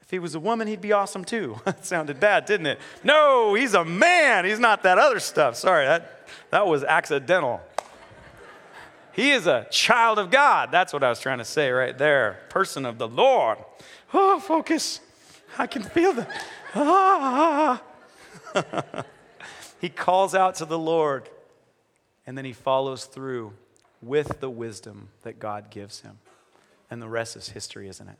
If 0.00 0.10
he 0.10 0.20
was 0.20 0.36
a 0.36 0.40
woman, 0.40 0.68
he'd 0.68 0.80
be 0.80 0.92
awesome 0.92 1.24
too. 1.24 1.60
that 1.64 1.84
sounded 1.84 2.20
bad, 2.20 2.44
didn't 2.44 2.66
it? 2.66 2.78
No, 3.02 3.54
he's 3.54 3.74
a 3.74 3.84
man. 3.84 4.44
He's 4.44 4.60
not 4.60 4.84
that 4.84 4.98
other 4.98 5.18
stuff. 5.18 5.56
Sorry, 5.56 5.84
that, 5.84 6.28
that 6.50 6.66
was 6.66 6.84
accidental. 6.84 7.60
He 9.10 9.32
is 9.32 9.48
a 9.48 9.66
child 9.70 10.18
of 10.20 10.30
God. 10.30 10.70
That's 10.70 10.92
what 10.92 11.02
I 11.02 11.08
was 11.08 11.18
trying 11.18 11.38
to 11.38 11.44
say 11.44 11.70
right 11.70 11.96
there. 11.96 12.38
Person 12.50 12.84
of 12.84 12.98
the 12.98 13.08
Lord. 13.08 13.58
Oh, 14.14 14.38
focus. 14.38 15.00
I 15.58 15.66
can 15.66 15.82
feel 15.82 16.12
the. 16.12 16.28
Ah. 16.74 17.82
he 19.80 19.88
calls 19.88 20.34
out 20.34 20.56
to 20.56 20.64
the 20.64 20.78
Lord 20.78 21.28
and 22.26 22.36
then 22.36 22.44
he 22.44 22.52
follows 22.52 23.04
through 23.04 23.52
with 24.02 24.40
the 24.40 24.50
wisdom 24.50 25.08
that 25.22 25.38
God 25.38 25.70
gives 25.70 26.00
him. 26.00 26.18
And 26.90 27.00
the 27.00 27.08
rest 27.08 27.36
is 27.36 27.48
history, 27.50 27.88
isn't 27.88 28.08
it? 28.08 28.18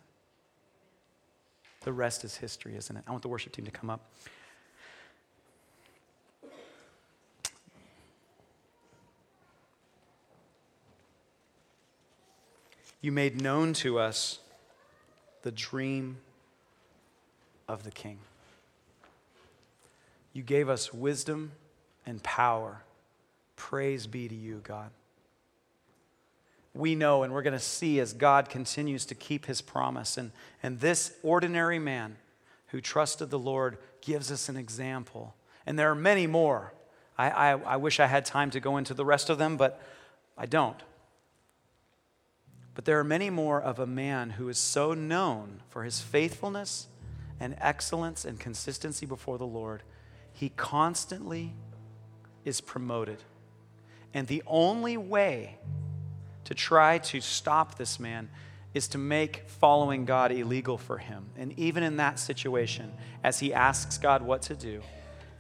The 1.82 1.92
rest 1.92 2.24
is 2.24 2.36
history, 2.36 2.76
isn't 2.76 2.96
it? 2.96 3.04
I 3.06 3.10
want 3.10 3.22
the 3.22 3.28
worship 3.28 3.52
team 3.52 3.64
to 3.64 3.70
come 3.70 3.90
up. 3.90 4.00
You 13.00 13.12
made 13.12 13.40
known 13.40 13.72
to 13.74 14.00
us 14.00 14.40
the 15.42 15.52
dream 15.52 16.16
of 17.68 17.84
the 17.84 17.92
king. 17.92 18.18
You 20.36 20.42
gave 20.42 20.68
us 20.68 20.92
wisdom 20.92 21.52
and 22.04 22.22
power. 22.22 22.82
Praise 23.56 24.06
be 24.06 24.28
to 24.28 24.34
you, 24.34 24.60
God. 24.62 24.90
We 26.74 26.94
know 26.94 27.22
and 27.22 27.32
we're 27.32 27.40
going 27.40 27.54
to 27.54 27.58
see 27.58 28.00
as 28.00 28.12
God 28.12 28.50
continues 28.50 29.06
to 29.06 29.14
keep 29.14 29.46
his 29.46 29.62
promise. 29.62 30.18
And, 30.18 30.32
and 30.62 30.78
this 30.78 31.14
ordinary 31.22 31.78
man 31.78 32.16
who 32.66 32.82
trusted 32.82 33.30
the 33.30 33.38
Lord 33.38 33.78
gives 34.02 34.30
us 34.30 34.50
an 34.50 34.58
example. 34.58 35.34
And 35.64 35.78
there 35.78 35.90
are 35.90 35.94
many 35.94 36.26
more. 36.26 36.74
I, 37.16 37.30
I, 37.30 37.50
I 37.52 37.76
wish 37.78 37.98
I 37.98 38.04
had 38.04 38.26
time 38.26 38.50
to 38.50 38.60
go 38.60 38.76
into 38.76 38.92
the 38.92 39.06
rest 39.06 39.30
of 39.30 39.38
them, 39.38 39.56
but 39.56 39.82
I 40.36 40.44
don't. 40.44 40.82
But 42.74 42.84
there 42.84 43.00
are 43.00 43.04
many 43.04 43.30
more 43.30 43.58
of 43.58 43.78
a 43.78 43.86
man 43.86 44.28
who 44.28 44.50
is 44.50 44.58
so 44.58 44.92
known 44.92 45.62
for 45.70 45.84
his 45.84 46.02
faithfulness 46.02 46.88
and 47.40 47.56
excellence 47.58 48.26
and 48.26 48.38
consistency 48.38 49.06
before 49.06 49.38
the 49.38 49.46
Lord 49.46 49.82
he 50.36 50.50
constantly 50.50 51.54
is 52.44 52.60
promoted. 52.60 53.22
And 54.12 54.26
the 54.26 54.42
only 54.46 54.98
way 54.98 55.56
to 56.44 56.52
try 56.52 56.98
to 56.98 57.22
stop 57.22 57.78
this 57.78 57.98
man 57.98 58.28
is 58.74 58.86
to 58.88 58.98
make 58.98 59.44
following 59.48 60.04
God 60.04 60.32
illegal 60.32 60.76
for 60.76 60.98
him. 60.98 61.24
And 61.38 61.58
even 61.58 61.82
in 61.82 61.96
that 61.96 62.18
situation, 62.18 62.92
as 63.24 63.38
he 63.38 63.54
asks 63.54 63.96
God 63.96 64.20
what 64.20 64.42
to 64.42 64.54
do 64.54 64.82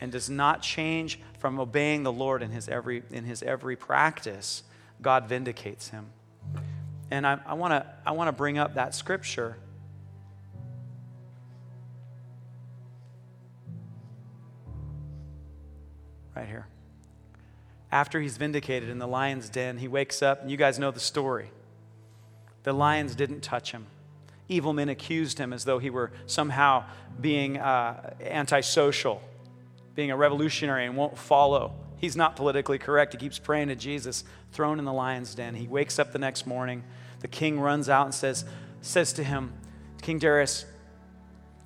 and 0.00 0.10
does 0.10 0.30
not 0.30 0.62
change 0.62 1.20
from 1.38 1.60
obeying 1.60 2.02
the 2.02 2.12
Lord 2.12 2.42
in 2.42 2.50
his 2.50 2.66
every, 2.66 3.02
in 3.10 3.24
his 3.24 3.42
every 3.42 3.76
practice, 3.76 4.62
God 5.02 5.28
vindicates 5.28 5.90
him. 5.90 6.06
And 7.10 7.26
I, 7.26 7.38
I 7.44 7.52
want 7.52 7.72
to 7.72 7.86
I 8.06 8.12
wanna 8.12 8.32
bring 8.32 8.56
up 8.56 8.74
that 8.76 8.94
scripture 8.94 9.58
right 16.36 16.46
here. 16.46 16.66
After 17.90 18.20
he's 18.20 18.36
vindicated 18.36 18.88
in 18.88 18.98
the 18.98 19.06
lion's 19.06 19.48
den, 19.48 19.78
he 19.78 19.88
wakes 19.88 20.22
up, 20.22 20.42
and 20.42 20.50
you 20.50 20.56
guys 20.56 20.78
know 20.78 20.90
the 20.90 21.00
story. 21.00 21.50
The 22.64 22.72
lions 22.72 23.14
didn't 23.14 23.42
touch 23.42 23.72
him. 23.72 23.86
Evil 24.48 24.72
men 24.72 24.88
accused 24.88 25.38
him 25.38 25.52
as 25.52 25.64
though 25.64 25.78
he 25.78 25.90
were 25.90 26.12
somehow 26.26 26.84
being 27.20 27.58
uh, 27.58 28.14
antisocial, 28.20 29.22
being 29.94 30.10
a 30.10 30.16
revolutionary 30.16 30.84
and 30.86 30.96
won't 30.96 31.16
follow. 31.16 31.74
He's 31.96 32.16
not 32.16 32.36
politically 32.36 32.78
correct. 32.78 33.12
He 33.12 33.18
keeps 33.18 33.38
praying 33.38 33.68
to 33.68 33.76
Jesus, 33.76 34.24
thrown 34.52 34.78
in 34.78 34.84
the 34.84 34.92
lion's 34.92 35.34
den. 35.34 35.54
He 35.54 35.66
wakes 35.66 35.98
up 35.98 36.12
the 36.12 36.18
next 36.18 36.46
morning. 36.46 36.84
The 37.20 37.28
king 37.28 37.58
runs 37.58 37.88
out 37.88 38.04
and 38.04 38.14
says, 38.14 38.44
says 38.82 39.12
to 39.14 39.24
him, 39.24 39.52
King 40.02 40.18
Darius, 40.18 40.66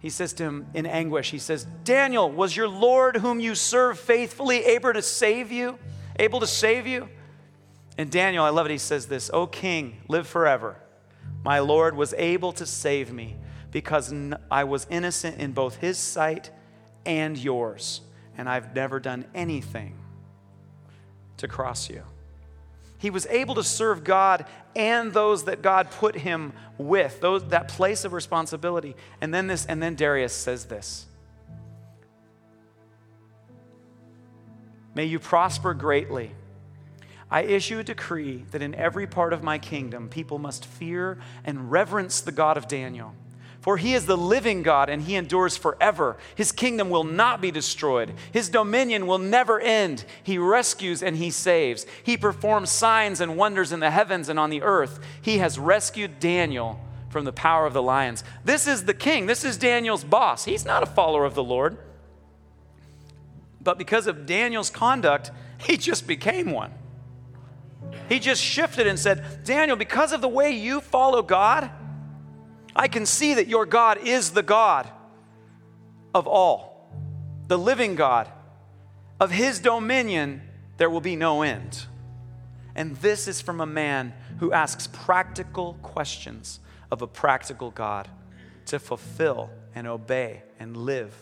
he 0.01 0.09
says 0.09 0.33
to 0.35 0.45
him 0.45 0.67
in 0.73 0.87
anguish, 0.87 1.31
he 1.31 1.39
says, 1.39 1.67
Daniel, 1.85 2.31
was 2.31 2.57
your 2.57 2.69
Lord 2.69 3.19
whom 3.19 3.39
you 3.39 3.55
serve 3.55 3.99
faithfully 3.99 4.65
able 4.65 4.95
to 4.95 5.03
save 5.03 5.53
you? 5.53 5.79
Able 6.19 6.41
to 6.41 6.47
save 6.47 6.87
you? 6.87 7.09
And 7.99 8.11
Daniel, 8.11 8.43
I 8.45 8.49
love 8.49 8.65
it, 8.67 8.73
he 8.73 8.79
says 8.79 9.07
this, 9.07 9.31
O 9.33 9.47
king, 9.47 9.99
live 10.09 10.27
forever. 10.27 10.77
My 11.45 11.59
Lord 11.59 11.95
was 11.95 12.15
able 12.15 12.53
to 12.53 12.65
save 12.65 13.13
me 13.13 13.37
because 13.71 14.13
I 14.51 14.65
was 14.65 14.87
innocent 14.89 15.39
in 15.39 15.53
both 15.53 15.77
his 15.77 15.99
sight 15.99 16.51
and 17.05 17.37
yours, 17.37 18.01
and 18.39 18.49
I've 18.49 18.75
never 18.75 19.01
done 19.01 19.27
anything 19.35 19.99
to 21.37 21.47
cross 21.47 21.91
you. 21.91 22.03
He 23.01 23.09
was 23.09 23.27
able 23.31 23.55
to 23.55 23.65
serve 23.65 24.05
God 24.05 24.45
and 24.77 25.15
those 25.15 25.45
that 25.45 25.63
God 25.63 25.91
put 25.91 26.15
him 26.17 26.53
with, 26.77 27.21
those, 27.21 27.49
that 27.49 27.69
place 27.69 28.05
of 28.05 28.13
responsibility. 28.13 28.95
And 29.23 29.33
then 29.33 29.47
this, 29.47 29.65
and 29.65 29.83
then 29.83 29.95
Darius 29.95 30.35
says 30.35 30.67
this. 30.67 31.07
May 34.95 35.07
you 35.07 35.19
prosper 35.19 35.73
greatly. 35.73 36.33
I 37.31 37.45
issue 37.45 37.79
a 37.79 37.85
decree 37.85 38.45
that 38.51 38.61
in 38.61 38.75
every 38.75 39.07
part 39.07 39.33
of 39.33 39.43
my 39.43 39.57
kingdom, 39.57 40.11
people 40.11 40.39
must 40.39 40.67
fear 40.67 41.19
and 41.43 41.71
reverence 41.71 42.21
the 42.21 42.33
God 42.33 42.59
of 42.59 42.69
Daniel 42.69 43.15
for 43.61 43.77
he 43.77 43.95
is 43.95 44.07
the 44.07 44.17
living 44.17 44.63
God 44.63 44.89
and 44.89 45.03
he 45.03 45.17
endures 45.17 45.57
forever. 45.57 46.17
His 46.35 46.51
kingdom 46.51 46.89
will 46.89 47.05
not 47.05 47.41
be 47.41 47.51
destroyed, 47.51 48.15
his 48.33 48.49
dominion 48.49 49.07
will 49.07 49.19
never 49.19 49.61
end. 49.61 50.05
He 50.23 50.39
rescues 50.39 51.03
and 51.03 51.17
he 51.17 51.31
saves. 51.31 51.87
He 52.03 52.17
performs 52.17 52.71
signs 52.71 53.21
and 53.21 53.37
wonders 53.37 53.73
in 53.73 53.81
the 53.81 53.91
heavens 53.91 54.29
and 54.29 54.39
on 54.39 54.51
the 54.51 54.63
earth. 54.63 55.01
He 55.21 55.39
has 55.39 55.59
rescued 55.59 56.19
Daniel 56.21 56.81
from 57.11 57.25
the 57.25 57.33
power 57.33 57.67
of 57.67 57.75
the 57.75 57.83
lions. 57.83 58.25
This 58.45 58.67
is 58.67 58.85
the 58.85 58.95
king, 58.95 59.27
this 59.27 59.45
is 59.45 59.59
Daniel's 59.59 60.05
boss. 60.05 60.45
He's 60.45 60.65
not 60.65 60.83
a 60.83 60.87
follower 60.87 61.25
of 61.25 61.35
the 61.35 61.45
Lord. 61.45 61.77
But 63.61 63.77
because 63.77 64.07
of 64.07 64.25
Daniel's 64.25 64.71
conduct, 64.71 65.31
he 65.59 65.77
just 65.77 66.07
became 66.07 66.51
one. 66.51 66.73
he 68.09 68.19
just 68.19 68.43
shifted 68.43 68.87
and 68.87 68.99
said, 68.99 69.45
Daniel, 69.45 69.77
because 69.77 70.13
of 70.13 70.23
the 70.23 70.29
way 70.29 70.51
you 70.51 70.81
follow 70.81 71.21
God, 71.21 71.71
I 72.75 72.89
can 72.89 73.07
see 73.07 73.35
that 73.35 73.49
your 73.49 73.67
God 73.67 73.99
is 73.99 74.31
the 74.31 74.43
God 74.43 74.89
of 76.15 76.27
all, 76.27 76.91
the 77.49 77.59
living 77.59 77.95
God. 77.95 78.31
Of 79.19 79.31
his 79.31 79.59
dominion, 79.59 80.43
there 80.79 80.89
will 80.89 81.01
be 81.01 81.17
no 81.17 81.43
end. 81.43 81.87
And 82.75 82.97
this 82.97 83.29
is 83.29 83.41
from 83.41 83.61
a 83.61 83.67
man 83.67 84.15
who 84.39 84.53
asks 84.53 84.87
practical 84.87 85.75
questions 85.83 86.61
of 86.91 87.03
a 87.03 87.07
practical 87.07 87.71
God 87.71 88.09
to 88.67 88.79
fulfill 88.79 89.51
and 89.75 89.87
obey 89.87 90.43
and 90.59 90.77
live 90.77 91.15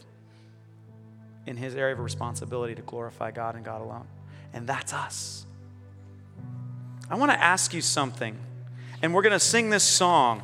in 1.47 1.57
his 1.57 1.75
area 1.75 1.95
of 1.95 2.01
responsibility 2.01 2.75
to 2.75 2.83
glorify 2.83 3.31
God 3.31 3.57
and 3.57 3.65
God 3.65 3.81
alone. 3.81 4.07
And 4.53 4.67
that's 4.67 4.93
us. 4.93 5.47
I 7.11 7.17
want 7.17 7.33
to 7.33 7.43
ask 7.43 7.73
you 7.73 7.81
something, 7.81 8.37
and 9.03 9.15
we're 9.15 9.23
going 9.23 9.33
to 9.33 9.41
sing 9.41 9.71
this 9.71 9.83
song 9.83 10.43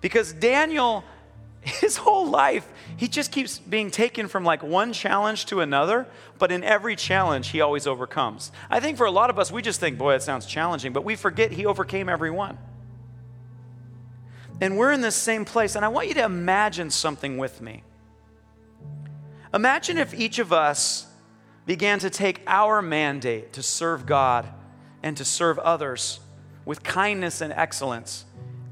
because 0.00 0.32
Daniel, 0.32 1.04
his 1.60 1.96
whole 1.96 2.28
life, 2.28 2.66
he 2.96 3.08
just 3.08 3.32
keeps 3.32 3.58
being 3.58 3.90
taken 3.90 4.28
from 4.28 4.44
like 4.44 4.62
one 4.62 4.92
challenge 4.92 5.46
to 5.46 5.60
another, 5.60 6.06
but 6.38 6.50
in 6.50 6.64
every 6.64 6.96
challenge, 6.96 7.48
he 7.48 7.60
always 7.60 7.86
overcomes. 7.86 8.52
I 8.68 8.80
think 8.80 8.96
for 8.96 9.06
a 9.06 9.10
lot 9.10 9.30
of 9.30 9.38
us, 9.38 9.50
we 9.50 9.62
just 9.62 9.80
think, 9.80 9.98
boy, 9.98 10.12
that 10.12 10.22
sounds 10.22 10.46
challenging, 10.46 10.92
but 10.92 11.04
we 11.04 11.16
forget 11.16 11.52
he 11.52 11.66
overcame 11.66 12.08
every 12.08 12.30
one. 12.30 12.58
And 14.60 14.76
we're 14.76 14.92
in 14.92 15.00
this 15.00 15.16
same 15.16 15.44
place, 15.44 15.74
and 15.74 15.84
I 15.84 15.88
want 15.88 16.08
you 16.08 16.14
to 16.14 16.24
imagine 16.24 16.90
something 16.90 17.38
with 17.38 17.62
me. 17.62 17.82
Imagine 19.54 19.98
if 19.98 20.14
each 20.14 20.38
of 20.38 20.52
us 20.52 21.06
began 21.66 21.98
to 22.00 22.10
take 22.10 22.42
our 22.46 22.82
mandate 22.82 23.54
to 23.54 23.62
serve 23.62 24.06
God 24.06 24.46
and 25.02 25.16
to 25.16 25.24
serve 25.24 25.58
others 25.58 26.20
with 26.64 26.82
kindness 26.82 27.40
and 27.40 27.52
excellence 27.52 28.24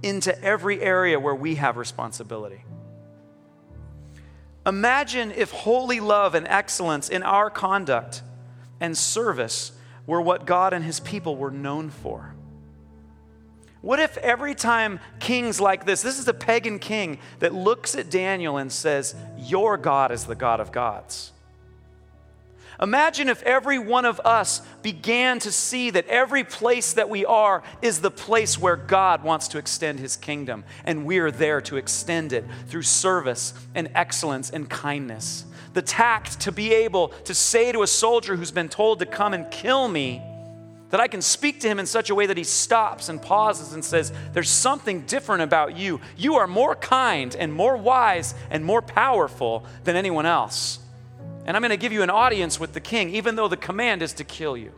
into 0.03 0.40
every 0.42 0.80
area 0.80 1.18
where 1.18 1.34
we 1.34 1.57
have 1.57 1.76
responsibility. 1.76 2.64
Imagine 4.66 5.32
if 5.32 5.51
holy 5.51 6.01
love 6.01 6.34
and 6.34 6.46
excellence 6.46 7.09
in 7.09 7.22
our 7.22 7.51
conduct 7.51 8.22
and 8.80 8.96
service 8.96 9.72
were 10.07 10.20
what 10.20 10.46
God 10.46 10.72
and 10.72 10.84
his 10.84 11.01
people 11.01 11.36
were 11.36 11.51
known 11.51 11.90
for. 11.90 12.34
What 13.80 14.01
if 14.01 14.16
every 14.18 14.55
time 14.55 15.01
kings 15.20 15.61
like 15.61 15.86
this, 15.86 16.03
this 16.03 16.18
is 16.18 16.26
a 16.28 16.34
pagan 16.34 16.78
king 16.78 17.18
that 17.38 17.55
looks 17.55 17.94
at 17.94 18.11
Daniel 18.11 18.57
and 18.57 18.72
says, 18.72 19.14
Your 19.38 19.76
God 19.76 20.11
is 20.11 20.24
the 20.24 20.34
God 20.34 20.61
of 20.61 20.72
gods? 20.72 21.32
Imagine 22.81 23.29
if 23.29 23.43
every 23.43 23.79
one 23.79 24.05
of 24.05 24.20
us 24.24 24.62
began 24.83 25.41
to 25.41 25.51
see 25.51 25.91
that 25.91 26.07
every 26.07 26.45
place 26.45 26.93
that 26.93 27.09
we 27.09 27.24
are 27.24 27.64
is 27.83 28.01
the 28.01 28.11
place 28.11 28.57
where 28.57 28.76
God 28.76 29.24
wants 29.24 29.49
to 29.49 29.59
extend 29.59 29.99
his 29.99 30.16
kingdom, 30.16 30.64
and 30.85 31.05
we 31.05 31.18
are 31.18 31.33
there 31.33 31.61
to 31.62 31.76
extend 31.76 32.33
it 32.33 32.45
through 32.68 32.83
service 32.83 33.53
and 33.74 33.91
excellence 33.97 34.51
and 34.51 34.70
kindness. 34.70 35.45
The 35.74 35.83
tact 35.83 36.41
to 36.41 36.53
be 36.53 36.72
able 36.72 37.09
to 37.24 37.35
say 37.35 37.72
to 37.72 37.83
a 37.83 37.87
soldier 37.87 38.37
who's 38.37 38.53
been 38.53 38.68
told 38.68 39.01
to 39.01 39.07
come 39.07 39.35
and 39.35 39.51
kill 39.51 39.89
me, 39.89 40.22
that 40.91 41.01
I 41.01 41.09
can 41.09 41.20
speak 41.20 41.61
to 41.61 41.68
him 41.68 41.79
in 41.79 41.87
such 41.87 42.11
a 42.11 42.14
way 42.14 42.26
that 42.26 42.39
he 42.39 42.45
stops 42.45 43.09
and 43.09 43.20
pauses 43.20 43.74
and 43.74 43.85
says, 43.85 44.12
There's 44.33 44.49
something 44.49 45.03
different 45.03 45.43
about 45.43 45.76
you. 45.76 46.01
You 46.16 46.37
are 46.37 46.47
more 46.47 46.74
kind 46.74 47.37
and 47.37 47.53
more 47.53 47.76
wise 47.76 48.35
and 48.51 48.64
more 48.64 48.81
powerful 48.81 49.66
than 49.85 49.97
anyone 49.97 50.24
else. 50.24 50.79
And 51.49 51.57
I'm 51.57 51.62
going 51.62 51.70
to 51.70 51.78
give 51.78 51.94
you 51.94 52.03
an 52.03 52.11
audience 52.11 52.61
with 52.61 52.74
the 52.74 52.80
king, 52.80 53.09
even 53.09 53.34
though 53.34 53.49
the 53.49 53.57
command 53.57 54.03
is 54.03 54.12
to 54.12 54.24
kill 54.24 54.55
you. 54.55 54.70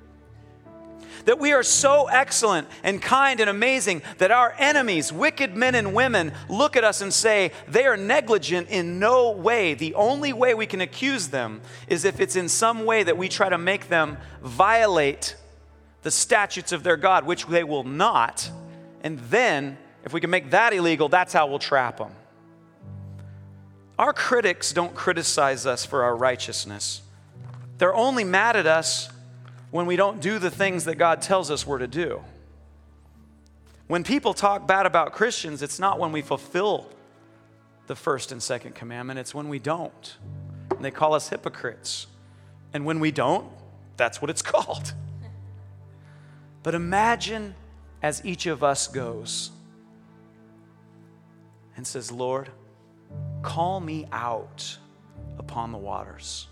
That 1.24 1.40
we 1.40 1.52
are 1.52 1.64
so 1.64 2.06
excellent 2.06 2.68
and 2.84 3.02
kind 3.02 3.40
and 3.40 3.50
amazing 3.50 4.02
that 4.18 4.30
our 4.30 4.54
enemies, 4.56 5.12
wicked 5.12 5.56
men 5.56 5.74
and 5.74 5.94
women, 5.94 6.32
look 6.48 6.76
at 6.76 6.84
us 6.84 7.00
and 7.00 7.12
say 7.12 7.50
they 7.66 7.86
are 7.86 7.96
negligent 7.96 8.68
in 8.68 9.00
no 9.00 9.32
way. 9.32 9.74
The 9.74 9.96
only 9.96 10.32
way 10.32 10.54
we 10.54 10.66
can 10.66 10.80
accuse 10.80 11.26
them 11.26 11.60
is 11.88 12.04
if 12.04 12.20
it's 12.20 12.36
in 12.36 12.48
some 12.48 12.84
way 12.84 13.02
that 13.02 13.18
we 13.18 13.28
try 13.28 13.48
to 13.48 13.58
make 13.58 13.88
them 13.88 14.16
violate 14.40 15.34
the 16.02 16.10
statutes 16.12 16.70
of 16.70 16.84
their 16.84 16.96
God, 16.96 17.26
which 17.26 17.46
they 17.46 17.64
will 17.64 17.82
not. 17.82 18.48
And 19.02 19.18
then, 19.18 19.76
if 20.04 20.12
we 20.12 20.20
can 20.20 20.30
make 20.30 20.50
that 20.50 20.72
illegal, 20.72 21.08
that's 21.08 21.32
how 21.32 21.48
we'll 21.48 21.58
trap 21.58 21.98
them. 21.98 22.12
Our 24.01 24.14
critics 24.14 24.72
don't 24.72 24.94
criticize 24.94 25.66
us 25.66 25.84
for 25.84 26.05
our 26.05 26.16
righteousness. 26.16 27.03
They're 27.76 27.94
only 27.94 28.24
mad 28.24 28.57
at 28.57 28.66
us 28.66 29.11
when 29.70 29.84
we 29.84 29.94
don't 29.94 30.22
do 30.22 30.38
the 30.38 30.51
things 30.51 30.86
that 30.86 30.94
God 30.94 31.20
tells 31.20 31.51
us 31.51 31.66
we're 31.66 31.80
to 31.80 31.86
do. 31.86 32.22
When 33.88 34.03
people 34.03 34.32
talk 34.32 34.66
bad 34.66 34.86
about 34.86 35.12
Christians, 35.12 35.61
it's 35.61 35.78
not 35.78 35.98
when 35.98 36.12
we 36.12 36.22
fulfill 36.22 36.88
the 37.88 37.94
first 37.94 38.32
and 38.32 38.42
second 38.42 38.74
commandment, 38.74 39.18
it's 39.18 39.34
when 39.34 39.51
we 39.51 39.59
don't. 39.59 40.16
And 40.70 40.82
they 40.82 40.90
call 40.90 41.12
us 41.12 41.28
hypocrites. 41.28 42.07
And 42.72 42.86
when 42.86 43.01
we 43.01 43.11
don't, 43.11 43.48
that's 43.98 44.22
what 44.22 44.30
it's 44.30 44.40
called. 44.57 44.94
But 46.62 46.74
imagine 46.74 47.55
as 48.03 48.24
each 48.24 48.46
of 48.46 48.64
us 48.64 48.88
goes 48.88 49.51
and 51.76 51.86
says, 51.86 52.11
Lord, 52.11 52.48
call 53.43 53.80
me 53.80 54.07
out 54.12 54.78
upon 55.38 55.72
the 55.72 55.78
waters. 55.78 56.47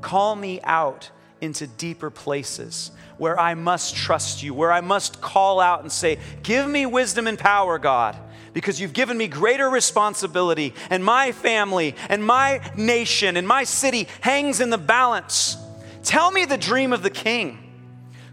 Call 0.00 0.34
me 0.36 0.60
out 0.62 1.10
into 1.40 1.66
deeper 1.66 2.10
places 2.10 2.90
where 3.16 3.38
I 3.38 3.54
must 3.54 3.96
trust 3.96 4.42
you, 4.42 4.54
where 4.54 4.72
I 4.72 4.80
must 4.80 5.20
call 5.20 5.60
out 5.60 5.82
and 5.82 5.90
say, 5.90 6.18
Give 6.42 6.68
me 6.68 6.86
wisdom 6.86 7.26
and 7.26 7.38
power, 7.38 7.78
God, 7.78 8.16
because 8.52 8.80
you've 8.80 8.92
given 8.92 9.16
me 9.16 9.28
greater 9.28 9.68
responsibility, 9.68 10.74
and 10.90 11.04
my 11.04 11.32
family, 11.32 11.94
and 12.08 12.24
my 12.24 12.60
nation, 12.76 13.36
and 13.36 13.46
my 13.46 13.64
city 13.64 14.08
hangs 14.20 14.60
in 14.60 14.70
the 14.70 14.78
balance. 14.78 15.56
Tell 16.02 16.30
me 16.30 16.44
the 16.44 16.56
dream 16.56 16.92
of 16.92 17.02
the 17.02 17.10
king. 17.10 17.58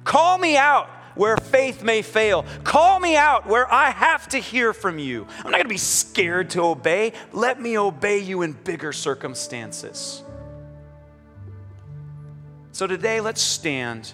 Call 0.03 0.37
me 0.37 0.55
out 0.55 0.87
where 1.15 1.37
faith 1.37 1.83
may 1.83 2.01
fail. 2.01 2.45
Call 2.63 2.99
me 2.99 3.15
out 3.15 3.47
where 3.47 3.71
I 3.71 3.89
have 3.89 4.27
to 4.29 4.37
hear 4.37 4.73
from 4.73 4.99
you. 4.99 5.25
I'm 5.39 5.45
not 5.45 5.53
going 5.53 5.63
to 5.63 5.69
be 5.69 5.77
scared 5.77 6.51
to 6.51 6.61
obey. 6.61 7.13
Let 7.31 7.59
me 7.59 7.77
obey 7.77 8.19
you 8.19 8.41
in 8.41 8.51
bigger 8.51 8.93
circumstances. 8.93 10.21
So 12.71 12.87
today, 12.87 13.21
let's 13.21 13.41
stand 13.41 14.13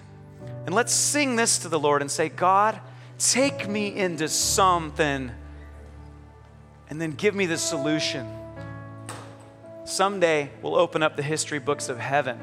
and 0.66 0.74
let's 0.74 0.92
sing 0.92 1.34
this 1.36 1.58
to 1.58 1.68
the 1.68 1.78
Lord 1.78 2.00
and 2.00 2.10
say, 2.10 2.28
God, 2.28 2.80
take 3.18 3.68
me 3.68 3.94
into 3.94 4.28
something 4.28 5.32
and 6.88 7.00
then 7.00 7.12
give 7.12 7.34
me 7.34 7.46
the 7.46 7.58
solution. 7.58 8.28
Someday, 9.84 10.50
we'll 10.62 10.76
open 10.76 11.02
up 11.02 11.16
the 11.16 11.22
history 11.22 11.58
books 11.58 11.88
of 11.88 11.98
heaven 11.98 12.38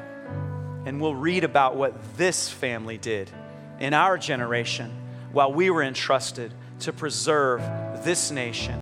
and 0.86 0.99
we'll 0.99 1.16
read 1.16 1.45
about 1.45 1.78
what 1.78 2.18
this 2.18 2.49
family 2.49 2.97
did 2.97 3.32
in 3.80 3.93
our 3.93 4.17
generation 4.17 4.91
while 5.32 5.51
we 5.53 5.69
were 5.69 5.84
entrusted 5.84 6.51
to 6.80 6.91
preserve 6.93 7.61
this 8.03 8.32
nation. 8.32 8.77